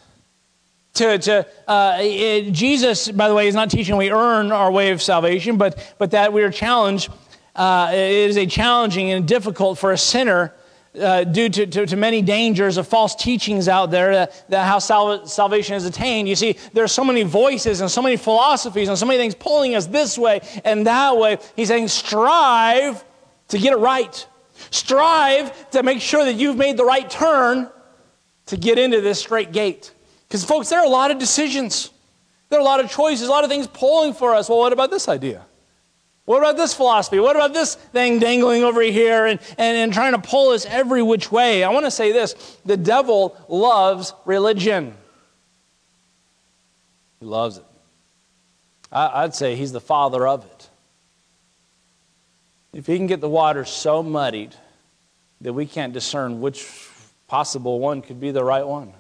To, 0.94 1.18
to 1.18 1.46
uh, 1.68 1.98
it, 2.00 2.54
Jesus, 2.54 3.12
by 3.12 3.28
the 3.28 3.36
way, 3.36 3.50
is 3.50 3.56
not 3.56 3.70
teaching 3.70 3.98
we 3.98 4.10
earn 4.10 4.54
our 4.54 4.72
way 4.72 4.92
of 4.92 5.02
salvation, 5.02 5.58
but, 5.58 5.94
but 5.98 6.12
that 6.12 6.32
we 6.32 6.44
are 6.44 6.52
challenged. 6.52 7.12
Uh, 7.54 7.90
it 7.92 8.30
is 8.30 8.38
a 8.38 8.46
challenging 8.46 9.12
and 9.12 9.28
difficult 9.28 9.78
for 9.78 9.92
a 9.92 9.98
sinner 9.98 10.54
uh, 11.00 11.24
due 11.24 11.50
to, 11.50 11.66
to, 11.66 11.86
to, 11.86 11.96
many 11.96 12.22
dangers 12.22 12.78
of 12.78 12.88
false 12.88 13.16
teachings 13.16 13.68
out 13.68 13.90
there 13.90 14.14
that, 14.14 14.50
that 14.50 14.68
how 14.68 14.78
sal- 14.80 15.26
salvation 15.26 15.76
is 15.76 15.86
attained. 15.86 16.30
You 16.30 16.36
see, 16.36 16.58
there 16.74 16.84
are 16.84 16.90
so 16.90 17.04
many 17.04 17.24
voices 17.24 17.82
and 17.82 17.90
so 17.90 18.02
many 18.02 18.16
philosophies 18.16 18.90
and 18.90 18.98
so 18.98 19.06
many 19.06 19.18
things 19.18 19.34
pulling 19.34 19.76
us 19.76 19.88
this 19.88 20.18
way 20.18 20.42
and 20.64 20.86
that 20.86 21.18
way. 21.18 21.40
He's 21.56 21.70
saying, 21.70 21.88
strive 21.88 23.04
to 23.48 23.58
get 23.58 23.74
it 23.74 23.78
right. 23.78 24.28
Strive 24.70 25.72
to 25.72 25.82
make 25.82 26.00
sure 26.00 26.26
that 26.26 26.34
you've 26.34 26.58
made 26.58 26.78
the 26.78 26.86
right 26.86 27.10
turn 27.10 27.70
to 28.48 28.58
get 28.58 28.78
into 28.78 29.02
this 29.02 29.20
straight 29.20 29.52
gate. 29.52 29.94
Because, 30.28 30.44
folks, 30.44 30.70
there 30.70 30.80
are 30.80 30.86
a 30.86 30.90
lot 30.90 31.12
of 31.12 31.18
decisions, 31.18 31.90
there 32.50 32.60
are 32.60 32.62
a 32.62 32.66
lot 32.66 32.80
of 32.80 32.90
choices, 32.90 33.28
a 33.28 33.32
lot 33.32 33.44
of 33.44 33.50
things 33.50 33.68
pulling 33.68 34.14
for 34.14 34.34
us. 34.34 34.50
Well, 34.50 34.60
what 34.60 34.74
about 34.74 34.92
this 34.92 35.08
idea? 35.08 35.46
What 36.26 36.38
about 36.38 36.56
this 36.56 36.74
philosophy? 36.74 37.20
What 37.20 37.36
about 37.36 37.54
this 37.54 37.76
thing 37.76 38.20
dangling 38.20 38.64
over 38.64 38.82
here 38.82 39.26
and, 39.26 39.40
and, 39.58 39.78
and 39.78 39.94
trying 39.94 40.14
to 40.14 40.20
pull 40.20 40.52
us 40.52 40.66
every 40.66 41.04
which 41.04 41.32
way? 41.32 41.64
I 41.64 41.70
want 41.70 41.86
to 41.86 41.92
say 41.92 42.12
this 42.14 42.34
the 42.66 42.78
devil 42.78 43.38
loves 43.50 44.14
religion. 44.26 44.94
He 47.20 47.26
loves 47.26 47.58
it. 47.58 47.66
I, 48.92 49.24
I'd 49.24 49.36
say 49.36 49.56
he's 49.56 49.74
the 49.74 49.82
father 49.82 50.26
of 50.26 50.46
it. 50.46 50.70
If 52.72 52.88
he 52.88 52.98
can 52.98 53.08
get 53.08 53.20
the 53.20 53.30
water 53.30 53.66
so 53.66 54.02
muddied 54.02 54.56
that 55.42 55.54
we 55.54 55.66
can't 55.66 55.92
discern 55.92 56.40
which 56.40 56.90
possible 57.28 57.80
one 57.80 58.02
could 58.02 58.22
be 58.22 58.32
the 58.32 58.44
right 58.44 58.66
one, 58.66 58.94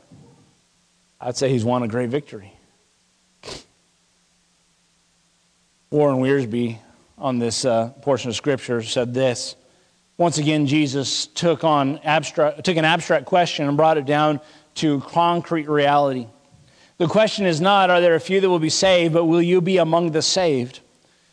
I'd 1.22 1.38
say 1.38 1.50
he's 1.50 1.64
won 1.64 1.84
a 1.84 1.88
great 1.88 2.10
victory. 2.10 2.52
Warren 5.90 6.18
Wiersbe 6.18 6.80
on 7.18 7.39
this 7.39 7.66
uh, 7.66 7.89
portion 8.01 8.30
of 8.30 8.36
Scripture 8.36 8.82
said 8.82 9.14
this. 9.14 9.55
Once 10.18 10.38
again, 10.38 10.68
Jesus 10.68 11.28
took, 11.28 11.64
on 11.64 11.99
abstract, 12.03 12.64
took 12.64 12.78
an 12.78 12.86
abstract 12.86 13.26
question 13.26 13.68
and 13.68 13.76
brought 13.76 13.97
it 13.97 14.05
down 14.05 14.39
to 14.76 15.01
concrete 15.01 15.68
reality. 15.68 16.28
The 16.97 17.07
question 17.07 17.45
is 17.45 17.59
not, 17.59 17.89
are 17.89 18.01
there 18.01 18.16
a 18.16 18.20
few 18.20 18.39
that 18.39 18.49
will 18.49 18.59
be 18.59 18.70
saved, 18.70 19.14
but 19.14 19.26
will 19.26 19.41
you 19.41 19.59
be 19.61 19.78
among 19.78 20.11
the 20.11 20.22
saved? 20.22 20.80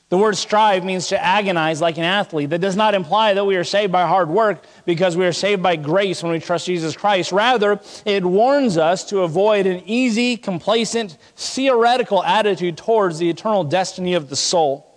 The 0.08 0.18
word 0.18 0.36
strive 0.36 0.84
means 0.84 1.08
to 1.08 1.24
agonize 1.24 1.80
like 1.80 1.96
an 1.96 2.04
athlete. 2.04 2.50
That 2.50 2.60
does 2.60 2.74
not 2.74 2.94
imply 2.94 3.34
that 3.34 3.44
we 3.44 3.56
are 3.56 3.62
saved 3.62 3.92
by 3.92 4.08
hard 4.08 4.28
work 4.28 4.64
because 4.84 5.16
we 5.16 5.24
are 5.24 5.32
saved 5.32 5.62
by 5.62 5.76
grace 5.76 6.20
when 6.22 6.32
we 6.32 6.40
trust 6.40 6.66
Jesus 6.66 6.96
Christ. 6.96 7.30
Rather, 7.30 7.80
it 8.04 8.24
warns 8.24 8.76
us 8.76 9.04
to 9.10 9.20
avoid 9.20 9.66
an 9.66 9.82
easy, 9.86 10.36
complacent, 10.36 11.16
theoretical 11.36 12.24
attitude 12.24 12.76
towards 12.76 13.20
the 13.20 13.30
eternal 13.30 13.62
destiny 13.62 14.14
of 14.14 14.28
the 14.28 14.36
soul. 14.36 14.89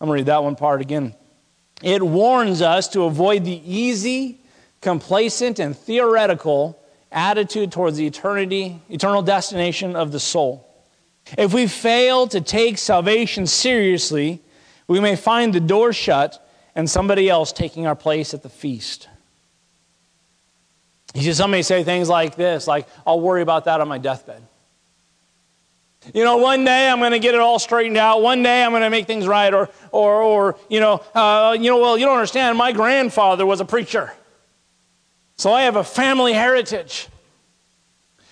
I'm 0.00 0.08
going 0.08 0.16
to 0.16 0.20
read 0.20 0.26
that 0.26 0.42
one 0.42 0.56
part 0.56 0.80
again. 0.80 1.14
It 1.82 2.02
warns 2.02 2.62
us 2.62 2.88
to 2.88 3.02
avoid 3.02 3.44
the 3.44 3.62
easy, 3.64 4.40
complacent, 4.80 5.58
and 5.58 5.76
theoretical 5.76 6.78
attitude 7.12 7.72
towards 7.72 7.96
the 7.96 8.06
eternity, 8.06 8.80
eternal 8.90 9.22
destination 9.22 9.96
of 9.96 10.12
the 10.12 10.20
soul. 10.20 10.66
If 11.36 11.52
we 11.52 11.66
fail 11.66 12.26
to 12.28 12.40
take 12.40 12.78
salvation 12.78 13.46
seriously, 13.46 14.42
we 14.86 15.00
may 15.00 15.16
find 15.16 15.52
the 15.52 15.60
door 15.60 15.92
shut 15.92 16.42
and 16.74 16.88
somebody 16.88 17.28
else 17.28 17.52
taking 17.52 17.86
our 17.86 17.96
place 17.96 18.34
at 18.34 18.42
the 18.42 18.48
feast. 18.48 19.08
You 21.14 21.22
see, 21.22 21.32
somebody 21.32 21.62
say 21.62 21.82
things 21.82 22.08
like 22.08 22.36
this, 22.36 22.66
like, 22.66 22.86
I'll 23.06 23.20
worry 23.20 23.40
about 23.40 23.64
that 23.64 23.80
on 23.80 23.88
my 23.88 23.98
deathbed. 23.98 24.42
You 26.14 26.24
know, 26.24 26.36
one 26.36 26.64
day 26.64 26.88
I'm 26.88 26.98
going 26.98 27.12
to 27.12 27.18
get 27.18 27.34
it 27.34 27.40
all 27.40 27.58
straightened 27.58 27.96
out. 27.96 28.22
One 28.22 28.42
day 28.42 28.62
I'm 28.62 28.70
going 28.70 28.82
to 28.82 28.90
make 28.90 29.06
things 29.06 29.26
right. 29.26 29.52
Or, 29.52 29.68
or, 29.90 30.22
or 30.22 30.58
you 30.68 30.80
know, 30.80 31.02
uh, 31.14 31.56
you 31.58 31.70
know, 31.70 31.78
well, 31.78 31.98
you 31.98 32.04
don't 32.04 32.14
understand. 32.14 32.56
My 32.56 32.72
grandfather 32.72 33.44
was 33.44 33.60
a 33.60 33.64
preacher, 33.64 34.12
so 35.36 35.52
I 35.52 35.62
have 35.62 35.76
a 35.76 35.84
family 35.84 36.32
heritage. 36.32 37.08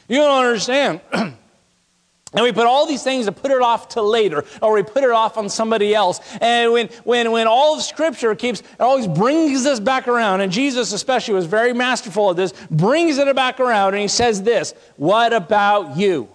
You 0.08 0.18
don't 0.18 0.44
understand. 0.44 1.00
and 1.12 1.36
we 2.34 2.52
put 2.52 2.66
all 2.66 2.86
these 2.86 3.02
things 3.02 3.26
to 3.26 3.32
put 3.32 3.50
it 3.50 3.60
off 3.60 3.88
to 3.90 4.02
later, 4.02 4.44
or 4.60 4.74
we 4.74 4.82
put 4.82 5.02
it 5.02 5.10
off 5.10 5.36
on 5.36 5.48
somebody 5.48 5.94
else. 5.94 6.20
And 6.40 6.72
when, 6.72 6.88
when, 7.04 7.32
when 7.32 7.46
all 7.46 7.76
of 7.76 7.82
Scripture 7.82 8.34
keeps, 8.34 8.60
it 8.60 8.80
always 8.80 9.08
brings 9.08 9.64
us 9.66 9.80
back 9.80 10.06
around, 10.06 10.42
and 10.42 10.52
Jesus 10.52 10.92
especially 10.92 11.34
was 11.34 11.46
very 11.46 11.72
masterful 11.72 12.30
at 12.30 12.36
this, 12.36 12.52
brings 12.70 13.18
it 13.18 13.34
back 13.34 13.60
around, 13.60 13.94
and 13.94 14.02
he 14.02 14.08
says 14.08 14.42
this 14.42 14.74
What 14.96 15.32
about 15.32 15.96
you? 15.96 16.28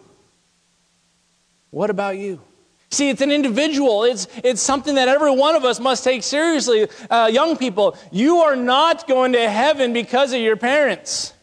What 1.72 1.90
about 1.90 2.18
you? 2.18 2.42
See, 2.92 3.10
it's 3.10 3.22
an 3.22 3.32
individual. 3.32 4.04
It's, 4.04 4.28
it's 4.44 4.62
something 4.62 4.96
that 4.96 5.08
every 5.08 5.32
one 5.32 5.56
of 5.56 5.64
us 5.64 5.80
must 5.80 6.04
take 6.04 6.24
seriously. 6.24 6.88
Uh, 7.10 7.30
young 7.32 7.56
people, 7.56 7.96
you 8.12 8.38
are 8.38 8.56
not 8.56 9.08
going 9.08 9.34
to 9.34 9.50
heaven 9.50 9.94
because 9.94 10.34
of 10.34 10.42
your 10.42 10.58
parents. 10.58 11.34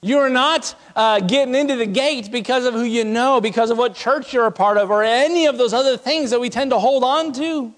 You 0.00 0.18
are 0.18 0.30
not 0.30 0.74
uh, 0.96 1.20
getting 1.20 1.54
into 1.54 1.76
the 1.76 1.86
gate 1.86 2.30
because 2.30 2.64
of 2.64 2.74
who 2.74 2.82
you 2.82 3.04
know, 3.04 3.40
because 3.40 3.70
of 3.70 3.78
what 3.78 3.94
church 3.94 4.32
you're 4.32 4.46
a 4.46 4.52
part 4.52 4.78
of, 4.78 4.90
or 4.90 5.02
any 5.02 5.46
of 5.46 5.58
those 5.58 5.72
other 5.72 5.96
things 5.96 6.30
that 6.30 6.40
we 6.40 6.50
tend 6.50 6.70
to 6.70 6.78
hold 6.78 7.02
on 7.04 7.32
to. 7.34 7.72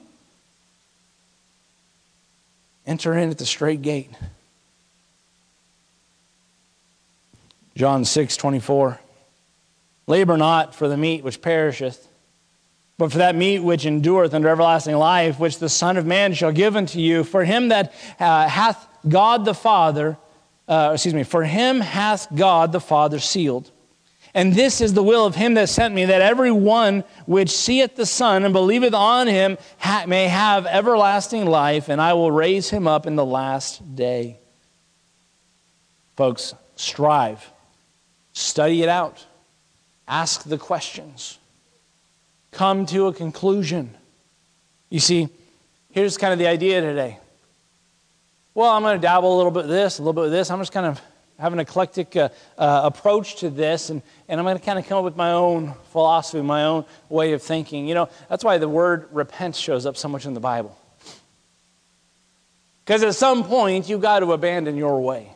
Enter 2.87 3.17
in 3.17 3.31
at 3.31 3.39
the 3.39 3.47
straight 3.47 3.83
gate. 3.83 4.11
John 7.75 8.05
6 8.05 8.37
24. 8.37 9.01
Labor 10.11 10.37
not 10.37 10.75
for 10.75 10.89
the 10.89 10.97
meat 10.97 11.23
which 11.23 11.41
perisheth, 11.41 12.09
but 12.99 13.13
for 13.13 13.19
that 13.19 13.37
meat 13.37 13.61
which 13.61 13.87
endureth 13.87 14.35
unto 14.35 14.49
everlasting 14.49 14.97
life, 14.97 15.39
which 15.39 15.59
the 15.59 15.69
Son 15.69 15.97
of 15.97 16.05
Man 16.05 16.35
shall 16.35 16.51
give 16.53 16.77
unto 16.77 16.99
you. 16.99 17.23
For 17.23 17.45
him 17.45 17.69
that 17.69 17.95
uh, 18.19 18.49
hath 18.49 18.89
God 19.09 19.45
the 19.45 19.55
Father, 19.55 20.19
uh, 20.69 20.91
excuse 20.95 21.15
me, 21.15 21.23
for 21.23 21.45
him 21.45 21.81
hath 21.81 22.27
God 22.35 22.73
the 22.73 22.81
Father 22.81 23.21
sealed. 23.21 23.71
And 24.35 24.53
this 24.53 24.81
is 24.81 24.95
the 24.95 25.03
will 25.03 25.27
of 25.27 25.37
him 25.37 25.55
that 25.55 25.69
sent 25.69 25.95
me, 25.95 26.05
that 26.05 26.21
every 26.21 26.53
one 26.53 27.05
which 27.27 27.51
seeth 27.51 27.95
the 27.95 28.05
Son 28.05 28.45
and 28.45 28.53
believeth 28.53 28.95
on 28.95 29.29
him 29.29 29.59
ha- 29.79 30.05
may 30.07 30.27
have 30.27 30.67
everlasting 30.67 31.47
life, 31.47 31.89
and 31.89 32.01
I 32.01 32.15
will 32.15 32.33
raise 32.33 32.69
him 32.69 32.89
up 32.89 33.07
in 33.07 33.15
the 33.15 33.25
last 33.25 33.95
day. 33.95 34.39
Folks, 36.17 36.55
strive, 36.75 37.51
study 38.33 38.83
it 38.83 38.89
out. 38.89 39.25
Ask 40.11 40.43
the 40.43 40.59
questions. 40.59 41.39
Come 42.51 42.85
to 42.87 43.07
a 43.07 43.13
conclusion. 43.13 43.97
You 44.91 44.99
see, 44.99 45.29
here's 45.93 46.19
kind 46.19 46.33
of 46.33 46.41
the 46.41 46.49
idea 46.49 46.81
today. 46.81 47.17
Well, 48.53 48.71
I'm 48.71 48.83
going 48.83 48.97
to 48.97 49.01
dabble 49.01 49.33
a 49.33 49.37
little 49.37 49.53
bit 49.53 49.63
of 49.63 49.71
this, 49.71 50.01
a 50.01 50.03
little 50.03 50.13
bit 50.13 50.25
of 50.25 50.33
this. 50.33 50.51
I'm 50.51 50.59
just 50.59 50.73
kind 50.73 50.87
of 50.87 51.01
have 51.39 51.53
an 51.53 51.61
eclectic 51.61 52.17
uh, 52.17 52.31
uh, 52.59 52.81
approach 52.85 53.37
to 53.37 53.51
this, 53.51 53.89
and, 53.89 54.03
and 54.29 54.41
I'm 54.41 54.45
going 54.45 54.59
to 54.59 54.65
kind 54.65 54.81
of 54.81 54.87
come 54.89 54.99
up 54.99 55.05
with 55.05 55.17
my 55.17 55.31
own 55.31 55.75
philosophy, 55.93 56.43
my 56.43 56.65
own 56.65 56.85
way 57.09 57.33
of 57.33 57.41
thinking. 57.41 57.87
You 57.87 57.95
know, 57.95 58.09
that's 58.29 58.43
why 58.43 58.59
the 58.59 58.69
word 58.69 59.09
repent 59.13 59.55
shows 59.55 59.87
up 59.87 59.97
so 59.97 60.09
much 60.09 60.27
in 60.27 60.35
the 60.35 60.41
Bible. 60.41 60.77
Because 62.85 63.05
at 63.05 63.15
some 63.15 63.45
point, 63.45 63.89
you've 63.89 64.03
got 64.03 64.19
to 64.19 64.33
abandon 64.33 64.77
your 64.77 65.01
way. 65.01 65.31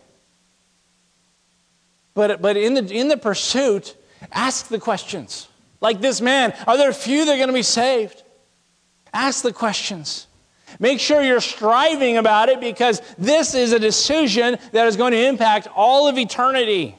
But, 2.15 2.43
but 2.43 2.57
in, 2.57 2.75
the, 2.75 2.93
in 2.93 3.07
the 3.07 3.17
pursuit, 3.17 3.95
Ask 4.33 4.69
the 4.69 4.79
questions. 4.79 5.49
Like 5.81 6.01
this 6.01 6.21
man, 6.21 6.55
are 6.67 6.77
there 6.77 6.91
a 6.91 6.95
few 6.95 7.25
that 7.27 7.33
are 7.33 7.37
going 7.37 7.49
to 7.49 7.55
be 7.55 7.63
saved? 7.63 8.23
Ask 9.13 9.43
the 9.43 9.53
questions. 9.53 10.27
Make 10.81 10.99
sure 10.99 11.23
you're 11.23 11.41
striving 11.41 12.17
about 12.17 12.49
it 12.49 12.61
because 12.61 13.01
this 13.17 13.55
is 13.55 13.73
a 13.73 13.79
decision 13.79 14.59
that 14.73 14.87
is 14.87 14.97
going 14.97 15.13
to 15.13 15.27
impact 15.27 15.69
all 15.75 16.09
of 16.09 16.19
eternity. 16.19 16.97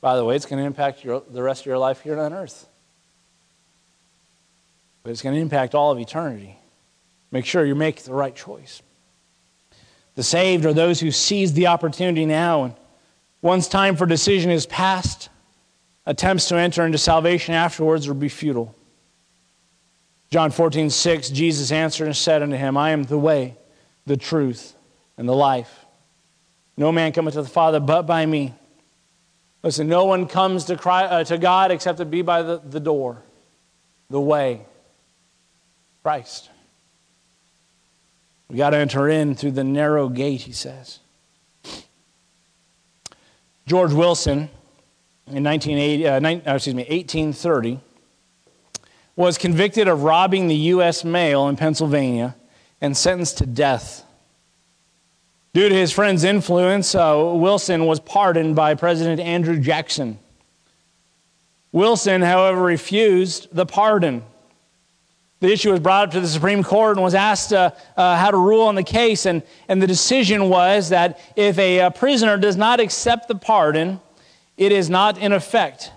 By 0.00 0.16
the 0.16 0.24
way, 0.24 0.36
it's 0.36 0.46
going 0.46 0.60
to 0.60 0.66
impact 0.66 1.04
your, 1.04 1.22
the 1.30 1.42
rest 1.42 1.62
of 1.62 1.66
your 1.66 1.78
life 1.78 2.00
here 2.00 2.18
on 2.18 2.32
earth. 2.32 2.66
But 5.02 5.10
it's 5.10 5.22
going 5.22 5.34
to 5.34 5.40
impact 5.40 5.74
all 5.74 5.90
of 5.90 5.98
eternity. 5.98 6.58
Make 7.30 7.46
sure 7.46 7.64
you 7.64 7.74
make 7.74 8.02
the 8.02 8.12
right 8.12 8.34
choice. 8.34 8.82
The 10.16 10.22
saved 10.22 10.66
are 10.66 10.72
those 10.72 11.00
who 11.00 11.10
seize 11.10 11.52
the 11.52 11.68
opportunity 11.68 12.26
now 12.26 12.64
and 12.64 12.74
once 13.42 13.68
time 13.68 13.96
for 13.96 14.06
decision 14.06 14.50
is 14.50 14.66
past, 14.66 15.28
attempts 16.06 16.48
to 16.48 16.56
enter 16.56 16.84
into 16.84 16.98
salvation 16.98 17.54
afterwards 17.54 18.06
will 18.06 18.14
be 18.14 18.28
futile. 18.28 18.74
John 20.30 20.50
14, 20.50 20.90
6, 20.90 21.30
Jesus 21.30 21.72
answered 21.72 22.06
and 22.06 22.16
said 22.16 22.42
unto 22.42 22.56
him, 22.56 22.76
I 22.76 22.90
am 22.90 23.02
the 23.02 23.18
way, 23.18 23.56
the 24.06 24.16
truth, 24.16 24.74
and 25.16 25.28
the 25.28 25.34
life. 25.34 25.84
No 26.76 26.92
man 26.92 27.12
cometh 27.12 27.34
to 27.34 27.42
the 27.42 27.48
Father 27.48 27.80
but 27.80 28.02
by 28.02 28.24
me. 28.26 28.54
Listen, 29.62 29.88
no 29.88 30.04
one 30.04 30.26
comes 30.26 30.64
to, 30.66 30.76
Christ, 30.76 31.12
uh, 31.12 31.24
to 31.24 31.38
God 31.38 31.70
except 31.70 31.98
to 31.98 32.04
be 32.04 32.22
by 32.22 32.42
the, 32.42 32.58
the 32.58 32.80
door, 32.80 33.22
the 34.08 34.20
way, 34.20 34.62
Christ. 36.02 36.48
We 38.48 38.56
got 38.56 38.70
to 38.70 38.78
enter 38.78 39.08
in 39.08 39.34
through 39.34 39.52
the 39.52 39.64
narrow 39.64 40.08
gate, 40.08 40.42
he 40.42 40.52
says. 40.52 41.00
George 43.70 43.92
Wilson, 43.92 44.50
in 45.28 45.44
1980, 45.44 46.08
uh, 46.08 46.18
19, 46.18 46.48
uh, 46.48 46.54
excuse 46.56 46.74
me, 46.74 46.82
1830, 46.82 47.78
was 49.14 49.38
convicted 49.38 49.86
of 49.86 50.02
robbing 50.02 50.48
the 50.48 50.56
U.S. 50.56 51.04
mail 51.04 51.46
in 51.46 51.54
Pennsylvania 51.54 52.34
and 52.80 52.96
sentenced 52.96 53.38
to 53.38 53.46
death. 53.46 54.04
Due 55.52 55.68
to 55.68 55.74
his 55.76 55.92
friend's 55.92 56.24
influence, 56.24 56.96
uh, 56.96 57.32
Wilson 57.36 57.86
was 57.86 58.00
pardoned 58.00 58.56
by 58.56 58.74
President 58.74 59.20
Andrew 59.20 59.60
Jackson. 59.60 60.18
Wilson, 61.70 62.22
however, 62.22 62.60
refused 62.60 63.46
the 63.52 63.66
pardon. 63.66 64.24
The 65.40 65.50
issue 65.50 65.70
was 65.70 65.80
brought 65.80 66.08
up 66.08 66.12
to 66.12 66.20
the 66.20 66.28
Supreme 66.28 66.62
Court 66.62 66.96
and 66.96 67.02
was 67.02 67.14
asked 67.14 67.52
uh, 67.52 67.70
uh, 67.96 68.16
how 68.16 68.30
to 68.30 68.36
rule 68.36 68.62
on 68.62 68.74
the 68.74 68.82
case. 68.82 69.24
And, 69.24 69.42
and 69.68 69.82
the 69.82 69.86
decision 69.86 70.50
was 70.50 70.90
that 70.90 71.18
if 71.34 71.58
a, 71.58 71.78
a 71.78 71.90
prisoner 71.90 72.36
does 72.36 72.56
not 72.56 72.78
accept 72.78 73.26
the 73.26 73.34
pardon, 73.34 74.00
it 74.58 74.70
is 74.70 74.90
not 74.90 75.16
in 75.16 75.32
effect. 75.32 75.92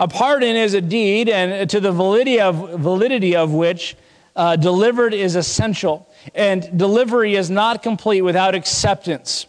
A 0.00 0.08
pardon 0.08 0.56
is 0.56 0.74
a 0.74 0.80
deed, 0.80 1.28
and 1.28 1.70
to 1.70 1.78
the 1.78 1.92
validity 1.92 2.40
of, 2.40 2.80
validity 2.80 3.36
of 3.36 3.52
which 3.52 3.96
uh, 4.34 4.56
delivered 4.56 5.14
is 5.14 5.36
essential, 5.36 6.08
and 6.34 6.76
delivery 6.76 7.36
is 7.36 7.50
not 7.50 7.82
complete 7.82 8.22
without 8.22 8.54
acceptance. 8.54 9.46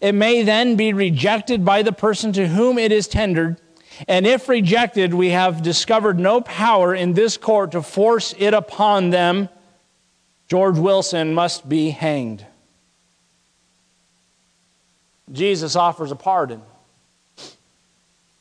It 0.00 0.12
may 0.12 0.42
then 0.42 0.76
be 0.76 0.92
rejected 0.92 1.64
by 1.64 1.82
the 1.82 1.92
person 1.92 2.32
to 2.34 2.46
whom 2.46 2.78
it 2.78 2.92
is 2.92 3.08
tendered, 3.08 3.56
and 4.08 4.26
if 4.26 4.48
rejected, 4.48 5.14
we 5.14 5.30
have 5.30 5.62
discovered 5.62 6.18
no 6.18 6.40
power 6.40 6.94
in 6.94 7.14
this 7.14 7.36
court 7.36 7.72
to 7.72 7.82
force 7.82 8.34
it 8.38 8.54
upon 8.54 9.10
them. 9.10 9.48
George 10.48 10.78
Wilson 10.78 11.34
must 11.34 11.68
be 11.68 11.90
hanged. 11.90 12.44
Jesus 15.32 15.74
offers 15.74 16.10
a 16.12 16.16
pardon. 16.16 16.62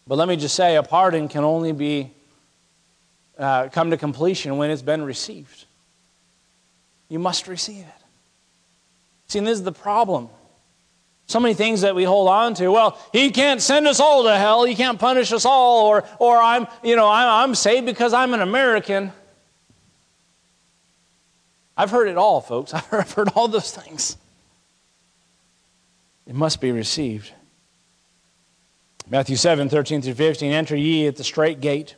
But 0.05 0.17
let 0.17 0.27
me 0.27 0.35
just 0.35 0.55
say, 0.55 0.75
a 0.75 0.83
pardon 0.83 1.29
can 1.29 1.43
only 1.43 1.71
be 1.71 2.11
uh, 3.37 3.69
come 3.69 3.91
to 3.91 3.97
completion 3.97 4.57
when 4.57 4.69
it's 4.69 4.81
been 4.81 5.03
received. 5.03 5.65
You 7.09 7.19
must 7.19 7.47
receive 7.47 7.81
it. 7.81 8.03
See, 9.27 9.39
and 9.39 9.47
this 9.47 9.57
is 9.57 9.63
the 9.63 9.71
problem. 9.71 10.29
So 11.27 11.39
many 11.39 11.53
things 11.53 11.81
that 11.81 11.95
we 11.95 12.03
hold 12.03 12.27
on 12.27 12.53
to. 12.55 12.67
Well, 12.69 12.97
he 13.11 13.31
can't 13.31 13.61
send 13.61 13.87
us 13.87 13.99
all 13.99 14.23
to 14.23 14.35
hell. 14.35 14.65
He 14.65 14.75
can't 14.75 14.99
punish 14.99 15.31
us 15.31 15.45
all. 15.45 15.87
Or, 15.87 16.03
or 16.19 16.37
I'm, 16.37 16.67
you 16.83 16.95
know, 16.95 17.09
I'm, 17.09 17.49
I'm 17.49 17.55
saved 17.55 17.85
because 17.85 18.13
I'm 18.13 18.33
an 18.33 18.41
American. 18.41 19.11
I've 21.77 21.91
heard 21.91 22.07
it 22.07 22.17
all, 22.17 22.41
folks. 22.41 22.73
I've 22.91 23.11
heard 23.11 23.29
all 23.35 23.47
those 23.47 23.71
things. 23.71 24.17
It 26.27 26.35
must 26.35 26.61
be 26.61 26.71
received. 26.71 27.31
Matthew 29.09 29.35
7, 29.35 29.69
13 29.69 30.01
through 30.01 30.13
15. 30.13 30.51
Enter 30.51 30.75
ye 30.75 31.07
at 31.07 31.17
the 31.17 31.23
straight 31.23 31.59
gate. 31.59 31.95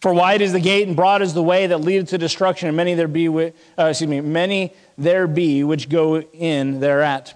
For 0.00 0.12
wide 0.12 0.42
is 0.42 0.52
the 0.52 0.60
gate 0.60 0.86
and 0.86 0.96
broad 0.96 1.22
is 1.22 1.34
the 1.34 1.42
way 1.42 1.66
that 1.66 1.78
leadeth 1.78 2.10
to 2.10 2.18
destruction, 2.18 2.68
and 2.68 2.76
many 2.76 2.94
there 2.94 3.08
be, 3.08 3.28
uh, 3.28 3.50
excuse 3.78 4.08
me, 4.08 4.20
many 4.20 4.74
there 4.98 5.26
be 5.26 5.64
which 5.64 5.88
go 5.88 6.20
in 6.20 6.80
thereat. 6.80 7.34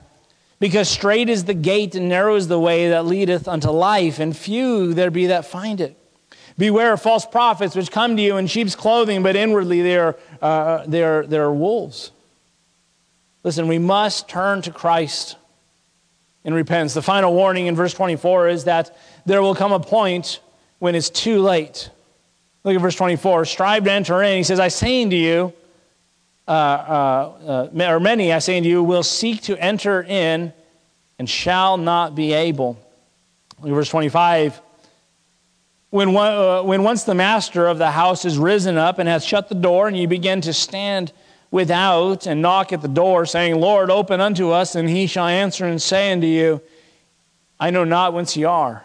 Because 0.61 0.88
straight 0.88 1.28
is 1.30 1.44
the 1.44 1.54
gate 1.54 1.94
and 1.94 2.08
narrow 2.08 2.36
is 2.36 2.46
the 2.46 2.61
way 2.61 2.90
that 2.90 3.06
leadeth 3.06 3.48
unto 3.48 3.70
life, 3.70 4.20
and 4.20 4.36
few 4.36 4.94
there 4.94 5.11
be 5.11 5.26
that 5.26 5.46
find 5.46 5.80
it. 5.80 5.96
Beware 6.58 6.92
of 6.92 7.00
false 7.00 7.24
prophets 7.24 7.74
which 7.74 7.90
come 7.90 8.16
to 8.16 8.22
you 8.22 8.36
in 8.36 8.46
sheep's 8.46 8.76
clothing, 8.76 9.22
but 9.22 9.34
inwardly 9.34 9.80
they 9.80 9.96
are, 9.96 10.16
uh, 10.42 10.84
they 10.86 11.02
are, 11.02 11.26
they 11.26 11.38
are 11.38 11.50
wolves. 11.50 12.12
Listen, 13.42 13.66
we 13.66 13.78
must 13.78 14.28
turn 14.28 14.61
to 14.62 14.70
Christ 14.70 15.36
in 16.44 16.52
repentance. 16.52 16.92
The 16.92 17.00
final 17.00 17.32
warning 17.32 17.66
in 17.66 17.74
verse 17.74 17.94
24 17.94 18.48
is 18.48 18.64
that 18.64 18.94
there 19.24 19.40
will 19.40 19.54
come 19.54 19.72
a 19.72 19.80
point 19.80 20.40
when 20.78 20.94
it's 20.94 21.08
too 21.08 21.40
late. 21.40 21.88
Look 22.64 22.74
at 22.74 22.82
verse 22.82 22.96
24. 22.96 23.46
Strive 23.46 23.84
to 23.84 23.92
enter 23.92 24.22
in. 24.22 24.36
He 24.36 24.42
says, 24.42 24.61
I 24.61 24.68
say 24.68 25.02
unto 25.02 25.16
you, 25.16 25.54
uh, 26.51 26.53
uh, 26.53 27.68
uh, 27.72 27.92
or 27.92 28.01
many, 28.01 28.32
I 28.32 28.40
say 28.40 28.57
unto 28.57 28.68
you, 28.68 28.82
will 28.82 29.03
seek 29.03 29.42
to 29.42 29.57
enter 29.57 30.03
in 30.03 30.53
and 31.18 31.28
shall 31.28 31.76
not 31.76 32.14
be 32.14 32.32
able. 32.32 32.78
Verse 33.62 33.88
25. 33.88 34.61
When, 35.90 36.12
one, 36.12 36.32
uh, 36.32 36.62
when 36.62 36.82
once 36.82 37.05
the 37.05 37.14
master 37.14 37.66
of 37.66 37.78
the 37.78 37.90
house 37.90 38.24
is 38.24 38.38
risen 38.38 38.76
up 38.76 38.98
and 38.98 39.09
hath 39.09 39.22
shut 39.22 39.48
the 39.48 39.55
door, 39.55 39.88
and 39.88 39.96
you 39.96 40.09
begin 40.09 40.40
to 40.42 40.53
stand 40.53 41.12
without 41.51 42.26
and 42.26 42.42
knock 42.42 42.72
at 42.72 42.82
the 42.82 42.88
door, 42.88 43.26
saying, 43.26 43.57
Lord, 43.61 43.90
open 43.90 44.20
unto 44.20 44.51
us, 44.51 44.74
and 44.74 44.88
he 44.88 45.07
shall 45.07 45.26
answer 45.26 45.66
and 45.66 45.80
say 45.80 46.12
unto 46.12 46.26
you, 46.26 46.61
I 47.59 47.70
know 47.70 47.84
not 47.84 48.14
whence 48.14 48.36
ye 48.36 48.44
are 48.44 48.84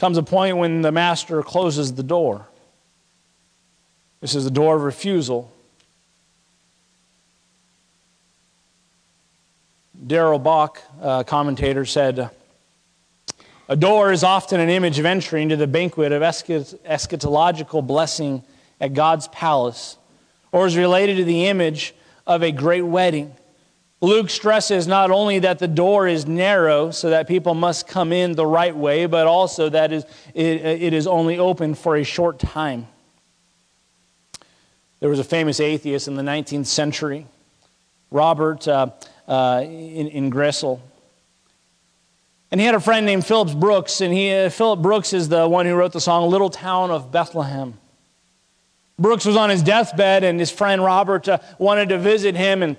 comes 0.00 0.16
a 0.16 0.22
point 0.22 0.56
when 0.56 0.80
the 0.80 0.90
master 0.90 1.42
closes 1.42 1.92
the 1.92 2.02
door. 2.02 2.46
This 4.22 4.34
is 4.34 4.44
the 4.44 4.50
door 4.50 4.76
of 4.76 4.82
refusal. 4.82 5.52
Darrell 10.06 10.38
Bock, 10.38 10.80
a 11.02 11.24
commentator, 11.24 11.84
said, 11.84 12.30
A 13.68 13.76
door 13.76 14.12
is 14.12 14.24
often 14.24 14.58
an 14.58 14.70
image 14.70 14.98
of 14.98 15.04
entry 15.04 15.42
into 15.42 15.56
the 15.56 15.66
banquet 15.66 16.12
of 16.12 16.22
eschatological 16.22 17.86
blessing 17.86 18.42
at 18.80 18.94
God's 18.94 19.28
palace, 19.28 19.98
or 20.52 20.66
is 20.66 20.76
related 20.76 21.18
to 21.18 21.24
the 21.24 21.46
image 21.46 21.94
of 22.26 22.42
a 22.42 22.50
great 22.50 22.82
wedding. 22.82 23.34
Luke 24.00 24.30
stresses 24.30 24.86
not 24.86 25.10
only 25.10 25.40
that 25.40 25.58
the 25.58 25.68
door 25.68 26.08
is 26.08 26.26
narrow, 26.26 26.90
so 26.90 27.10
that 27.10 27.28
people 27.28 27.52
must 27.52 27.86
come 27.86 28.10
in 28.10 28.32
the 28.32 28.46
right 28.46 28.74
way, 28.74 29.04
but 29.04 29.26
also 29.26 29.68
that 29.68 29.92
it 29.92 30.92
is 30.94 31.06
only 31.06 31.38
open 31.38 31.74
for 31.74 31.96
a 31.96 32.04
short 32.04 32.38
time. 32.38 32.86
There 35.00 35.10
was 35.10 35.18
a 35.18 35.24
famous 35.24 35.60
atheist 35.60 36.08
in 36.08 36.14
the 36.14 36.22
19th 36.22 36.66
century, 36.66 37.26
Robert 38.10 38.66
uh, 38.66 38.88
uh, 39.30 39.62
in, 39.64 40.08
Ingersoll. 40.08 40.82
And 42.50 42.60
he 42.60 42.66
had 42.66 42.74
a 42.74 42.80
friend 42.80 43.06
named 43.06 43.24
Phillips 43.24 43.54
Brooks, 43.54 44.00
and 44.00 44.12
he, 44.12 44.32
uh, 44.32 44.50
Philip 44.50 44.82
Brooks 44.82 45.12
is 45.12 45.28
the 45.28 45.48
one 45.48 45.66
who 45.66 45.74
wrote 45.74 45.92
the 45.92 46.00
song 46.00 46.28
Little 46.28 46.50
Town 46.50 46.90
of 46.90 47.12
Bethlehem. 47.12 47.74
Brooks 48.98 49.24
was 49.24 49.36
on 49.36 49.48
his 49.48 49.62
deathbed, 49.62 50.24
and 50.24 50.38
his 50.38 50.50
friend 50.50 50.84
Robert 50.84 51.28
uh, 51.28 51.38
wanted 51.58 51.90
to 51.90 51.98
visit 51.98 52.34
him, 52.34 52.64
and 52.64 52.76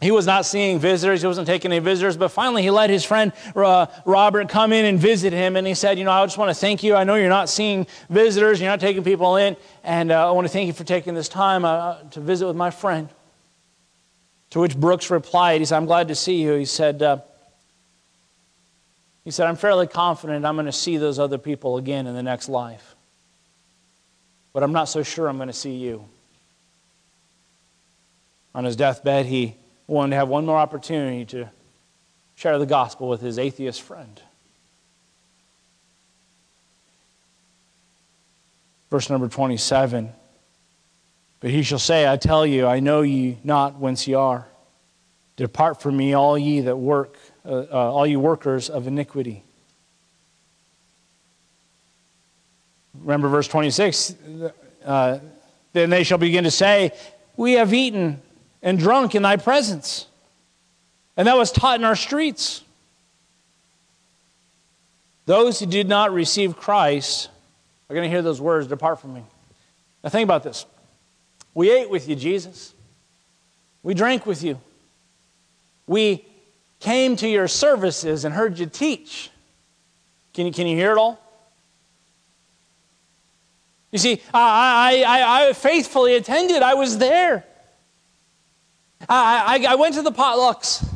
he 0.00 0.10
was 0.10 0.26
not 0.26 0.44
seeing 0.44 0.78
visitors. 0.78 1.22
He 1.22 1.26
wasn't 1.26 1.46
taking 1.46 1.72
any 1.72 1.78
visitors. 1.78 2.16
But 2.16 2.28
finally, 2.28 2.62
he 2.62 2.70
let 2.70 2.90
his 2.90 3.04
friend 3.04 3.32
uh, 3.54 3.86
Robert 4.04 4.48
come 4.48 4.72
in 4.72 4.84
and 4.84 4.98
visit 4.98 5.32
him. 5.32 5.56
And 5.56 5.66
he 5.66 5.72
said, 5.72 5.98
You 5.98 6.04
know, 6.04 6.10
I 6.10 6.22
just 6.26 6.36
want 6.36 6.50
to 6.50 6.54
thank 6.54 6.82
you. 6.82 6.94
I 6.94 7.04
know 7.04 7.14
you're 7.14 7.30
not 7.30 7.48
seeing 7.48 7.86
visitors, 8.10 8.60
you're 8.60 8.68
not 8.68 8.80
taking 8.80 9.04
people 9.04 9.36
in. 9.36 9.56
And 9.84 10.12
uh, 10.12 10.28
I 10.28 10.32
want 10.32 10.46
to 10.46 10.52
thank 10.52 10.66
you 10.66 10.74
for 10.74 10.84
taking 10.84 11.14
this 11.14 11.28
time 11.30 11.64
uh, 11.64 11.96
to 12.10 12.20
visit 12.20 12.46
with 12.46 12.56
my 12.56 12.70
friend. 12.70 13.08
To 14.56 14.60
which 14.60 14.74
Brooks 14.74 15.10
replied, 15.10 15.60
He 15.60 15.66
said, 15.66 15.76
I'm 15.76 15.84
glad 15.84 16.08
to 16.08 16.14
see 16.14 16.40
you. 16.40 16.54
He 16.54 16.64
said, 16.64 17.02
uh, 17.02 17.18
he 19.22 19.30
said, 19.30 19.46
I'm 19.48 19.56
fairly 19.56 19.86
confident 19.86 20.46
I'm 20.46 20.56
going 20.56 20.64
to 20.64 20.72
see 20.72 20.96
those 20.96 21.18
other 21.18 21.36
people 21.36 21.76
again 21.76 22.06
in 22.06 22.14
the 22.14 22.22
next 22.22 22.48
life. 22.48 22.94
But 24.54 24.62
I'm 24.62 24.72
not 24.72 24.84
so 24.84 25.02
sure 25.02 25.28
I'm 25.28 25.36
going 25.36 25.48
to 25.48 25.52
see 25.52 25.74
you. 25.74 26.06
On 28.54 28.64
his 28.64 28.76
deathbed, 28.76 29.26
he 29.26 29.56
wanted 29.86 30.12
to 30.12 30.16
have 30.16 30.28
one 30.28 30.46
more 30.46 30.56
opportunity 30.56 31.26
to 31.26 31.50
share 32.36 32.58
the 32.58 32.64
gospel 32.64 33.10
with 33.10 33.20
his 33.20 33.38
atheist 33.38 33.82
friend. 33.82 34.22
Verse 38.90 39.10
number 39.10 39.28
27 39.28 40.14
But 41.40 41.50
he 41.50 41.62
shall 41.62 41.78
say, 41.78 42.08
I 42.10 42.16
tell 42.16 42.46
you, 42.46 42.66
I 42.66 42.80
know 42.80 43.02
ye 43.02 43.38
not 43.44 43.78
whence 43.78 44.06
ye 44.08 44.14
are. 44.14 44.46
Depart 45.36 45.82
from 45.82 45.96
me, 45.96 46.14
all 46.14 46.38
ye 46.38 46.60
that 46.60 46.76
work, 46.76 47.18
uh, 47.44 47.66
uh, 47.70 47.92
all 47.92 48.06
ye 48.06 48.16
workers 48.16 48.70
of 48.70 48.86
iniquity. 48.86 49.42
Remember 53.00 53.28
verse 53.28 53.46
26. 53.48 54.14
Uh, 54.84 55.18
then 55.72 55.90
they 55.90 56.04
shall 56.04 56.18
begin 56.18 56.44
to 56.44 56.50
say, 56.50 56.92
We 57.36 57.52
have 57.52 57.74
eaten 57.74 58.22
and 58.62 58.78
drunk 58.78 59.14
in 59.14 59.22
thy 59.22 59.36
presence. 59.36 60.06
And 61.16 61.28
that 61.28 61.36
was 61.36 61.52
taught 61.52 61.78
in 61.78 61.84
our 61.84 61.96
streets. 61.96 62.62
Those 65.26 65.58
who 65.60 65.66
did 65.66 65.88
not 65.88 66.12
receive 66.12 66.56
Christ 66.56 67.28
are 67.90 67.94
going 67.94 68.04
to 68.04 68.10
hear 68.10 68.22
those 68.22 68.40
words 68.40 68.68
depart 68.68 69.00
from 69.00 69.14
me. 69.14 69.22
Now, 70.02 70.10
think 70.10 70.24
about 70.24 70.42
this. 70.42 70.66
We 71.56 71.70
ate 71.70 71.88
with 71.88 72.06
you, 72.06 72.14
Jesus. 72.14 72.74
We 73.82 73.94
drank 73.94 74.26
with 74.26 74.42
you. 74.42 74.60
We 75.86 76.22
came 76.80 77.16
to 77.16 77.26
your 77.26 77.48
services 77.48 78.26
and 78.26 78.34
heard 78.34 78.58
you 78.58 78.66
teach. 78.66 79.30
Can 80.34 80.44
you, 80.44 80.52
can 80.52 80.66
you 80.66 80.76
hear 80.76 80.92
it 80.92 80.98
all? 80.98 81.18
You 83.90 83.98
see, 83.98 84.20
I, 84.34 85.02
I, 85.06 85.48
I 85.48 85.52
faithfully 85.54 86.14
attended, 86.16 86.60
I 86.60 86.74
was 86.74 86.98
there. 86.98 87.42
I, 89.08 89.64
I, 89.66 89.72
I 89.72 89.74
went 89.76 89.94
to 89.94 90.02
the 90.02 90.12
potlucks, 90.12 90.86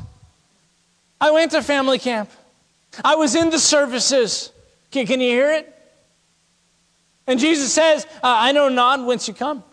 I 1.19 1.31
went 1.31 1.53
to 1.53 1.63
family 1.63 1.99
camp, 1.99 2.29
I 3.03 3.15
was 3.15 3.35
in 3.35 3.49
the 3.49 3.59
services. 3.59 4.53
Can, 4.91 5.07
can 5.07 5.23
you 5.23 5.31
hear 5.31 5.53
it? 5.53 5.75
And 7.27 7.41
Jesus 7.41 7.73
says, 7.73 8.07
I 8.23 8.53
know 8.53 8.69
not 8.69 9.07
whence 9.07 9.27
you 9.27 9.33
come. 9.33 9.65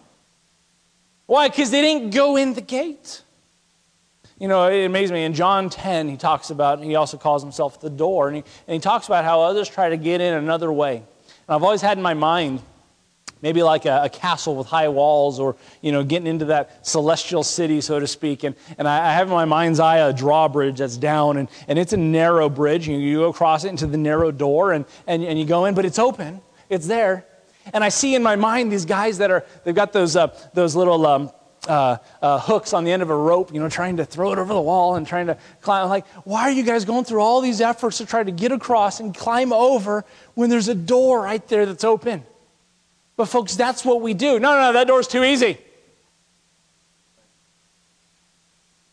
Why? 1.27 1.49
Because 1.49 1.69
they 1.69 1.81
didn't 1.81 2.09
go 2.09 2.37
in 2.37 2.53
the 2.53 2.61
gate. 2.61 3.21
You 4.39 4.47
know, 4.47 4.67
it 4.67 4.85
amazes 4.85 5.11
me. 5.11 5.23
In 5.23 5.33
John 5.33 5.69
10, 5.69 6.09
he 6.09 6.17
talks 6.17 6.49
about, 6.49 6.83
he 6.83 6.95
also 6.95 7.17
calls 7.17 7.41
himself 7.43 7.81
the 7.81 7.89
door, 7.89 8.27
and 8.27 8.37
he, 8.37 8.43
and 8.67 8.73
he 8.73 8.79
talks 8.79 9.07
about 9.07 9.23
how 9.25 9.41
others 9.41 9.67
try 9.67 9.89
to 9.89 9.97
get 9.97 10.21
in 10.21 10.33
another 10.33 10.71
way. 10.71 10.97
And 10.97 11.05
I've 11.49 11.63
always 11.63 11.81
had 11.81 11.97
in 11.97 12.03
my 12.03 12.13
mind, 12.13 12.61
maybe 13.41 13.63
like 13.63 13.85
a, 13.85 14.03
a, 14.03 14.09
castle 14.09 14.55
with 14.55 14.67
high 14.67 14.89
walls 14.89 15.39
or 15.39 15.55
you 15.81 15.91
know 15.91 16.03
getting 16.03 16.27
into 16.27 16.45
that 16.45 16.85
celestial 16.85 17.43
city 17.43 17.81
so 17.81 17.99
to 17.99 18.07
speak 18.07 18.43
and, 18.43 18.55
and 18.79 18.87
I, 18.87 19.09
I 19.09 19.13
have 19.13 19.27
in 19.27 19.33
my 19.33 19.45
mind's 19.45 19.79
eye 19.79 19.97
a 19.97 20.11
drawbridge 20.11 20.79
that's 20.79 20.97
down 20.97 21.37
and, 21.37 21.47
and 21.67 21.77
it's 21.77 21.93
a 21.93 21.97
narrow 21.97 22.49
bridge 22.49 22.87
you, 22.87 22.97
you 22.97 23.19
go 23.19 23.29
across 23.29 23.63
it 23.63 23.69
into 23.69 23.85
the 23.85 23.97
narrow 23.97 24.31
door 24.31 24.73
and, 24.73 24.85
and, 25.05 25.23
and 25.23 25.37
you 25.37 25.45
go 25.45 25.65
in 25.65 25.75
but 25.75 25.85
it's 25.85 25.99
open 25.99 26.41
it's 26.69 26.87
there 26.87 27.25
and 27.73 27.83
i 27.83 27.89
see 27.89 28.15
in 28.15 28.23
my 28.23 28.35
mind 28.35 28.71
these 28.71 28.85
guys 28.85 29.17
that 29.17 29.31
are 29.31 29.45
they've 29.63 29.75
got 29.75 29.93
those, 29.93 30.15
uh, 30.15 30.27
those 30.53 30.75
little 30.75 31.05
um, 31.05 31.31
uh, 31.67 31.97
uh, 32.21 32.39
hooks 32.39 32.73
on 32.73 32.83
the 32.83 32.91
end 32.91 33.01
of 33.01 33.09
a 33.09 33.15
rope, 33.15 33.53
you 33.53 33.59
know, 33.59 33.69
trying 33.69 33.97
to 33.97 34.05
throw 34.05 34.31
it 34.31 34.39
over 34.39 34.53
the 34.53 34.61
wall 34.61 34.95
and 34.95 35.05
trying 35.05 35.27
to 35.27 35.37
climb. 35.61 35.83
I'm 35.83 35.89
like, 35.89 36.07
why 36.23 36.43
are 36.43 36.51
you 36.51 36.63
guys 36.63 36.85
going 36.85 37.03
through 37.03 37.21
all 37.21 37.41
these 37.41 37.61
efforts 37.61 37.97
to 37.97 38.05
try 38.05 38.23
to 38.23 38.31
get 38.31 38.51
across 38.51 38.99
and 38.99 39.13
climb 39.13 39.51
over 39.51 40.05
when 40.35 40.49
there's 40.49 40.67
a 40.69 40.75
door 40.75 41.21
right 41.21 41.45
there 41.47 41.65
that's 41.65 41.83
open? 41.83 42.23
But, 43.15 43.25
folks, 43.25 43.55
that's 43.55 43.83
what 43.83 44.01
we 44.01 44.13
do. 44.13 44.39
No, 44.39 44.53
no, 44.53 44.61
no, 44.61 44.73
that 44.73 44.87
door's 44.87 45.07
too 45.07 45.23
easy. 45.23 45.57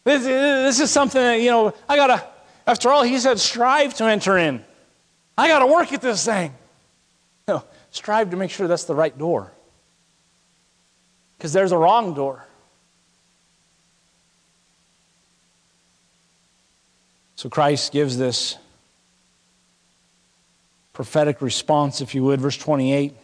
This, 0.04 0.24
this 0.24 0.80
is 0.80 0.90
something 0.90 1.20
that, 1.20 1.40
you 1.40 1.50
know, 1.50 1.74
I 1.88 1.96
got 1.96 2.06
to, 2.08 2.26
after 2.66 2.90
all, 2.90 3.02
he 3.02 3.18
said, 3.18 3.38
strive 3.38 3.94
to 3.94 4.04
enter 4.04 4.36
in. 4.36 4.64
I 5.36 5.48
got 5.48 5.60
to 5.60 5.66
work 5.66 5.92
at 5.92 6.00
this 6.00 6.24
thing. 6.24 6.54
Strive 7.94 8.30
to 8.30 8.36
make 8.36 8.50
sure 8.50 8.66
that's 8.66 8.84
the 8.84 8.94
right 8.94 9.16
door. 9.16 9.52
Because 11.38 11.52
there's 11.52 11.70
a 11.70 11.78
wrong 11.78 12.12
door. 12.12 12.44
So 17.36 17.48
Christ 17.48 17.92
gives 17.92 18.18
this 18.18 18.58
prophetic 20.92 21.40
response, 21.40 22.00
if 22.00 22.16
you 22.16 22.24
would, 22.24 22.40
verse 22.40 22.56
28. 22.56 23.14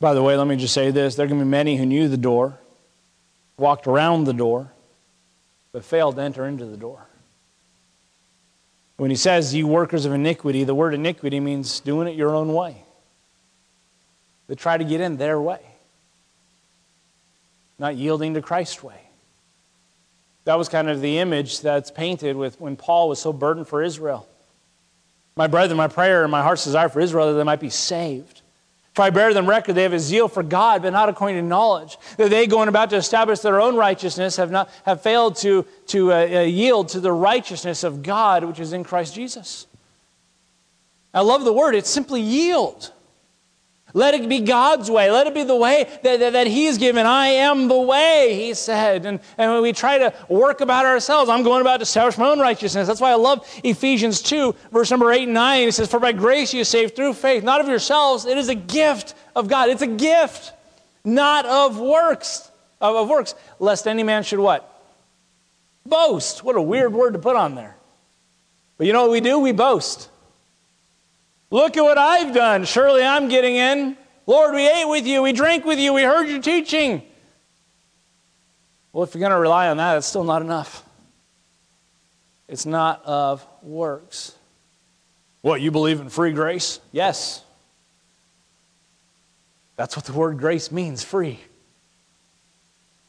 By 0.00 0.12
the 0.12 0.24
way, 0.24 0.36
let 0.36 0.48
me 0.48 0.56
just 0.56 0.74
say 0.74 0.90
this 0.90 1.14
there 1.14 1.26
are 1.26 1.28
going 1.28 1.38
to 1.38 1.44
be 1.44 1.50
many 1.50 1.76
who 1.76 1.86
knew 1.86 2.08
the 2.08 2.16
door, 2.16 2.58
walked 3.56 3.86
around 3.86 4.24
the 4.24 4.34
door, 4.34 4.72
but 5.70 5.84
failed 5.84 6.16
to 6.16 6.22
enter 6.22 6.46
into 6.46 6.66
the 6.66 6.76
door. 6.76 7.06
When 8.96 9.10
he 9.10 9.16
says, 9.16 9.54
you 9.54 9.66
workers 9.66 10.06
of 10.06 10.12
iniquity, 10.12 10.64
the 10.64 10.74
word 10.74 10.94
iniquity 10.94 11.38
means 11.40 11.80
doing 11.80 12.08
it 12.08 12.16
your 12.16 12.34
own 12.34 12.52
way. 12.54 12.82
They 14.48 14.54
try 14.54 14.78
to 14.78 14.84
get 14.84 15.00
in 15.00 15.16
their 15.16 15.40
way, 15.40 15.60
not 17.78 17.96
yielding 17.96 18.34
to 18.34 18.42
Christ's 18.42 18.82
way. 18.82 19.00
That 20.44 20.56
was 20.56 20.68
kind 20.68 20.88
of 20.88 21.00
the 21.00 21.18
image 21.18 21.60
that's 21.60 21.90
painted 21.90 22.36
with 22.36 22.60
when 22.60 22.76
Paul 22.76 23.08
was 23.08 23.20
so 23.20 23.32
burdened 23.32 23.66
for 23.66 23.82
Israel. 23.82 24.28
My 25.34 25.48
brethren, 25.48 25.76
my 25.76 25.88
prayer 25.88 26.22
and 26.22 26.30
my 26.30 26.42
heart's 26.42 26.64
desire 26.64 26.88
for 26.88 27.00
Israel 27.00 27.26
that 27.32 27.34
they 27.34 27.42
might 27.42 27.60
be 27.60 27.68
saved. 27.68 28.40
I 29.00 29.10
bear 29.10 29.34
them 29.34 29.48
record, 29.48 29.74
they 29.74 29.82
have 29.82 29.92
a 29.92 29.98
zeal 29.98 30.28
for 30.28 30.42
God, 30.42 30.82
but 30.82 30.90
not 30.90 31.08
according 31.08 31.36
to 31.36 31.42
knowledge. 31.42 31.98
That 32.16 32.30
they, 32.30 32.46
going 32.46 32.68
about 32.68 32.90
to 32.90 32.96
establish 32.96 33.40
their 33.40 33.60
own 33.60 33.76
righteousness, 33.76 34.36
have, 34.36 34.50
not, 34.50 34.70
have 34.84 35.02
failed 35.02 35.36
to, 35.36 35.66
to 35.88 36.12
uh, 36.12 36.16
uh, 36.16 36.40
yield 36.40 36.88
to 36.90 37.00
the 37.00 37.12
righteousness 37.12 37.84
of 37.84 38.02
God, 38.02 38.44
which 38.44 38.60
is 38.60 38.72
in 38.72 38.84
Christ 38.84 39.14
Jesus. 39.14 39.66
I 41.12 41.20
love 41.20 41.44
the 41.44 41.52
word, 41.52 41.74
it's 41.74 41.90
simply 41.90 42.20
yield. 42.20 42.92
Let 43.94 44.14
it 44.14 44.28
be 44.28 44.40
God's 44.40 44.90
way. 44.90 45.10
Let 45.10 45.26
it 45.26 45.34
be 45.34 45.44
the 45.44 45.56
way 45.56 45.84
that, 46.02 46.20
that, 46.20 46.32
that 46.34 46.46
He's 46.46 46.76
given. 46.76 47.06
I 47.06 47.28
am 47.28 47.68
the 47.68 47.78
way, 47.78 48.34
He 48.34 48.52
said. 48.52 49.06
And, 49.06 49.20
and 49.38 49.52
when 49.52 49.62
we 49.62 49.72
try 49.72 49.98
to 49.98 50.12
work 50.28 50.60
about 50.60 50.84
ourselves, 50.84 51.30
I'm 51.30 51.42
going 51.42 51.60
about 51.60 51.78
to 51.78 51.84
establish 51.84 52.18
my 52.18 52.28
own 52.28 52.38
righteousness. 52.38 52.88
That's 52.88 53.00
why 53.00 53.12
I 53.12 53.14
love 53.14 53.48
Ephesians 53.64 54.20
2, 54.22 54.54
verse 54.72 54.90
number 54.90 55.12
8 55.12 55.24
and 55.24 55.34
9. 55.34 55.68
It 55.68 55.72
says, 55.72 55.90
For 55.90 56.00
by 56.00 56.12
grace 56.12 56.52
you 56.52 56.64
saved 56.64 56.96
through 56.96 57.14
faith, 57.14 57.42
not 57.42 57.60
of 57.60 57.68
yourselves. 57.68 58.26
It 58.26 58.36
is 58.36 58.48
a 58.48 58.54
gift 58.54 59.14
of 59.34 59.48
God. 59.48 59.70
It's 59.70 59.82
a 59.82 59.86
gift, 59.86 60.52
not 61.04 61.46
of 61.46 61.78
works. 61.78 62.50
Of, 62.80 62.96
of 62.96 63.08
works, 63.08 63.34
lest 63.58 63.86
any 63.86 64.02
man 64.02 64.24
should 64.24 64.40
what? 64.40 64.70
Boast. 65.86 66.44
What 66.44 66.56
a 66.56 66.62
weird 66.62 66.92
word 66.92 67.12
to 67.12 67.18
put 67.18 67.36
on 67.36 67.54
there. 67.54 67.76
But 68.76 68.86
you 68.86 68.92
know 68.92 69.02
what 69.02 69.12
we 69.12 69.20
do? 69.20 69.38
We 69.38 69.52
boast. 69.52 70.10
Look 71.50 71.76
at 71.76 71.82
what 71.82 71.98
I've 71.98 72.34
done. 72.34 72.64
Surely 72.64 73.02
I'm 73.02 73.28
getting 73.28 73.56
in. 73.56 73.96
Lord, 74.26 74.54
we 74.54 74.68
ate 74.68 74.86
with 74.86 75.06
you, 75.06 75.22
we 75.22 75.32
drank 75.32 75.64
with 75.64 75.78
you, 75.78 75.92
we 75.92 76.02
heard 76.02 76.28
your 76.28 76.42
teaching. 76.42 77.02
Well, 78.92 79.04
if 79.04 79.14
you're 79.14 79.20
going 79.20 79.30
to 79.30 79.38
rely 79.38 79.68
on 79.68 79.76
that, 79.76 79.98
it's 79.98 80.06
still 80.06 80.24
not 80.24 80.42
enough. 80.42 80.84
It's 82.48 82.66
not 82.66 83.04
of 83.04 83.46
works. 83.62 84.34
What, 85.42 85.60
you 85.60 85.70
believe 85.70 86.00
in 86.00 86.08
free 86.08 86.32
grace? 86.32 86.80
Yes. 86.90 87.44
That's 89.76 89.94
what 89.94 90.06
the 90.06 90.12
word 90.12 90.38
grace 90.38 90.72
means 90.72 91.04
free, 91.04 91.38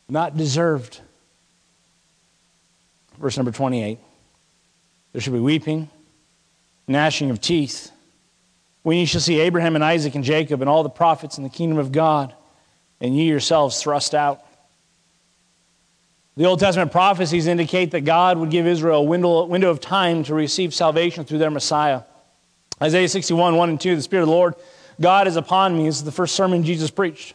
not 0.10 0.38
deserved. 0.38 1.00
Verse 3.18 3.38
number 3.38 3.52
28 3.52 3.98
there 5.14 5.22
should 5.22 5.34
be 5.34 5.40
weeping, 5.40 5.90
gnashing 6.88 7.32
of 7.32 7.42
teeth 7.42 7.92
when 8.88 8.96
you 8.96 9.06
shall 9.06 9.20
see 9.20 9.42
Abraham 9.42 9.76
and 9.76 9.84
Isaac 9.84 10.16
and 10.16 10.24
Jacob 10.24 10.62
and 10.62 10.70
all 10.70 10.82
the 10.82 10.90
prophets 10.90 11.38
in 11.38 11.44
the 11.44 11.50
kingdom 11.50 11.78
of 11.78 11.92
God, 11.92 12.34
and 13.02 13.14
ye 13.14 13.26
yourselves 13.26 13.82
thrust 13.82 14.16
out. 14.16 14.46
The 16.38 16.46
Old 16.46 16.62
Testament 16.62 16.94
prophecies 16.94 17.48
indicate 17.48 17.92
that 17.92 18.06
God 18.06 18.38
would 18.38 18.50
give 18.50 18.66
Israel 18.66 19.00
a 19.00 19.04
window, 19.04 19.44
window 19.44 19.70
of 19.72 19.82
time 19.82 20.24
to 20.24 20.34
receive 20.34 20.74
salvation 20.74 21.26
through 21.26 21.40
their 21.40 21.52
Messiah. 21.52 22.04
Isaiah 22.82 23.10
61, 23.10 23.58
1 23.58 23.70
and 23.72 23.82
2, 23.82 23.98
the 23.98 24.02
Spirit 24.02 24.24
of 24.24 24.30
the 24.30 24.34
Lord, 24.34 24.56
God 25.02 25.28
is 25.28 25.36
upon 25.36 25.78
me. 25.78 25.84
This 25.84 25.98
is 25.98 26.06
the 26.06 26.12
first 26.14 26.34
sermon 26.34 26.64
Jesus 26.64 26.90
preached. 26.90 27.34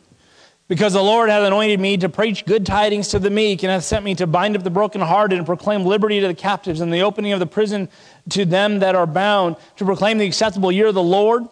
Because 0.73 0.95
the 0.95 1.03
Lord 1.03 1.29
hath 1.29 1.43
anointed 1.43 1.81
me 1.81 1.99
to 1.99 2.09
preach 2.09 2.47
good 2.47 2.65
tidings 2.65 3.09
to 3.09 3.19
the 3.19 3.29
meek, 3.29 3.63
and 3.63 3.71
hath 3.71 3.85
sent 3.85 4.07
me 4.07 4.15
to 4.15 4.27
bind 4.27 4.57
up 4.57 4.63
the 4.63 4.71
brokenhearted, 4.71 5.37
and 5.37 5.45
proclaim 5.45 5.85
liberty 5.85 6.19
to 6.21 6.27
the 6.27 6.35
captives, 6.35 6.81
and 6.81 6.91
the 6.91 7.03
opening 7.03 7.33
of 7.33 7.41
the 7.41 7.47
prison 7.47 7.91
to 8.31 8.47
them 8.47 8.79
that 8.79 8.95
are 8.95 9.07
bound, 9.07 9.57
to 9.77 9.85
proclaim 9.85 10.17
the 10.17 10.25
acceptable 10.25 10.73
year 10.73 10.87
of 10.87 10.95
the 10.95 11.03
Lord, 11.03 11.47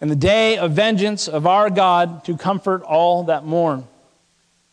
and 0.00 0.10
the 0.10 0.16
day 0.16 0.56
of 0.56 0.72
vengeance 0.72 1.28
of 1.28 1.46
our 1.46 1.68
God, 1.68 2.24
to 2.24 2.34
comfort 2.34 2.82
all 2.84 3.24
that 3.24 3.44
mourn. 3.44 3.86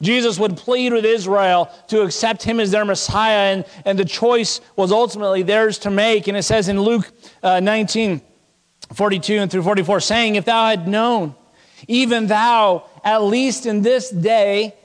Jesus 0.01 0.39
would 0.39 0.55
plead 0.55 0.93
with 0.93 1.03
Israel 1.03 1.69
to 1.89 2.03
accept 2.03 2.43
him 2.43 2.61
as 2.61 2.71
their 2.71 2.85
Messiah, 2.85 3.53
and, 3.53 3.65
and 3.83 3.99
the 3.99 4.05
choice 4.05 4.61
was 4.77 4.93
ultimately 4.93 5.43
theirs 5.43 5.77
to 5.79 5.89
make. 5.89 6.29
And 6.29 6.37
it 6.37 6.43
says 6.43 6.69
in 6.69 6.79
Luke 6.79 7.11
uh, 7.43 7.59
19, 7.59 8.21
42 8.93 9.33
and 9.39 9.51
through 9.51 9.63
44, 9.63 9.99
saying, 9.99 10.35
If 10.35 10.45
thou 10.45 10.67
had 10.67 10.87
known, 10.87 11.35
even 11.87 12.27
thou, 12.27 12.85
at 13.09 13.23
least 13.23 13.65
in 13.65 13.81
this 13.81 14.09
day, 14.09 14.75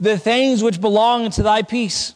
the 0.00 0.18
things 0.18 0.62
which 0.62 0.80
belong 0.80 1.30
to 1.30 1.42
thy 1.42 1.62
peace. 1.62 2.14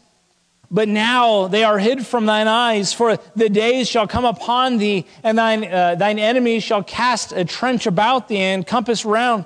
But 0.70 0.88
now 0.88 1.48
they 1.48 1.64
are 1.64 1.78
hid 1.78 2.04
from 2.06 2.26
thine 2.26 2.48
eyes, 2.48 2.92
for 2.92 3.18
the 3.36 3.48
days 3.48 3.88
shall 3.88 4.08
come 4.08 4.24
upon 4.24 4.78
thee, 4.78 5.06
and 5.22 5.38
thine, 5.38 5.64
uh, 5.64 5.94
thine 5.94 6.18
enemies 6.18 6.64
shall 6.64 6.82
cast 6.82 7.32
a 7.32 7.44
trench 7.44 7.86
about 7.86 8.28
thee 8.28 8.38
and 8.38 8.66
compass 8.66 9.04
round, 9.04 9.44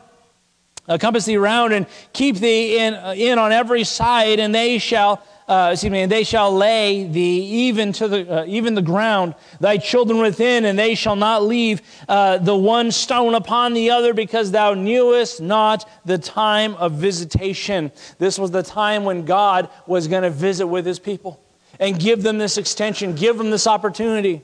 uh, 0.88 0.96
compass 0.98 1.24
thee 1.24 1.36
round, 1.36 1.72
and 1.72 1.86
keep 2.12 2.36
thee 2.36 2.78
in, 2.78 2.94
uh, 2.94 3.14
in 3.16 3.38
on 3.38 3.52
every 3.52 3.84
side, 3.84 4.38
and 4.38 4.54
they 4.54 4.78
shall 4.78 5.22
uh, 5.48 5.70
excuse 5.72 5.92
me, 5.92 6.02
and 6.02 6.10
they 6.10 6.24
shall 6.24 6.52
lay 6.52 7.04
thee 7.06 7.40
even 7.68 7.92
to 7.92 8.08
the 8.08 8.40
uh, 8.40 8.44
even 8.46 8.74
the 8.74 8.82
ground, 8.82 9.34
thy 9.60 9.76
children 9.76 10.18
within, 10.18 10.64
and 10.64 10.76
they 10.76 10.96
shall 10.96 11.14
not 11.14 11.44
leave 11.44 11.82
uh, 12.08 12.38
the 12.38 12.56
one 12.56 12.90
stone 12.90 13.34
upon 13.34 13.72
the 13.72 13.90
other, 13.90 14.12
because 14.12 14.50
thou 14.50 14.74
knewest 14.74 15.40
not 15.40 15.88
the 16.04 16.18
time 16.18 16.74
of 16.74 16.92
visitation. 16.92 17.92
This 18.18 18.40
was 18.40 18.50
the 18.50 18.64
time 18.64 19.04
when 19.04 19.24
God 19.24 19.70
was 19.86 20.08
going 20.08 20.24
to 20.24 20.30
visit 20.30 20.66
with 20.66 20.84
His 20.84 20.98
people 20.98 21.40
and 21.78 21.98
give 21.98 22.24
them 22.24 22.38
this 22.38 22.58
extension, 22.58 23.14
give 23.14 23.38
them 23.38 23.50
this 23.50 23.68
opportunity, 23.68 24.42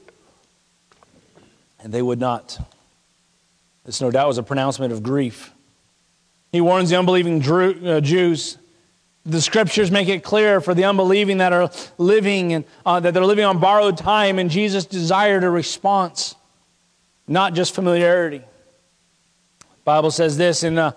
and 1.80 1.92
they 1.92 2.02
would 2.02 2.20
not. 2.20 2.60
This 3.84 4.00
no 4.00 4.12
doubt 4.12 4.28
was 4.28 4.38
a 4.38 4.44
pronouncement 4.44 4.92
of 4.92 5.02
grief. 5.02 5.52
He 6.52 6.60
warns 6.60 6.90
the 6.90 6.96
unbelieving 6.96 7.42
uh, 7.42 8.00
Jews 8.00 8.58
The 9.24 9.40
scriptures 9.40 9.90
make 9.90 10.08
it 10.08 10.24
clear 10.24 10.60
for 10.60 10.74
the 10.74 10.84
unbelieving 10.84 11.38
that 11.38 11.52
are 11.52 11.70
living 11.96 12.52
and 12.54 12.64
uh, 12.84 12.98
that 13.00 13.14
they're 13.14 13.24
living 13.24 13.44
on 13.44 13.60
borrowed 13.60 13.96
time, 13.96 14.38
and 14.38 14.50
Jesus 14.50 14.84
desired 14.84 15.44
a 15.44 15.50
response, 15.50 16.34
not 17.28 17.54
just 17.54 17.74
familiarity. 17.74 18.38
The 19.58 19.84
Bible 19.84 20.10
says 20.10 20.36
this 20.36 20.64
in 20.64 20.76
uh, 20.76 20.92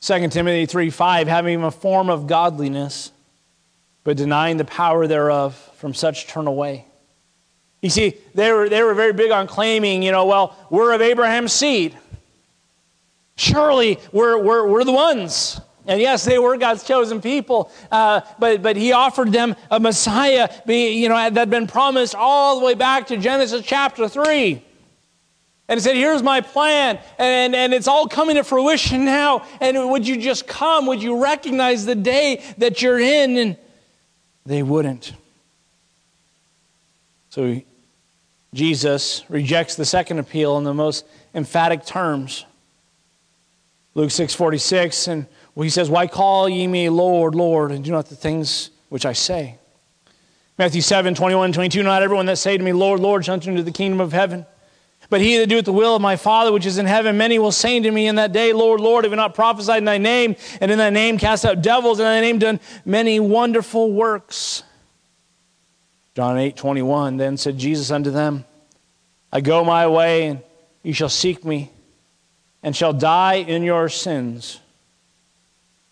2 0.00 0.28
Timothy 0.28 0.66
3 0.66 0.88
5, 0.90 1.28
having 1.28 1.62
a 1.62 1.70
form 1.70 2.08
of 2.08 2.26
godliness, 2.26 3.12
but 4.04 4.16
denying 4.16 4.56
the 4.56 4.64
power 4.64 5.06
thereof, 5.06 5.54
from 5.76 5.92
such 5.92 6.26
turn 6.26 6.46
away. 6.46 6.86
You 7.82 7.90
see, 7.90 8.16
they 8.34 8.52
were, 8.52 8.68
they 8.68 8.82
were 8.82 8.94
very 8.94 9.12
big 9.12 9.30
on 9.30 9.46
claiming, 9.46 10.02
you 10.02 10.12
know, 10.12 10.26
well, 10.26 10.56
we're 10.70 10.92
of 10.92 11.02
Abraham's 11.02 11.52
seed. 11.52 11.96
Surely 13.36 13.98
we're, 14.12 14.38
we're, 14.38 14.66
we're 14.66 14.84
the 14.84 14.92
ones. 14.92 15.60
And 15.86 16.00
yes, 16.00 16.24
they 16.24 16.38
were 16.38 16.56
God's 16.56 16.82
chosen 16.82 17.20
people, 17.20 17.70
uh, 17.92 18.22
but, 18.38 18.60
but 18.62 18.76
he 18.76 18.92
offered 18.92 19.30
them 19.30 19.54
a 19.70 19.78
Messiah 19.78 20.48
be, 20.66 21.00
you 21.00 21.08
know, 21.08 21.14
that 21.14 21.34
had 21.34 21.50
been 21.50 21.66
promised 21.66 22.14
all 22.14 22.58
the 22.58 22.66
way 22.66 22.74
back 22.74 23.06
to 23.08 23.16
Genesis 23.16 23.64
chapter 23.64 24.08
3. 24.08 24.62
And 25.68 25.78
he 25.78 25.82
said, 25.82 25.96
Here's 25.96 26.22
my 26.22 26.40
plan, 26.40 26.98
and, 27.18 27.54
and 27.54 27.74
it's 27.74 27.88
all 27.88 28.06
coming 28.08 28.36
to 28.36 28.44
fruition 28.44 29.04
now. 29.04 29.46
And 29.60 29.90
would 29.90 30.06
you 30.06 30.16
just 30.16 30.46
come? 30.46 30.86
Would 30.86 31.02
you 31.02 31.22
recognize 31.22 31.84
the 31.84 31.94
day 31.94 32.42
that 32.58 32.82
you're 32.82 33.00
in? 33.00 33.36
And 33.36 33.56
they 34.44 34.62
wouldn't. 34.62 35.12
So 37.30 37.60
Jesus 38.54 39.24
rejects 39.28 39.74
the 39.74 39.84
second 39.84 40.18
appeal 40.18 40.56
in 40.56 40.64
the 40.64 40.74
most 40.74 41.04
emphatic 41.34 41.84
terms. 41.84 42.44
Luke 43.94 44.10
6:46 44.10 45.08
and 45.08 45.26
he 45.64 45.70
says, 45.70 45.88
"Why 45.88 46.06
call 46.06 46.48
ye 46.48 46.66
me 46.66 46.88
Lord, 46.88 47.34
Lord, 47.34 47.72
and 47.72 47.84
do 47.84 47.90
not 47.90 48.08
the 48.08 48.16
things 48.16 48.70
which 48.88 49.06
I 49.06 49.12
say?" 49.12 49.58
Matthew 50.58 50.80
7, 50.80 51.14
21 51.14 51.52
22, 51.52 51.82
Not 51.82 52.02
everyone 52.02 52.26
that 52.26 52.38
say 52.38 52.56
to 52.56 52.62
me, 52.62 52.72
Lord, 52.72 53.00
Lord, 53.00 53.24
shall 53.24 53.34
enter 53.34 53.50
into 53.50 53.62
the 53.62 53.70
kingdom 53.70 54.00
of 54.00 54.12
heaven. 54.12 54.46
But 55.08 55.20
he 55.20 55.36
that 55.38 55.48
doeth 55.48 55.66
the 55.66 55.72
will 55.72 55.94
of 55.94 56.02
my 56.02 56.16
Father 56.16 56.50
which 56.50 56.66
is 56.66 56.78
in 56.78 56.86
heaven, 56.86 57.16
many 57.16 57.38
will 57.38 57.52
say 57.52 57.78
to 57.78 57.90
me 57.90 58.08
in 58.08 58.16
that 58.16 58.32
day, 58.32 58.52
Lord, 58.52 58.80
Lord, 58.80 59.04
have 59.04 59.12
we 59.12 59.16
not 59.16 59.34
prophesied 59.34 59.78
in 59.78 59.84
thy 59.84 59.98
name, 59.98 60.34
and 60.60 60.70
in 60.70 60.78
thy 60.78 60.90
name 60.90 61.18
cast 61.18 61.44
out 61.44 61.62
devils, 61.62 62.00
and 62.00 62.08
in 62.08 62.14
thy 62.14 62.20
name 62.20 62.38
done 62.38 62.60
many 62.84 63.20
wonderful 63.20 63.92
works? 63.92 64.62
John 66.14 66.38
8, 66.38 66.56
21, 66.56 67.18
Then 67.18 67.36
said 67.36 67.58
Jesus 67.58 67.90
unto 67.90 68.10
them, 68.10 68.44
I 69.30 69.42
go 69.42 69.62
my 69.62 69.86
way, 69.86 70.26
and 70.26 70.40
ye 70.82 70.92
shall 70.92 71.10
seek 71.10 71.44
me, 71.44 71.70
and 72.62 72.74
shall 72.74 72.94
die 72.94 73.34
in 73.34 73.62
your 73.62 73.88
sins. 73.88 74.60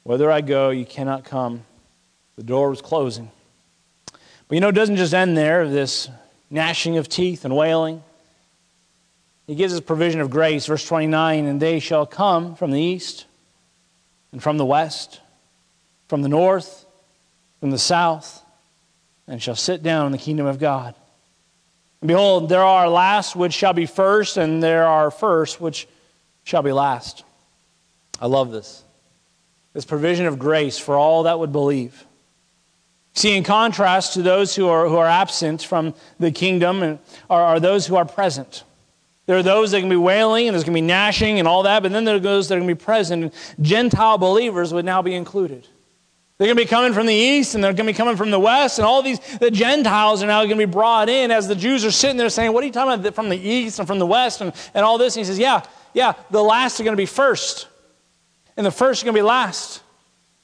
Whither 0.04 0.30
I 0.30 0.42
go, 0.42 0.70
you 0.70 0.84
cannot 0.84 1.24
come. 1.24 1.64
The 2.36 2.42
door 2.42 2.70
was 2.70 2.80
closing. 2.80 3.30
But 4.48 4.54
you 4.54 4.60
know, 4.60 4.68
it 4.68 4.74
doesn't 4.74 4.96
just 4.96 5.14
end 5.14 5.36
there, 5.36 5.68
this 5.68 6.08
gnashing 6.50 6.98
of 6.98 7.08
teeth 7.08 7.44
and 7.44 7.56
wailing. 7.56 8.02
He 9.46 9.54
gives 9.54 9.74
us 9.74 9.80
provision 9.80 10.20
of 10.20 10.30
grace, 10.30 10.66
verse 10.66 10.86
29 10.86 11.46
and 11.46 11.60
they 11.60 11.80
shall 11.80 12.06
come 12.06 12.54
from 12.54 12.70
the 12.70 12.80
east 12.80 13.26
and 14.32 14.42
from 14.42 14.58
the 14.58 14.64
west, 14.64 15.20
from 16.08 16.22
the 16.22 16.28
north, 16.28 16.84
from 17.60 17.70
the 17.70 17.78
south, 17.78 18.42
and 19.26 19.42
shall 19.42 19.56
sit 19.56 19.82
down 19.82 20.06
in 20.06 20.12
the 20.12 20.18
kingdom 20.18 20.46
of 20.46 20.58
God. 20.58 20.94
And 22.00 22.08
behold, 22.08 22.50
there 22.50 22.62
are 22.62 22.88
last 22.88 23.34
which 23.34 23.54
shall 23.54 23.72
be 23.72 23.86
first, 23.86 24.36
and 24.36 24.62
there 24.62 24.86
are 24.86 25.10
first 25.10 25.60
which 25.60 25.88
shall 26.44 26.62
be 26.62 26.72
last. 26.72 27.24
I 28.20 28.26
love 28.26 28.50
this. 28.52 28.83
This 29.74 29.84
provision 29.84 30.26
of 30.26 30.38
grace 30.38 30.78
for 30.78 30.96
all 30.96 31.24
that 31.24 31.38
would 31.38 31.52
believe. 31.52 32.06
See, 33.14 33.36
in 33.36 33.44
contrast 33.44 34.14
to 34.14 34.22
those 34.22 34.56
who 34.56 34.68
are, 34.68 34.88
who 34.88 34.96
are 34.96 35.06
absent 35.06 35.62
from 35.62 35.94
the 36.18 36.32
kingdom 36.32 36.82
and 36.82 36.98
are, 37.28 37.42
are 37.42 37.60
those 37.60 37.86
who 37.86 37.96
are 37.96 38.04
present. 38.04 38.64
There 39.26 39.36
are 39.36 39.42
those 39.42 39.70
that 39.70 39.80
can 39.80 39.88
be 39.88 39.96
wailing 39.96 40.48
and 40.48 40.54
there's 40.54 40.64
going 40.64 40.74
to 40.74 40.80
be 40.80 40.86
gnashing 40.86 41.38
and 41.38 41.48
all 41.48 41.62
that, 41.62 41.82
but 41.82 41.92
then 41.92 42.04
there 42.04 42.16
are 42.16 42.20
those 42.20 42.48
that 42.48 42.56
are 42.56 42.58
going 42.58 42.68
to 42.68 42.74
be 42.74 42.84
present. 42.84 43.22
And 43.22 43.32
Gentile 43.60 44.18
believers 44.18 44.72
would 44.72 44.84
now 44.84 45.00
be 45.02 45.14
included. 45.14 45.66
They're 46.36 46.48
going 46.48 46.56
to 46.56 46.64
be 46.64 46.68
coming 46.68 46.92
from 46.92 47.06
the 47.06 47.14
east 47.14 47.54
and 47.54 47.62
they're 47.62 47.72
going 47.72 47.86
to 47.86 47.92
be 47.92 47.96
coming 47.96 48.16
from 48.16 48.32
the 48.32 48.40
west, 48.40 48.78
and 48.78 48.86
all 48.86 49.02
these, 49.02 49.20
the 49.38 49.52
Gentiles 49.52 50.20
are 50.22 50.26
now 50.26 50.40
going 50.40 50.58
to 50.58 50.66
be 50.66 50.70
brought 50.72 51.08
in 51.08 51.30
as 51.30 51.46
the 51.46 51.54
Jews 51.54 51.84
are 51.84 51.92
sitting 51.92 52.16
there 52.16 52.28
saying, 52.28 52.52
What 52.52 52.64
are 52.64 52.66
you 52.66 52.72
talking 52.72 53.00
about 53.00 53.14
from 53.14 53.28
the 53.28 53.38
east 53.38 53.78
and 53.78 53.86
from 53.86 54.00
the 54.00 54.06
west 54.06 54.40
and, 54.40 54.52
and 54.74 54.84
all 54.84 54.98
this? 54.98 55.14
And 55.14 55.20
he 55.20 55.24
says, 55.24 55.38
Yeah, 55.38 55.62
yeah, 55.92 56.14
the 56.30 56.42
last 56.42 56.80
are 56.80 56.84
going 56.84 56.96
to 56.96 57.00
be 57.00 57.06
first, 57.06 57.68
and 58.56 58.64
the 58.64 58.70
first 58.70 59.02
are 59.02 59.06
going 59.06 59.14
to 59.14 59.18
be 59.18 59.22
last. 59.22 59.82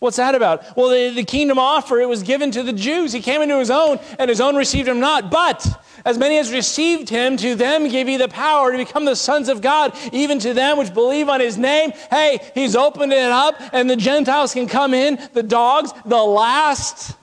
What's 0.00 0.16
that 0.16 0.34
about? 0.34 0.76
Well, 0.76 0.88
the, 0.88 1.14
the 1.14 1.24
kingdom 1.24 1.58
offer, 1.58 2.00
it 2.00 2.08
was 2.08 2.22
given 2.22 2.50
to 2.52 2.62
the 2.62 2.72
Jews. 2.72 3.12
He 3.12 3.20
came 3.20 3.42
into 3.42 3.58
his 3.58 3.70
own, 3.70 4.00
and 4.18 4.30
his 4.30 4.40
own 4.40 4.56
received 4.56 4.88
him 4.88 4.98
not. 4.98 5.30
But 5.30 5.66
as 6.06 6.16
many 6.16 6.38
as 6.38 6.50
received 6.50 7.10
him, 7.10 7.36
to 7.36 7.54
them 7.54 7.86
give 7.86 8.08
he 8.08 8.16
the 8.16 8.28
power 8.28 8.72
to 8.72 8.78
become 8.78 9.04
the 9.04 9.14
sons 9.14 9.50
of 9.50 9.60
God, 9.60 9.94
even 10.10 10.38
to 10.38 10.54
them 10.54 10.78
which 10.78 10.94
believe 10.94 11.28
on 11.28 11.40
his 11.40 11.58
name. 11.58 11.92
Hey, 12.08 12.40
he's 12.54 12.74
opened 12.74 13.12
it 13.12 13.30
up, 13.30 13.56
and 13.74 13.90
the 13.90 13.96
Gentiles 13.96 14.54
can 14.54 14.66
come 14.66 14.94
in, 14.94 15.20
the 15.34 15.42
dogs, 15.42 15.92
the 16.06 16.16
last. 16.16 17.14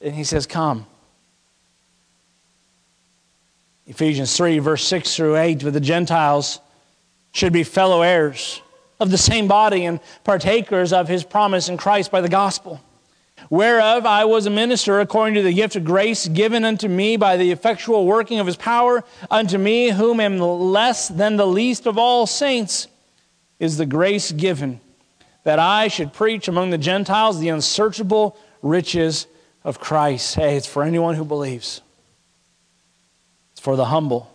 And 0.00 0.14
he 0.14 0.24
says, 0.24 0.46
Come. 0.46 0.86
Ephesians 3.86 4.34
3, 4.34 4.58
verse 4.58 4.84
6 4.84 5.14
through 5.14 5.36
8, 5.36 5.62
with 5.62 5.74
the 5.74 5.80
Gentiles 5.80 6.60
should 7.32 7.52
be 7.52 7.62
fellow 7.62 8.00
heirs 8.00 8.62
of 8.98 9.10
the 9.10 9.18
same 9.18 9.46
body 9.48 9.84
and 9.84 10.00
partakers 10.24 10.92
of 10.92 11.08
his 11.08 11.24
promise 11.24 11.68
in 11.68 11.76
Christ 11.76 12.10
by 12.10 12.20
the 12.20 12.28
gospel, 12.28 12.80
whereof 13.50 14.06
I 14.06 14.24
was 14.24 14.46
a 14.46 14.50
minister 14.50 15.00
according 15.00 15.34
to 15.34 15.42
the 15.42 15.52
gift 15.52 15.76
of 15.76 15.84
grace 15.84 16.26
given 16.28 16.64
unto 16.64 16.88
me 16.88 17.16
by 17.16 17.36
the 17.36 17.50
effectual 17.50 18.06
working 18.06 18.38
of 18.38 18.46
his 18.46 18.56
power, 18.56 19.04
unto 19.30 19.58
me 19.58 19.90
whom 19.90 20.20
am 20.20 20.38
less 20.38 21.08
than 21.08 21.36
the 21.36 21.46
least 21.46 21.86
of 21.86 21.98
all 21.98 22.26
saints 22.26 22.88
is 23.58 23.76
the 23.76 23.86
grace 23.86 24.32
given 24.32 24.80
that 25.44 25.58
I 25.58 25.88
should 25.88 26.12
preach 26.12 26.48
among 26.48 26.70
the 26.70 26.78
Gentiles 26.78 27.38
the 27.38 27.50
unsearchable 27.50 28.36
riches 28.62 29.26
of 29.62 29.78
Christ. 29.78 30.34
Hey, 30.34 30.56
it's 30.56 30.66
for 30.66 30.82
anyone 30.82 31.14
who 31.14 31.24
believes. 31.24 31.82
It's 33.52 33.60
for 33.60 33.76
the 33.76 33.86
humble 33.86 34.30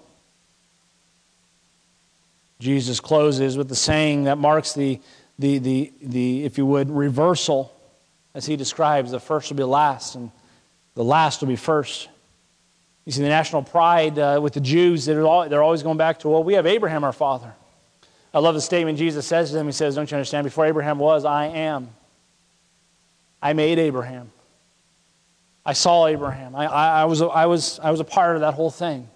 Jesus 2.61 2.99
closes 2.99 3.57
with 3.57 3.69
the 3.69 3.75
saying 3.75 4.25
that 4.25 4.37
marks 4.37 4.73
the, 4.73 5.01
the, 5.39 5.57
the, 5.57 5.91
the, 5.99 6.45
if 6.45 6.59
you 6.59 6.65
would, 6.67 6.91
reversal 6.91 7.75
as 8.35 8.45
he 8.45 8.55
describes 8.55 9.09
the 9.09 9.19
first 9.19 9.49
will 9.49 9.57
be 9.57 9.63
last 9.63 10.13
and 10.13 10.29
the 10.93 11.03
last 11.03 11.41
will 11.41 11.47
be 11.47 11.55
first. 11.55 12.07
You 13.05 13.13
see, 13.13 13.23
the 13.23 13.29
national 13.29 13.63
pride 13.63 14.19
uh, 14.19 14.39
with 14.43 14.53
the 14.53 14.59
Jews, 14.59 15.05
they're, 15.05 15.25
all, 15.25 15.49
they're 15.49 15.63
always 15.63 15.81
going 15.81 15.97
back 15.97 16.19
to, 16.19 16.29
well, 16.29 16.43
we 16.43 16.53
have 16.53 16.67
Abraham 16.67 17.03
our 17.03 17.11
father. 17.11 17.51
I 18.31 18.37
love 18.37 18.53
the 18.53 18.61
statement 18.61 18.99
Jesus 18.99 19.25
says 19.25 19.49
to 19.49 19.55
them. 19.55 19.65
He 19.65 19.71
says, 19.71 19.95
Don't 19.95 20.09
you 20.09 20.15
understand? 20.15 20.45
Before 20.45 20.67
Abraham 20.67 20.99
was, 20.99 21.25
I 21.25 21.47
am. 21.47 21.89
I 23.41 23.53
made 23.53 23.79
Abraham. 23.79 24.31
I 25.65 25.73
saw 25.73 26.05
Abraham. 26.05 26.55
I, 26.55 26.67
I, 26.67 27.01
I, 27.01 27.05
was, 27.05 27.23
I, 27.23 27.47
was, 27.47 27.79
I 27.79 27.89
was 27.89 27.99
a 27.99 28.05
part 28.05 28.35
of 28.35 28.41
that 28.41 28.53
whole 28.53 28.69
thing 28.69 29.09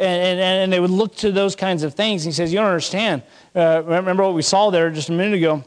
and, 0.00 0.40
and, 0.40 0.40
and 0.40 0.72
they 0.72 0.80
would 0.80 0.90
look 0.90 1.14
to 1.16 1.30
those 1.30 1.54
kinds 1.54 1.82
of 1.82 1.94
things. 1.94 2.24
He 2.24 2.32
says, 2.32 2.52
You 2.52 2.58
don't 2.58 2.68
understand. 2.68 3.22
Uh, 3.54 3.82
remember 3.84 4.22
what 4.22 4.34
we 4.34 4.42
saw 4.42 4.70
there 4.70 4.90
just 4.90 5.10
a 5.10 5.12
minute 5.12 5.34
ago? 5.34 5.64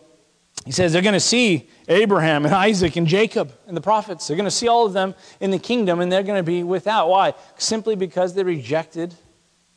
He 0.65 0.71
says 0.71 0.93
they're 0.93 1.01
going 1.01 1.13
to 1.13 1.19
see 1.19 1.69
Abraham 1.87 2.45
and 2.45 2.53
Isaac 2.53 2.95
and 2.95 3.05
Jacob 3.05 3.53
and 3.67 3.75
the 3.75 3.81
prophets. 3.81 4.27
They're 4.27 4.37
going 4.37 4.45
to 4.45 4.51
see 4.51 4.67
all 4.67 4.85
of 4.85 4.93
them 4.93 5.13
in 5.41 5.51
the 5.51 5.59
kingdom, 5.59 5.99
and 5.99 6.11
they're 6.11 6.23
going 6.23 6.39
to 6.39 6.43
be 6.43 6.63
without. 6.63 7.09
Why? 7.09 7.33
Simply 7.57 7.95
because 7.95 8.33
they 8.33 8.43
rejected 8.43 9.13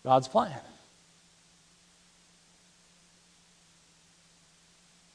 God's 0.04 0.28
plan. 0.28 0.60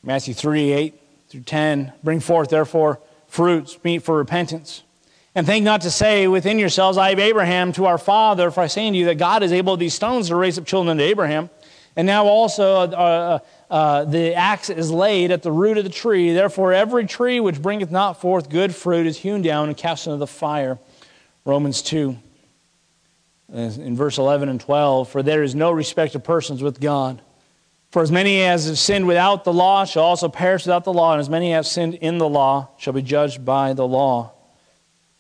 Matthew 0.04 0.34
3 0.34 0.72
8 0.72 1.02
through 1.30 1.42
10. 1.42 1.94
Bring 2.04 2.20
forth, 2.20 2.50
therefore, 2.50 3.00
fruits, 3.28 3.78
meet 3.84 4.04
for 4.04 4.18
repentance. 4.18 4.84
And 5.34 5.46
think 5.46 5.64
not 5.64 5.82
to 5.82 5.92
say 5.92 6.28
within 6.28 6.60
yourselves, 6.60 6.98
I 6.98 7.10
have 7.10 7.20
Abraham 7.20 7.72
to 7.74 7.86
our 7.86 7.98
father, 7.98 8.52
for 8.52 8.62
I 8.62 8.68
say 8.68 8.88
unto 8.88 9.00
you 9.00 9.06
that 9.06 9.16
God 9.16 9.44
is 9.44 9.54
able 9.54 9.78
these 9.78 9.94
stones 9.94 10.28
to 10.28 10.36
raise 10.36 10.58
up 10.58 10.66
children 10.66 10.92
unto 10.92 11.04
Abraham. 11.04 11.50
And 11.96 12.06
now 12.06 12.26
also 12.26 12.76
uh, 12.76 13.40
uh, 13.70 13.74
uh, 13.74 14.06
the 14.06 14.36
axe 14.36 14.70
is 14.70 14.92
laid 14.92 15.32
at 15.32 15.44
the 15.44 15.52
root 15.52 15.78
of 15.78 15.84
the 15.84 15.90
tree. 15.90 16.34
Therefore, 16.34 16.74
every 16.74 17.06
tree 17.06 17.40
which 17.40 17.62
bringeth 17.62 17.92
not 17.92 18.20
forth 18.20 18.50
good 18.50 18.76
fruit 18.76 19.08
is 19.08 19.18
hewn 19.18 19.42
down 19.42 19.68
and 19.68 19.78
cast 19.78 20.08
into 20.08 20.18
the 20.18 20.28
fire. 20.28 20.80
Romans 21.44 21.82
2, 21.82 22.18
uh, 23.54 23.58
in 23.58 23.96
verse 23.96 24.18
11 24.18 24.48
and 24.50 24.60
12. 24.60 25.10
For 25.10 25.24
there 25.24 25.44
is 25.44 25.56
no 25.56 25.72
respect 25.72 26.16
of 26.16 26.24
persons 26.24 26.62
with 26.62 26.80
God. 26.80 27.22
For 27.90 28.02
as 28.02 28.12
many 28.12 28.42
as 28.42 28.68
have 28.68 28.80
sinned 28.80 29.06
without 29.06 29.44
the 29.44 29.52
law 29.52 29.84
shall 29.84 30.04
also 30.04 30.30
perish 30.30 30.66
without 30.66 30.86
the 30.86 30.94
law, 30.94 31.12
and 31.12 31.20
as 31.20 31.30
many 31.30 31.54
as 31.54 31.66
have 31.66 31.68
sinned 31.68 31.96
in 31.96 32.20
the 32.20 32.30
law 32.30 32.70
shall 32.78 32.94
be 32.94 33.02
judged 33.02 33.44
by 33.44 33.74
the 33.74 33.86
law. 33.86 34.32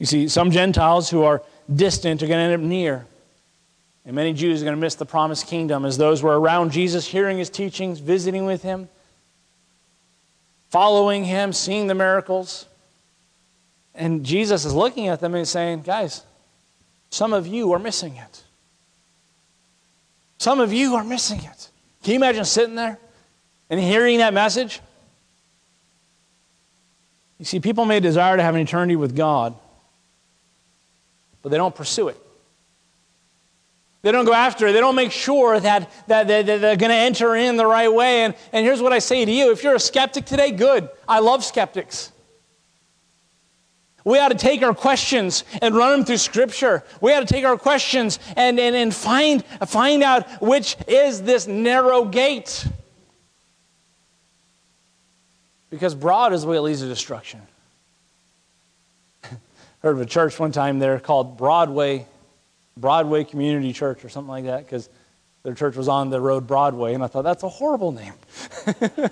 You 0.02 0.08
see, 0.08 0.28
some 0.30 0.49
Gentiles 0.49 1.12
who 1.12 1.22
are 1.22 1.43
distant 1.72 2.24
are 2.24 2.28
going 2.28 2.39
to 2.39 2.43
end 2.56 2.64
up 2.64 2.68
near. 2.68 3.06
And 4.04 4.16
many 4.16 4.34
Jews 4.34 4.60
are 4.60 4.66
going 4.66 4.76
to 4.76 4.82
miss 4.82 4.95
the 4.95 5.06
promised 5.06 5.45
kingdom 5.45 5.86
as 5.86 5.95
those 5.95 6.24
were 6.24 6.39
around 6.39 6.72
Jesus, 6.72 7.06
hearing 7.06 7.38
his 7.38 7.52
teachings, 7.52 7.99
visiting 7.99 8.47
with 8.47 8.64
him. 8.64 8.89
following 10.70 11.24
him, 11.26 11.54
seeing 11.54 11.86
the 11.86 11.93
miracles. 11.93 12.66
And 13.93 14.26
Jesus 14.26 14.66
is 14.66 14.74
looking 14.74 15.08
at 15.08 15.20
them 15.20 15.36
and 15.36 15.47
saying, 15.47 15.84
Guys, 15.84 16.24
some 17.12 17.32
of 17.32 17.45
you 17.45 17.72
are 17.74 17.78
missing 17.78 18.16
it. 18.16 18.43
Some 20.39 20.60
of 20.60 20.74
you 20.74 20.95
are 20.95 21.04
missing 21.04 21.43
it. 21.43 21.70
Can 22.02 22.14
you 22.14 22.16
imagine 22.16 22.43
sitting 22.45 22.74
there 22.74 22.97
and 23.70 23.80
hearing 23.80 24.18
that 24.18 24.34
message? 24.34 24.82
You 27.38 27.45
see, 27.45 27.60
people 27.60 27.86
may 27.86 27.99
desire 27.99 28.36
to 28.36 28.41
have 28.41 28.56
an 28.56 28.62
eternity 28.62 28.95
with 28.95 29.16
God, 29.16 29.54
but 31.42 31.50
they 31.50 31.58
don't 31.58 31.76
pursue 31.76 32.08
it. 32.10 32.18
They 34.02 34.12
don't 34.12 34.26
go 34.26 34.34
after 34.34 34.68
it. 34.68 34.74
They 34.74 34.80
don't 34.80 34.96
make 34.96 35.12
sure 35.12 35.60
that, 35.60 35.92
that, 36.08 36.28
that 36.28 36.46
they're 36.46 36.76
going 36.76 36.89
to 36.89 36.96
enter 36.96 37.36
in 37.36 37.56
the 37.56 37.68
right 37.68 37.94
way. 37.94 38.24
And, 38.24 38.36
and 38.52 38.66
here's 38.66 38.82
what 38.82 38.94
I 38.94 39.00
say 39.00 39.26
to 39.26 39.32
you 39.32 39.52
if 39.52 39.64
you're 39.64 39.76
a 39.76 39.80
skeptic 39.80 40.26
today, 40.26 40.52
good. 40.52 40.89
I 41.08 41.20
love 41.20 41.44
skeptics. 41.44 42.12
We 44.04 44.18
ought 44.18 44.30
to 44.30 44.38
take 44.38 44.64
our 44.64 44.74
questions 44.74 45.44
and 45.62 45.76
run 45.76 45.92
them 45.92 46.06
through 46.06 46.18
Scripture. 46.18 46.84
We 47.02 47.14
ought 47.14 47.20
to 47.20 47.32
take 47.32 47.46
our 47.46 47.58
questions 47.58 48.18
and, 48.36 48.60
and, 48.60 48.76
and 48.76 48.94
find, 48.94 49.46
find 49.46 50.02
out 50.02 50.42
which 50.42 50.76
is 50.88 51.22
this 51.22 51.46
narrow 51.46 52.06
gate. 52.06 52.66
Because 55.70 55.94
broad 55.94 56.34
is 56.34 56.42
the 56.42 56.48
way 56.48 56.56
that 56.56 56.64
leads 56.64 56.82
to 56.82 56.88
destruction. 56.88 57.42
Heard 59.82 59.96
of 59.96 60.02
a 60.02 60.06
church 60.06 60.40
one 60.40 60.52
time 60.52 60.80
there 60.80 61.00
called 61.00 61.38
Broadway, 61.38 62.06
Broadway 62.78 63.24
Community 63.24 63.74
Church 63.74 64.06
or 64.06 64.10
something 64.10 64.30
like 64.30 64.46
that, 64.46 64.66
because 64.66 64.90
their 65.44 65.56
church 65.56 65.76
was 65.76 65.88
on 65.88 66.10
the 66.10 66.22
road 66.22 66.46
Broadway, 66.46 66.94
and 66.94 67.04
I 67.04 67.08
thought 67.08 67.24
that's 67.24 67.44
a 67.44 67.50
horrible 67.50 67.92
name. 67.92 68.14
it's 68.68 69.12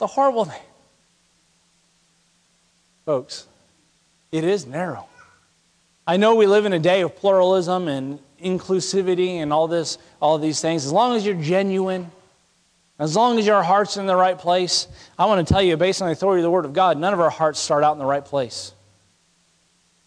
a 0.00 0.06
horrible 0.06 0.44
name. 0.44 0.62
Folks, 3.04 3.46
it 4.30 4.44
is 4.44 4.66
narrow. 4.66 5.08
I 6.06 6.16
know 6.16 6.36
we 6.36 6.46
live 6.46 6.64
in 6.64 6.72
a 6.72 6.78
day 6.78 7.00
of 7.00 7.16
pluralism 7.16 7.88
and 7.88 8.20
inclusivity 8.42 9.36
and 9.36 9.52
all 9.52 9.66
this, 9.66 9.98
all 10.20 10.38
these 10.38 10.60
things. 10.60 10.84
As 10.84 10.92
long 10.92 11.16
as 11.16 11.26
you're 11.26 11.34
genuine, 11.34 12.10
as 13.00 13.16
long 13.16 13.38
as 13.38 13.46
your 13.46 13.62
heart's 13.64 13.96
in 13.96 14.06
the 14.06 14.14
right 14.14 14.38
place, 14.38 14.86
I 15.18 15.26
want 15.26 15.46
to 15.46 15.52
tell 15.52 15.62
you, 15.62 15.76
based 15.76 16.02
on 16.02 16.06
the 16.06 16.12
authority 16.12 16.40
of 16.40 16.44
the 16.44 16.50
Word 16.50 16.64
of 16.64 16.72
God, 16.72 16.98
none 16.98 17.12
of 17.12 17.20
our 17.20 17.30
hearts 17.30 17.58
start 17.58 17.82
out 17.82 17.92
in 17.92 17.98
the 17.98 18.04
right 18.04 18.24
place. 18.24 18.72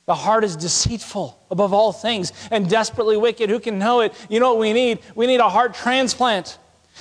The 0.06 0.16
heart 0.16 0.43
is 0.43 0.56
deceitful 0.56 1.39
above 1.49 1.74
all 1.74 1.91
things 1.91 2.32
and 2.51 2.70
desperately 2.70 3.18
wicked. 3.18 3.49
Who 3.49 3.60
can 3.60 3.80
know 3.80 4.01
it? 4.01 4.14
You 4.30 4.39
know 4.39 4.51
what 4.51 4.60
we 4.60 4.72
need? 4.72 4.99
We 5.16 5.26
need 5.26 5.39
a 5.39 5.49
heart 5.49 5.74
transplant. 5.74 6.60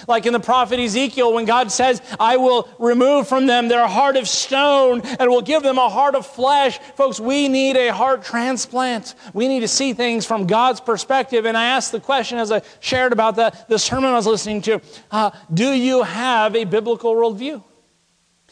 Like 0.08 0.26
in 0.26 0.32
the 0.32 0.40
prophet 0.40 0.80
Ezekiel, 0.80 1.32
when 1.32 1.44
God 1.44 1.70
says, 1.70 2.02
I 2.18 2.36
will 2.36 2.68
remove 2.80 3.28
from 3.28 3.46
them 3.46 3.68
their 3.68 3.86
heart 3.86 4.16
of 4.16 4.26
stone 4.26 5.02
and 5.02 5.30
will 5.30 5.42
give 5.42 5.62
them 5.62 5.78
a 5.78 5.88
heart 5.88 6.16
of 6.16 6.26
flesh. 6.26 6.78
Folks, 6.96 7.20
we 7.20 7.46
need 7.48 7.76
a 7.76 7.92
heart 7.92 8.24
transplant. 8.24 9.14
We 9.34 9.46
need 9.46 9.60
to 9.60 9.68
see 9.68 9.92
things 9.92 10.26
from 10.26 10.46
God's 10.46 10.80
perspective. 10.80 11.44
And 11.44 11.56
I 11.56 11.66
asked 11.66 11.92
the 11.92 12.00
question 12.00 12.38
as 12.38 12.50
I 12.50 12.62
shared 12.80 13.12
about 13.12 13.36
the, 13.36 13.52
the 13.68 13.78
sermon 13.78 14.10
I 14.10 14.14
was 14.14 14.26
listening 14.26 14.62
to 14.62 14.80
uh, 15.10 15.30
Do 15.52 15.72
you 15.72 16.02
have 16.02 16.56
a 16.56 16.64
biblical 16.64 17.14
worldview? 17.14 17.62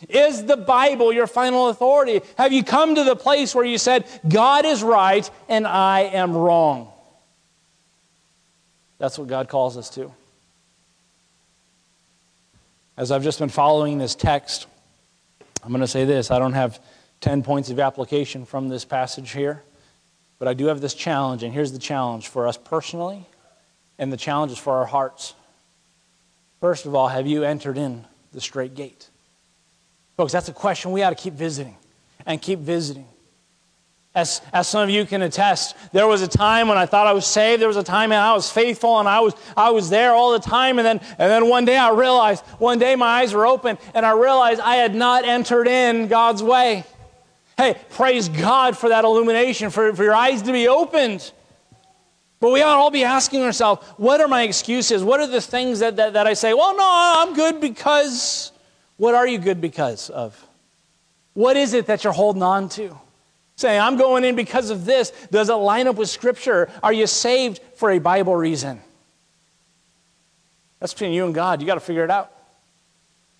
Is 0.08 0.44
the 0.44 0.56
Bible 0.56 1.12
your 1.12 1.26
final 1.26 1.68
authority? 1.68 2.20
Have 2.36 2.52
you 2.52 2.64
come 2.64 2.94
to 2.94 3.04
the 3.04 3.16
place 3.16 3.54
where 3.54 3.64
you 3.64 3.78
said, 3.78 4.06
God 4.28 4.64
is 4.64 4.82
right 4.82 5.28
and 5.48 5.66
I 5.66 6.00
am 6.00 6.36
wrong? 6.36 6.92
That's 8.98 9.18
what 9.18 9.28
God 9.28 9.48
calls 9.48 9.76
us 9.76 9.90
to. 9.90 10.12
As 12.96 13.10
I've 13.10 13.22
just 13.22 13.38
been 13.38 13.48
following 13.48 13.98
this 13.98 14.14
text, 14.14 14.66
I'm 15.64 15.70
going 15.70 15.80
to 15.80 15.88
say 15.88 16.04
this 16.04 16.30
I 16.30 16.38
don't 16.38 16.52
have 16.52 16.80
10 17.20 17.42
points 17.42 17.70
of 17.70 17.80
application 17.80 18.44
from 18.44 18.68
this 18.68 18.84
passage 18.84 19.30
here, 19.30 19.62
but 20.38 20.48
I 20.48 20.54
do 20.54 20.66
have 20.66 20.80
this 20.80 20.94
challenge, 20.94 21.42
and 21.42 21.52
here's 21.52 21.72
the 21.72 21.78
challenge 21.78 22.28
for 22.28 22.46
us 22.46 22.56
personally, 22.56 23.26
and 23.98 24.12
the 24.12 24.16
challenge 24.16 24.52
is 24.52 24.58
for 24.58 24.74
our 24.74 24.86
hearts. 24.86 25.34
First 26.60 26.86
of 26.86 26.94
all, 26.94 27.08
have 27.08 27.26
you 27.26 27.44
entered 27.44 27.78
in 27.78 28.04
the 28.32 28.40
straight 28.40 28.74
gate? 28.74 29.08
Folks, 30.16 30.32
that's 30.32 30.48
a 30.48 30.52
question 30.52 30.92
we 30.92 31.02
ought 31.02 31.10
to 31.10 31.16
keep 31.16 31.34
visiting 31.34 31.76
and 32.26 32.40
keep 32.40 32.58
visiting. 32.58 33.06
As, 34.14 34.42
as 34.52 34.68
some 34.68 34.82
of 34.82 34.90
you 34.90 35.06
can 35.06 35.22
attest, 35.22 35.74
there 35.92 36.06
was 36.06 36.20
a 36.20 36.28
time 36.28 36.68
when 36.68 36.76
I 36.76 36.84
thought 36.84 37.06
I 37.06 37.14
was 37.14 37.26
saved. 37.26 37.62
There 37.62 37.68
was 37.68 37.78
a 37.78 37.82
time 37.82 38.10
when 38.10 38.18
I 38.18 38.34
was 38.34 38.50
faithful 38.50 39.00
and 39.00 39.08
I 39.08 39.20
was, 39.20 39.34
I 39.56 39.70
was 39.70 39.88
there 39.88 40.12
all 40.12 40.32
the 40.32 40.38
time. 40.38 40.78
And 40.78 40.84
then, 40.84 41.00
and 41.18 41.30
then 41.30 41.48
one 41.48 41.64
day 41.64 41.78
I 41.78 41.92
realized, 41.92 42.44
one 42.58 42.78
day 42.78 42.94
my 42.94 43.20
eyes 43.20 43.32
were 43.32 43.46
open 43.46 43.78
and 43.94 44.04
I 44.04 44.12
realized 44.12 44.60
I 44.60 44.76
had 44.76 44.94
not 44.94 45.24
entered 45.24 45.66
in 45.66 46.08
God's 46.08 46.42
way. 46.42 46.84
Hey, 47.56 47.80
praise 47.90 48.28
God 48.28 48.76
for 48.76 48.90
that 48.90 49.04
illumination, 49.04 49.70
for, 49.70 49.94
for 49.94 50.04
your 50.04 50.14
eyes 50.14 50.42
to 50.42 50.52
be 50.52 50.68
opened. 50.68 51.32
But 52.38 52.52
we 52.52 52.60
ought 52.60 52.76
all 52.76 52.90
be 52.90 53.04
asking 53.04 53.42
ourselves, 53.44 53.86
what 53.96 54.20
are 54.20 54.28
my 54.28 54.42
excuses? 54.42 55.02
What 55.02 55.20
are 55.20 55.26
the 55.26 55.40
things 55.40 55.78
that, 55.78 55.96
that, 55.96 56.12
that 56.12 56.26
I 56.26 56.34
say, 56.34 56.52
well, 56.52 56.76
no, 56.76 56.86
I'm 56.86 57.34
good 57.34 57.62
because. 57.62 58.52
What 59.02 59.16
are 59.16 59.26
you 59.26 59.38
good 59.38 59.60
because 59.60 60.10
of? 60.10 60.46
What 61.34 61.56
is 61.56 61.74
it 61.74 61.86
that 61.86 62.04
you're 62.04 62.12
holding 62.12 62.44
on 62.44 62.68
to? 62.68 62.96
Saying, 63.56 63.80
I'm 63.80 63.96
going 63.96 64.22
in 64.22 64.36
because 64.36 64.70
of 64.70 64.84
this. 64.84 65.10
Does 65.32 65.50
it 65.50 65.54
line 65.54 65.88
up 65.88 65.96
with 65.96 66.08
Scripture? 66.08 66.70
Are 66.84 66.92
you 66.92 67.08
saved 67.08 67.58
for 67.74 67.90
a 67.90 67.98
Bible 67.98 68.36
reason? 68.36 68.80
That's 70.78 70.92
between 70.92 71.10
you 71.10 71.24
and 71.24 71.34
God. 71.34 71.60
You 71.60 71.66
got 71.66 71.74
to 71.74 71.80
figure 71.80 72.04
it 72.04 72.12
out. 72.12 72.30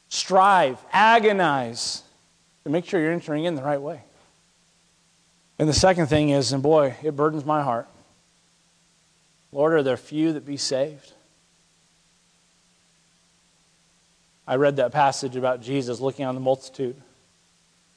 Strive, 0.08 0.80
agonize 0.92 2.02
to 2.64 2.70
make 2.70 2.84
sure 2.84 3.00
you're 3.00 3.12
entering 3.12 3.44
in 3.44 3.54
the 3.54 3.62
right 3.62 3.80
way. 3.80 4.00
And 5.60 5.68
the 5.68 5.74
second 5.74 6.08
thing 6.08 6.30
is, 6.30 6.52
and 6.52 6.60
boy, 6.60 6.96
it 7.04 7.14
burdens 7.14 7.44
my 7.44 7.62
heart. 7.62 7.86
Lord, 9.52 9.74
are 9.74 9.84
there 9.84 9.96
few 9.96 10.32
that 10.32 10.44
be 10.44 10.56
saved? 10.56 11.12
I 14.46 14.56
read 14.56 14.76
that 14.76 14.92
passage 14.92 15.36
about 15.36 15.62
Jesus 15.62 16.00
looking 16.00 16.24
on 16.24 16.34
the 16.34 16.40
multitude 16.40 16.96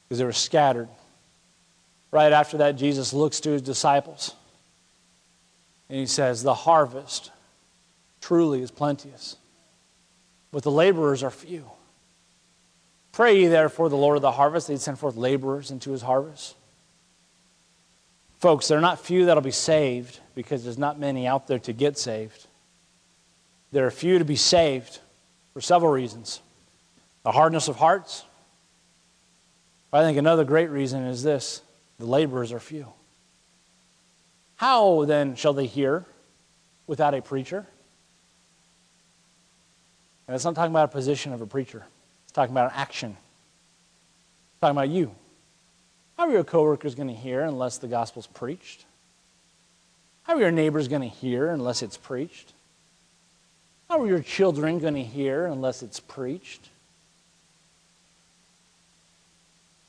because 0.04 0.18
they 0.18 0.24
were 0.24 0.32
scattered. 0.32 0.88
Right 2.10 2.32
after 2.32 2.58
that, 2.58 2.76
Jesus 2.76 3.12
looks 3.12 3.40
to 3.40 3.50
his 3.50 3.62
disciples 3.62 4.34
and 5.88 5.98
he 5.98 6.06
says, 6.06 6.42
The 6.42 6.54
harvest 6.54 7.30
truly 8.20 8.62
is 8.62 8.70
plenteous, 8.70 9.36
but 10.52 10.62
the 10.62 10.70
laborers 10.70 11.22
are 11.22 11.30
few. 11.30 11.64
Pray 13.12 13.40
ye 13.40 13.46
therefore 13.46 13.88
the 13.88 13.96
Lord 13.96 14.16
of 14.16 14.22
the 14.22 14.32
harvest, 14.32 14.66
that 14.66 14.74
he'd 14.74 14.80
send 14.80 14.98
forth 14.98 15.16
laborers 15.16 15.70
into 15.70 15.90
his 15.90 16.02
harvest. 16.02 16.54
Folks, 18.38 18.68
there 18.68 18.76
are 18.76 18.82
not 18.82 19.00
few 19.00 19.24
that'll 19.24 19.42
be 19.42 19.50
saved 19.50 20.20
because 20.34 20.62
there's 20.62 20.78
not 20.78 21.00
many 21.00 21.26
out 21.26 21.46
there 21.48 21.58
to 21.60 21.72
get 21.72 21.96
saved. 21.96 22.46
There 23.72 23.86
are 23.86 23.90
few 23.90 24.18
to 24.18 24.24
be 24.24 24.36
saved 24.36 25.00
for 25.56 25.62
several 25.62 25.90
reasons 25.90 26.42
the 27.22 27.32
hardness 27.32 27.66
of 27.66 27.76
hearts. 27.76 28.24
I 29.90 30.02
think 30.02 30.18
another 30.18 30.44
great 30.44 30.68
reason 30.68 31.04
is 31.04 31.22
this 31.22 31.62
the 31.98 32.04
laborers 32.04 32.52
are 32.52 32.60
few. 32.60 32.92
How 34.56 35.06
then 35.06 35.34
shall 35.34 35.54
they 35.54 35.64
hear 35.64 36.04
without 36.86 37.14
a 37.14 37.22
preacher? 37.22 37.64
And 40.28 40.34
it's 40.34 40.44
not 40.44 40.54
talking 40.54 40.72
about 40.72 40.90
a 40.90 40.92
position 40.92 41.32
of 41.32 41.40
a 41.40 41.46
preacher, 41.46 41.86
it's 42.24 42.32
talking 42.32 42.52
about 42.52 42.72
an 42.72 42.78
action. 42.78 43.16
It's 44.52 44.60
talking 44.60 44.76
about 44.76 44.90
you. 44.90 45.14
How 46.18 46.24
are 46.24 46.32
your 46.32 46.44
coworkers 46.44 46.94
going 46.94 47.08
to 47.08 47.14
hear 47.14 47.40
unless 47.40 47.78
the 47.78 47.88
gospel's 47.88 48.26
preached? 48.26 48.84
How 50.24 50.34
are 50.34 50.40
your 50.40 50.52
neighbors 50.52 50.86
going 50.86 51.00
to 51.00 51.08
hear 51.08 51.48
unless 51.48 51.82
it's 51.82 51.96
preached? 51.96 52.52
How 53.88 54.00
are 54.00 54.06
your 54.06 54.20
children 54.20 54.78
going 54.78 54.94
to 54.94 55.02
hear 55.02 55.46
unless 55.46 55.82
it's 55.82 56.00
preached? 56.00 56.68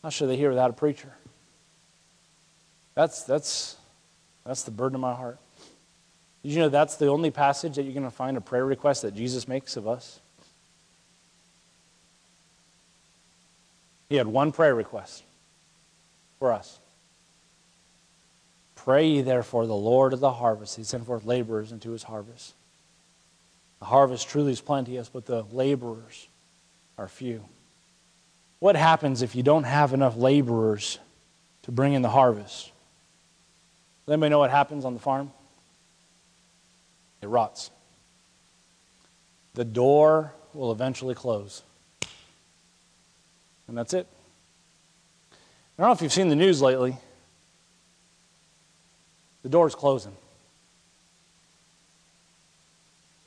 How 0.04 0.10
should 0.10 0.30
they 0.30 0.38
hear 0.38 0.50
without 0.50 0.70
a 0.70 0.74
preacher? 0.74 1.12
That's, 2.94 3.24
that's, 3.24 3.76
that's 4.46 4.64
the 4.64 4.72
burden 4.72 4.96
of 4.96 5.02
my 5.02 5.14
heart. 5.14 5.38
Did 6.44 6.52
you 6.52 6.60
know 6.60 6.70
that's 6.70 6.96
the 6.96 7.08
only 7.08 7.32
passage 7.32 7.76
that 7.76 7.84
you're 7.84 7.94
going 7.94 8.04
to 8.04 8.12
find 8.12 8.38
a 8.38 8.42
prayer 8.42 8.66
request 8.66 9.02
that 9.02 9.16
Jesus 9.16 9.48
makes 9.48 9.76
of 9.76 9.88
us? 9.88 10.20
He 14.10 14.16
had 14.16 14.28
one 14.28 14.52
prayer 14.52 14.74
request 14.74 15.24
for 16.40 16.54
us. 16.54 16.80
Pray 18.76 19.08
ye 19.08 19.22
therefore 19.22 19.68
the 19.68 19.76
Lord 19.76 20.14
of 20.14 20.22
the 20.22 20.32
harvest, 20.32 20.78
he 20.78 20.84
sent 20.84 21.06
forth 21.06 21.26
laborers 21.26 21.72
into 21.72 21.92
his 21.92 22.04
harvest. 22.04 22.54
The 23.80 23.86
harvest 23.86 24.28
truly 24.28 24.52
is 24.52 24.62
plenteous, 24.62 25.10
but 25.10 25.26
the 25.26 25.44
laborers 25.52 26.28
are 26.98 27.08
few. 27.08 27.44
What 28.60 28.76
happens 28.76 29.22
if 29.22 29.36
you 29.36 29.44
don't 29.44 29.66
have 29.66 29.94
enough 29.94 30.18
laborers 30.18 31.00
to 31.64 31.72
bring 31.72 31.94
in 31.94 32.02
the 32.02 32.10
harvest? 32.10 32.72
Does 34.06 34.14
anybody 34.14 34.32
know 34.32 34.40
what 34.40 34.50
happens 34.50 34.84
on 34.84 34.94
the 34.94 35.00
farm? 35.00 35.32
It 37.22 37.28
rots. 37.28 37.70
The 39.54 39.66
door 39.66 40.34
will 40.54 40.72
eventually 40.72 41.14
close. 41.14 41.62
And 43.68 43.78
that's 43.78 43.94
it. 43.94 44.08
I 45.32 45.36
don't 45.84 45.90
know 45.90 45.94
if 45.94 46.02
you've 46.02 46.14
seen 46.14 46.30
the 46.30 46.36
news 46.36 46.62
lately. 46.62 46.98
The 49.44 49.50
door's 49.50 49.76
closing. 49.76 50.16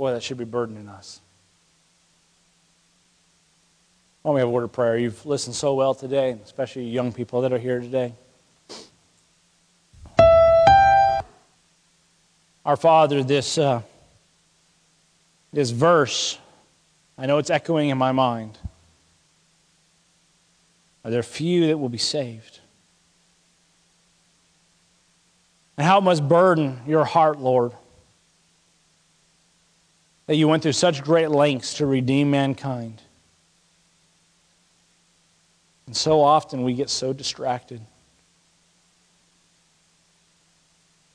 Boy, 0.01 0.13
that 0.13 0.23
should 0.23 0.39
be 0.39 0.47
burdening 0.47 0.89
us. 0.89 1.21
Why 4.23 4.31
don't 4.31 4.35
we 4.37 4.41
have 4.41 4.49
a 4.49 4.51
word 4.51 4.65
of 4.65 4.73
prayer? 4.73 4.97
You've 4.97 5.27
listened 5.27 5.55
so 5.55 5.75
well 5.75 5.93
today, 5.93 6.39
especially 6.43 6.89
young 6.89 7.13
people 7.13 7.43
that 7.43 7.53
are 7.53 7.59
here 7.59 7.81
today. 7.81 8.15
Our 12.65 12.77
Father, 12.79 13.23
this, 13.23 13.59
uh, 13.59 13.83
this 15.53 15.69
verse, 15.69 16.39
I 17.19 17.27
know 17.27 17.37
it's 17.37 17.51
echoing 17.51 17.91
in 17.91 17.99
my 17.99 18.13
mind. 18.13 18.57
Are 21.05 21.11
there 21.11 21.23
few 21.23 21.67
that 21.67 21.77
will 21.77 21.91
be 21.91 21.99
saved? 21.99 22.61
And 25.77 25.87
how 25.87 25.99
it 25.99 26.05
must 26.05 26.27
burden 26.27 26.81
your 26.87 27.05
heart, 27.05 27.39
Lord, 27.39 27.73
that 30.31 30.37
you 30.37 30.47
went 30.47 30.63
through 30.63 30.71
such 30.71 31.03
great 31.03 31.29
lengths 31.29 31.75
to 31.75 31.85
redeem 31.85 32.31
mankind. 32.31 33.03
And 35.87 35.97
so 35.97 36.23
often 36.23 36.63
we 36.63 36.73
get 36.73 36.89
so 36.89 37.13
distracted. 37.13 37.81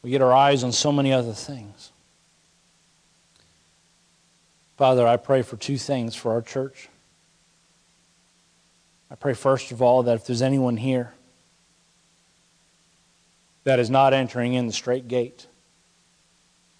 We 0.02 0.10
get 0.10 0.22
our 0.22 0.34
eyes 0.34 0.66
on 0.66 0.74
so 0.74 0.92
many 0.92 1.14
other 1.14 1.32
things. 1.32 1.94
Father, 4.76 5.08
I 5.08 5.16
pray 5.16 5.44
for 5.44 5.56
two 5.56 5.78
things 5.78 6.14
for 6.14 6.34
our 6.34 6.42
church. 6.42 6.90
I 9.10 9.16
pray, 9.16 9.34
first 9.34 9.72
of 9.72 9.82
all, 9.82 10.04
that 10.04 10.16
if 10.16 10.28
there's 10.28 10.42
anyone 10.42 10.76
here 10.76 11.14
that 13.64 13.80
is 13.80 13.90
not 13.90 14.14
entering 14.14 14.56
in 14.56 14.68
the 14.68 14.74
straight 14.74 15.08
gate, 15.08 15.48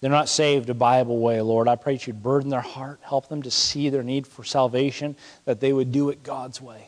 they're 0.06 0.12
not 0.12 0.28
saved 0.28 0.70
a 0.70 0.74
Bible 0.74 1.18
way, 1.18 1.40
Lord. 1.40 1.66
I 1.66 1.74
pray 1.74 1.94
that 1.94 2.06
you'd 2.06 2.22
burden 2.22 2.48
their 2.48 2.60
heart, 2.60 3.00
help 3.02 3.28
them 3.28 3.42
to 3.42 3.50
see 3.50 3.90
their 3.90 4.04
need 4.04 4.24
for 4.24 4.44
salvation, 4.44 5.16
that 5.46 5.58
they 5.58 5.72
would 5.72 5.90
do 5.90 6.10
it 6.10 6.22
God's 6.22 6.62
way. 6.62 6.86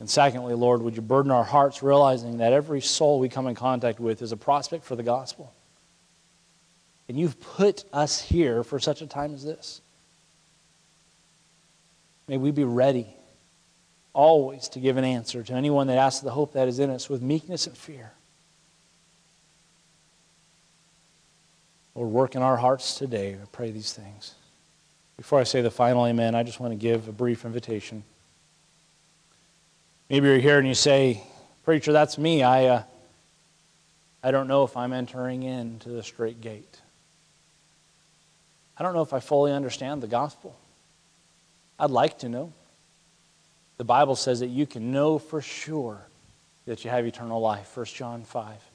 And 0.00 0.08
secondly, 0.08 0.54
Lord, 0.54 0.80
would 0.80 0.96
you 0.96 1.02
burden 1.02 1.30
our 1.30 1.44
hearts 1.44 1.82
realizing 1.82 2.38
that 2.38 2.54
every 2.54 2.80
soul 2.80 3.20
we 3.20 3.28
come 3.28 3.46
in 3.48 3.54
contact 3.54 4.00
with 4.00 4.22
is 4.22 4.32
a 4.32 4.36
prospect 4.38 4.82
for 4.82 4.96
the 4.96 5.02
gospel? 5.02 5.52
And 7.06 7.20
you've 7.20 7.38
put 7.38 7.84
us 7.92 8.22
here 8.22 8.64
for 8.64 8.80
such 8.80 9.02
a 9.02 9.06
time 9.06 9.34
as 9.34 9.44
this. 9.44 9.82
May 12.28 12.38
we 12.38 12.50
be 12.50 12.64
ready 12.64 13.08
always 14.14 14.68
to 14.70 14.80
give 14.80 14.96
an 14.96 15.04
answer 15.04 15.42
to 15.42 15.52
anyone 15.52 15.88
that 15.88 15.98
asks 15.98 16.22
the 16.22 16.30
hope 16.30 16.54
that 16.54 16.66
is 16.66 16.78
in 16.78 16.88
us 16.88 17.10
with 17.10 17.20
meekness 17.20 17.66
and 17.66 17.76
fear. 17.76 18.12
Lord, 21.98 22.12
work 22.12 22.36
in 22.36 22.42
our 22.42 22.56
hearts 22.56 22.96
today. 22.96 23.32
I 23.32 23.44
pray 23.50 23.72
these 23.72 23.92
things. 23.92 24.36
Before 25.16 25.40
I 25.40 25.42
say 25.42 25.62
the 25.62 25.70
final 25.70 26.06
amen, 26.06 26.36
I 26.36 26.44
just 26.44 26.60
want 26.60 26.70
to 26.72 26.76
give 26.76 27.08
a 27.08 27.12
brief 27.12 27.44
invitation. 27.44 28.04
Maybe 30.08 30.28
you're 30.28 30.38
here 30.38 30.58
and 30.58 30.68
you 30.68 30.74
say, 30.74 31.24
Preacher, 31.64 31.92
that's 31.92 32.16
me. 32.16 32.44
I, 32.44 32.66
uh, 32.66 32.82
I 34.22 34.30
don't 34.30 34.46
know 34.46 34.62
if 34.62 34.76
I'm 34.76 34.92
entering 34.92 35.42
into 35.42 35.88
the 35.88 36.04
straight 36.04 36.40
gate. 36.40 36.80
I 38.78 38.84
don't 38.84 38.94
know 38.94 39.02
if 39.02 39.12
I 39.12 39.18
fully 39.18 39.50
understand 39.50 40.00
the 40.00 40.06
gospel. 40.06 40.54
I'd 41.80 41.90
like 41.90 42.20
to 42.20 42.28
know. 42.28 42.52
The 43.76 43.82
Bible 43.82 44.14
says 44.14 44.38
that 44.38 44.50
you 44.50 44.66
can 44.66 44.92
know 44.92 45.18
for 45.18 45.42
sure 45.42 45.98
that 46.64 46.84
you 46.84 46.90
have 46.90 47.04
eternal 47.04 47.40
life. 47.40 47.76
1 47.76 47.86
John 47.86 48.22
5. 48.22 48.67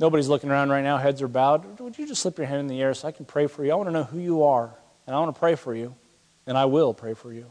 Nobody's 0.00 0.28
looking 0.28 0.50
around 0.50 0.70
right 0.70 0.82
now, 0.82 0.98
heads 0.98 1.22
are 1.22 1.28
bowed. 1.28 1.78
Would 1.78 1.98
you 1.98 2.06
just 2.06 2.22
slip 2.22 2.38
your 2.38 2.46
hand 2.46 2.60
in 2.60 2.66
the 2.66 2.80
air 2.80 2.94
so 2.94 3.08
I 3.08 3.12
can 3.12 3.24
pray 3.24 3.46
for 3.46 3.64
you? 3.64 3.72
I 3.72 3.74
want 3.76 3.88
to 3.88 3.92
know 3.92 4.04
who 4.04 4.18
you 4.18 4.44
are, 4.44 4.70
and 5.06 5.14
I 5.14 5.20
want 5.20 5.34
to 5.34 5.38
pray 5.38 5.54
for 5.54 5.74
you, 5.74 5.94
and 6.46 6.58
I 6.58 6.64
will 6.64 6.92
pray 6.92 7.14
for 7.14 7.32
you. 7.32 7.46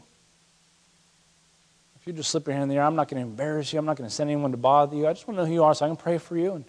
If 2.04 2.08
you 2.08 2.12
just 2.12 2.30
slip 2.30 2.46
your 2.46 2.52
hand 2.52 2.64
in 2.64 2.68
the 2.68 2.76
air, 2.76 2.82
I'm 2.82 2.96
not 2.96 3.08
going 3.08 3.22
to 3.22 3.26
embarrass 3.26 3.72
you. 3.72 3.78
I'm 3.78 3.86
not 3.86 3.96
going 3.96 4.08
to 4.08 4.14
send 4.14 4.28
anyone 4.28 4.50
to 4.50 4.58
bother 4.58 4.94
you. 4.94 5.06
I 5.06 5.14
just 5.14 5.26
want 5.26 5.38
to 5.38 5.42
know 5.42 5.46
who 5.46 5.54
you 5.54 5.64
are 5.64 5.74
so 5.74 5.86
I 5.86 5.88
can 5.88 5.96
pray 5.96 6.18
for 6.18 6.36
you 6.36 6.52
and, 6.52 6.64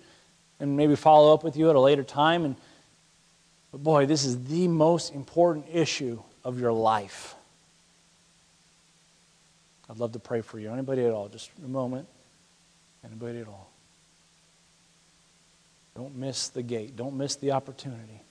and 0.62 0.78
maybe 0.78 0.96
follow 0.96 1.34
up 1.34 1.44
with 1.44 1.58
you 1.58 1.70
at 1.70 1.76
a 1.76 1.80
later 1.80 2.04
time. 2.04 2.46
And, 2.46 2.56
but 3.74 3.84
boy, 3.84 4.06
this 4.06 4.24
is 4.24 4.46
the 4.46 4.70
most 4.70 5.14
important 5.14 5.66
issue 5.74 6.22
of 6.46 6.58
your 6.58 6.72
life. 6.72 7.36
I'd 9.90 9.98
love 9.98 10.14
to 10.14 10.20
pray 10.20 10.40
for 10.40 10.58
you. 10.58 10.72
Anybody 10.72 11.04
at 11.04 11.12
all? 11.12 11.28
Just 11.28 11.52
a 11.64 11.68
moment. 11.68 12.08
Anybody 13.04 13.40
at 13.40 13.48
all? 13.50 13.70
Don't 15.96 16.16
miss 16.16 16.50
the 16.50 16.62
gate. 16.62 16.96
Don't 16.96 17.16
miss 17.16 17.36
the 17.36 17.52
opportunity. 17.52 18.22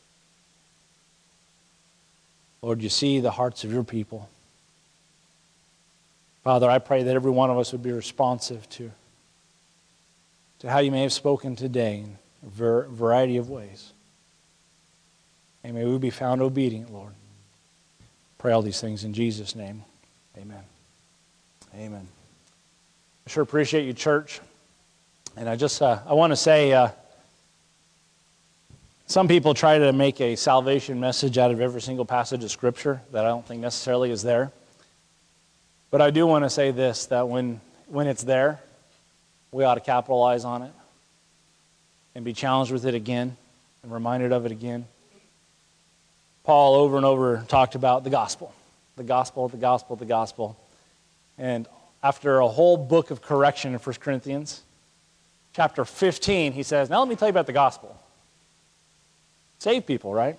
Lord, 2.60 2.82
you 2.82 2.88
see 2.88 3.20
the 3.20 3.30
hearts 3.30 3.64
of 3.64 3.72
your 3.72 3.84
people. 3.84 4.28
Father, 6.42 6.70
I 6.70 6.78
pray 6.78 7.02
that 7.02 7.14
every 7.14 7.30
one 7.30 7.50
of 7.50 7.58
us 7.58 7.72
would 7.72 7.82
be 7.82 7.92
responsive 7.92 8.68
to, 8.70 8.90
to 10.58 10.70
how 10.70 10.78
you 10.78 10.90
may 10.90 11.02
have 11.02 11.12
spoken 11.12 11.56
today 11.56 12.04
in 12.04 12.18
a 12.46 12.82
variety 12.88 13.38
of 13.38 13.48
ways. 13.48 13.92
And 15.62 15.74
may 15.74 15.86
we 15.86 15.96
be 15.96 16.10
found 16.10 16.42
obedient, 16.42 16.92
Lord. 16.92 17.12
Pray 18.36 18.52
all 18.52 18.60
these 18.60 18.80
things 18.80 19.04
in 19.04 19.14
Jesus' 19.14 19.56
name. 19.56 19.82
Amen. 20.36 20.62
Amen. 21.74 22.06
I 23.26 23.30
sure 23.30 23.42
appreciate 23.42 23.86
you, 23.86 23.94
church. 23.94 24.40
And 25.34 25.48
I 25.48 25.56
just 25.56 25.80
uh, 25.80 26.00
I 26.06 26.12
want 26.12 26.32
to 26.32 26.36
say 26.36 26.74
uh, 26.74 26.88
some 29.06 29.28
people 29.28 29.52
try 29.52 29.78
to 29.78 29.92
make 29.92 30.20
a 30.20 30.34
salvation 30.34 30.98
message 30.98 31.36
out 31.36 31.50
of 31.50 31.60
every 31.60 31.82
single 31.82 32.04
passage 32.04 32.42
of 32.42 32.50
Scripture 32.50 33.02
that 33.12 33.24
I 33.24 33.28
don't 33.28 33.46
think 33.46 33.60
necessarily 33.60 34.10
is 34.10 34.22
there. 34.22 34.50
But 35.90 36.00
I 36.00 36.10
do 36.10 36.26
want 36.26 36.44
to 36.44 36.50
say 36.50 36.70
this 36.70 37.06
that 37.06 37.28
when, 37.28 37.60
when 37.86 38.06
it's 38.06 38.22
there, 38.22 38.60
we 39.52 39.62
ought 39.62 39.74
to 39.74 39.80
capitalize 39.80 40.44
on 40.44 40.62
it 40.62 40.72
and 42.14 42.24
be 42.24 42.32
challenged 42.32 42.72
with 42.72 42.86
it 42.86 42.94
again 42.94 43.36
and 43.82 43.92
reminded 43.92 44.32
of 44.32 44.46
it 44.46 44.52
again. 44.52 44.86
Paul 46.42 46.74
over 46.74 46.96
and 46.96 47.06
over 47.06 47.44
talked 47.46 47.74
about 47.74 48.04
the 48.04 48.10
gospel, 48.10 48.52
the 48.96 49.04
gospel, 49.04 49.48
the 49.48 49.56
gospel, 49.56 49.96
the 49.96 50.04
gospel. 50.04 50.56
And 51.38 51.68
after 52.02 52.40
a 52.40 52.48
whole 52.48 52.76
book 52.76 53.10
of 53.10 53.22
correction 53.22 53.74
in 53.74 53.78
1 53.78 53.96
Corinthians, 54.00 54.62
chapter 55.52 55.84
15, 55.84 56.52
he 56.52 56.62
says, 56.62 56.90
Now 56.90 57.00
let 57.00 57.08
me 57.08 57.16
tell 57.16 57.28
you 57.28 57.30
about 57.30 57.46
the 57.46 57.52
gospel. 57.52 57.98
Save 59.64 59.86
people, 59.86 60.12
right? 60.12 60.38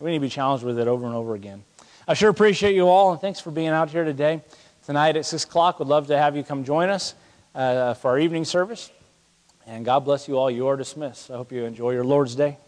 We 0.00 0.10
need 0.10 0.18
to 0.18 0.20
be 0.20 0.28
challenged 0.28 0.66
with 0.66 0.78
it 0.78 0.86
over 0.86 1.06
and 1.06 1.14
over 1.14 1.34
again. 1.34 1.64
I 2.06 2.12
sure 2.12 2.28
appreciate 2.28 2.74
you 2.74 2.88
all, 2.88 3.10
and 3.10 3.18
thanks 3.18 3.40
for 3.40 3.50
being 3.50 3.68
out 3.68 3.88
here 3.88 4.04
today 4.04 4.42
tonight 4.84 5.16
at 5.16 5.24
6 5.24 5.44
o'clock. 5.44 5.78
Would 5.78 5.88
love 5.88 6.08
to 6.08 6.18
have 6.18 6.36
you 6.36 6.42
come 6.42 6.62
join 6.62 6.90
us 6.90 7.14
uh, 7.54 7.94
for 7.94 8.10
our 8.10 8.18
evening 8.18 8.44
service. 8.44 8.90
And 9.66 9.82
God 9.82 10.00
bless 10.00 10.28
you 10.28 10.36
all. 10.36 10.50
You 10.50 10.66
are 10.66 10.76
dismissed. 10.76 11.30
I 11.30 11.36
hope 11.36 11.52
you 11.52 11.64
enjoy 11.64 11.92
your 11.92 12.04
Lord's 12.04 12.34
Day. 12.34 12.58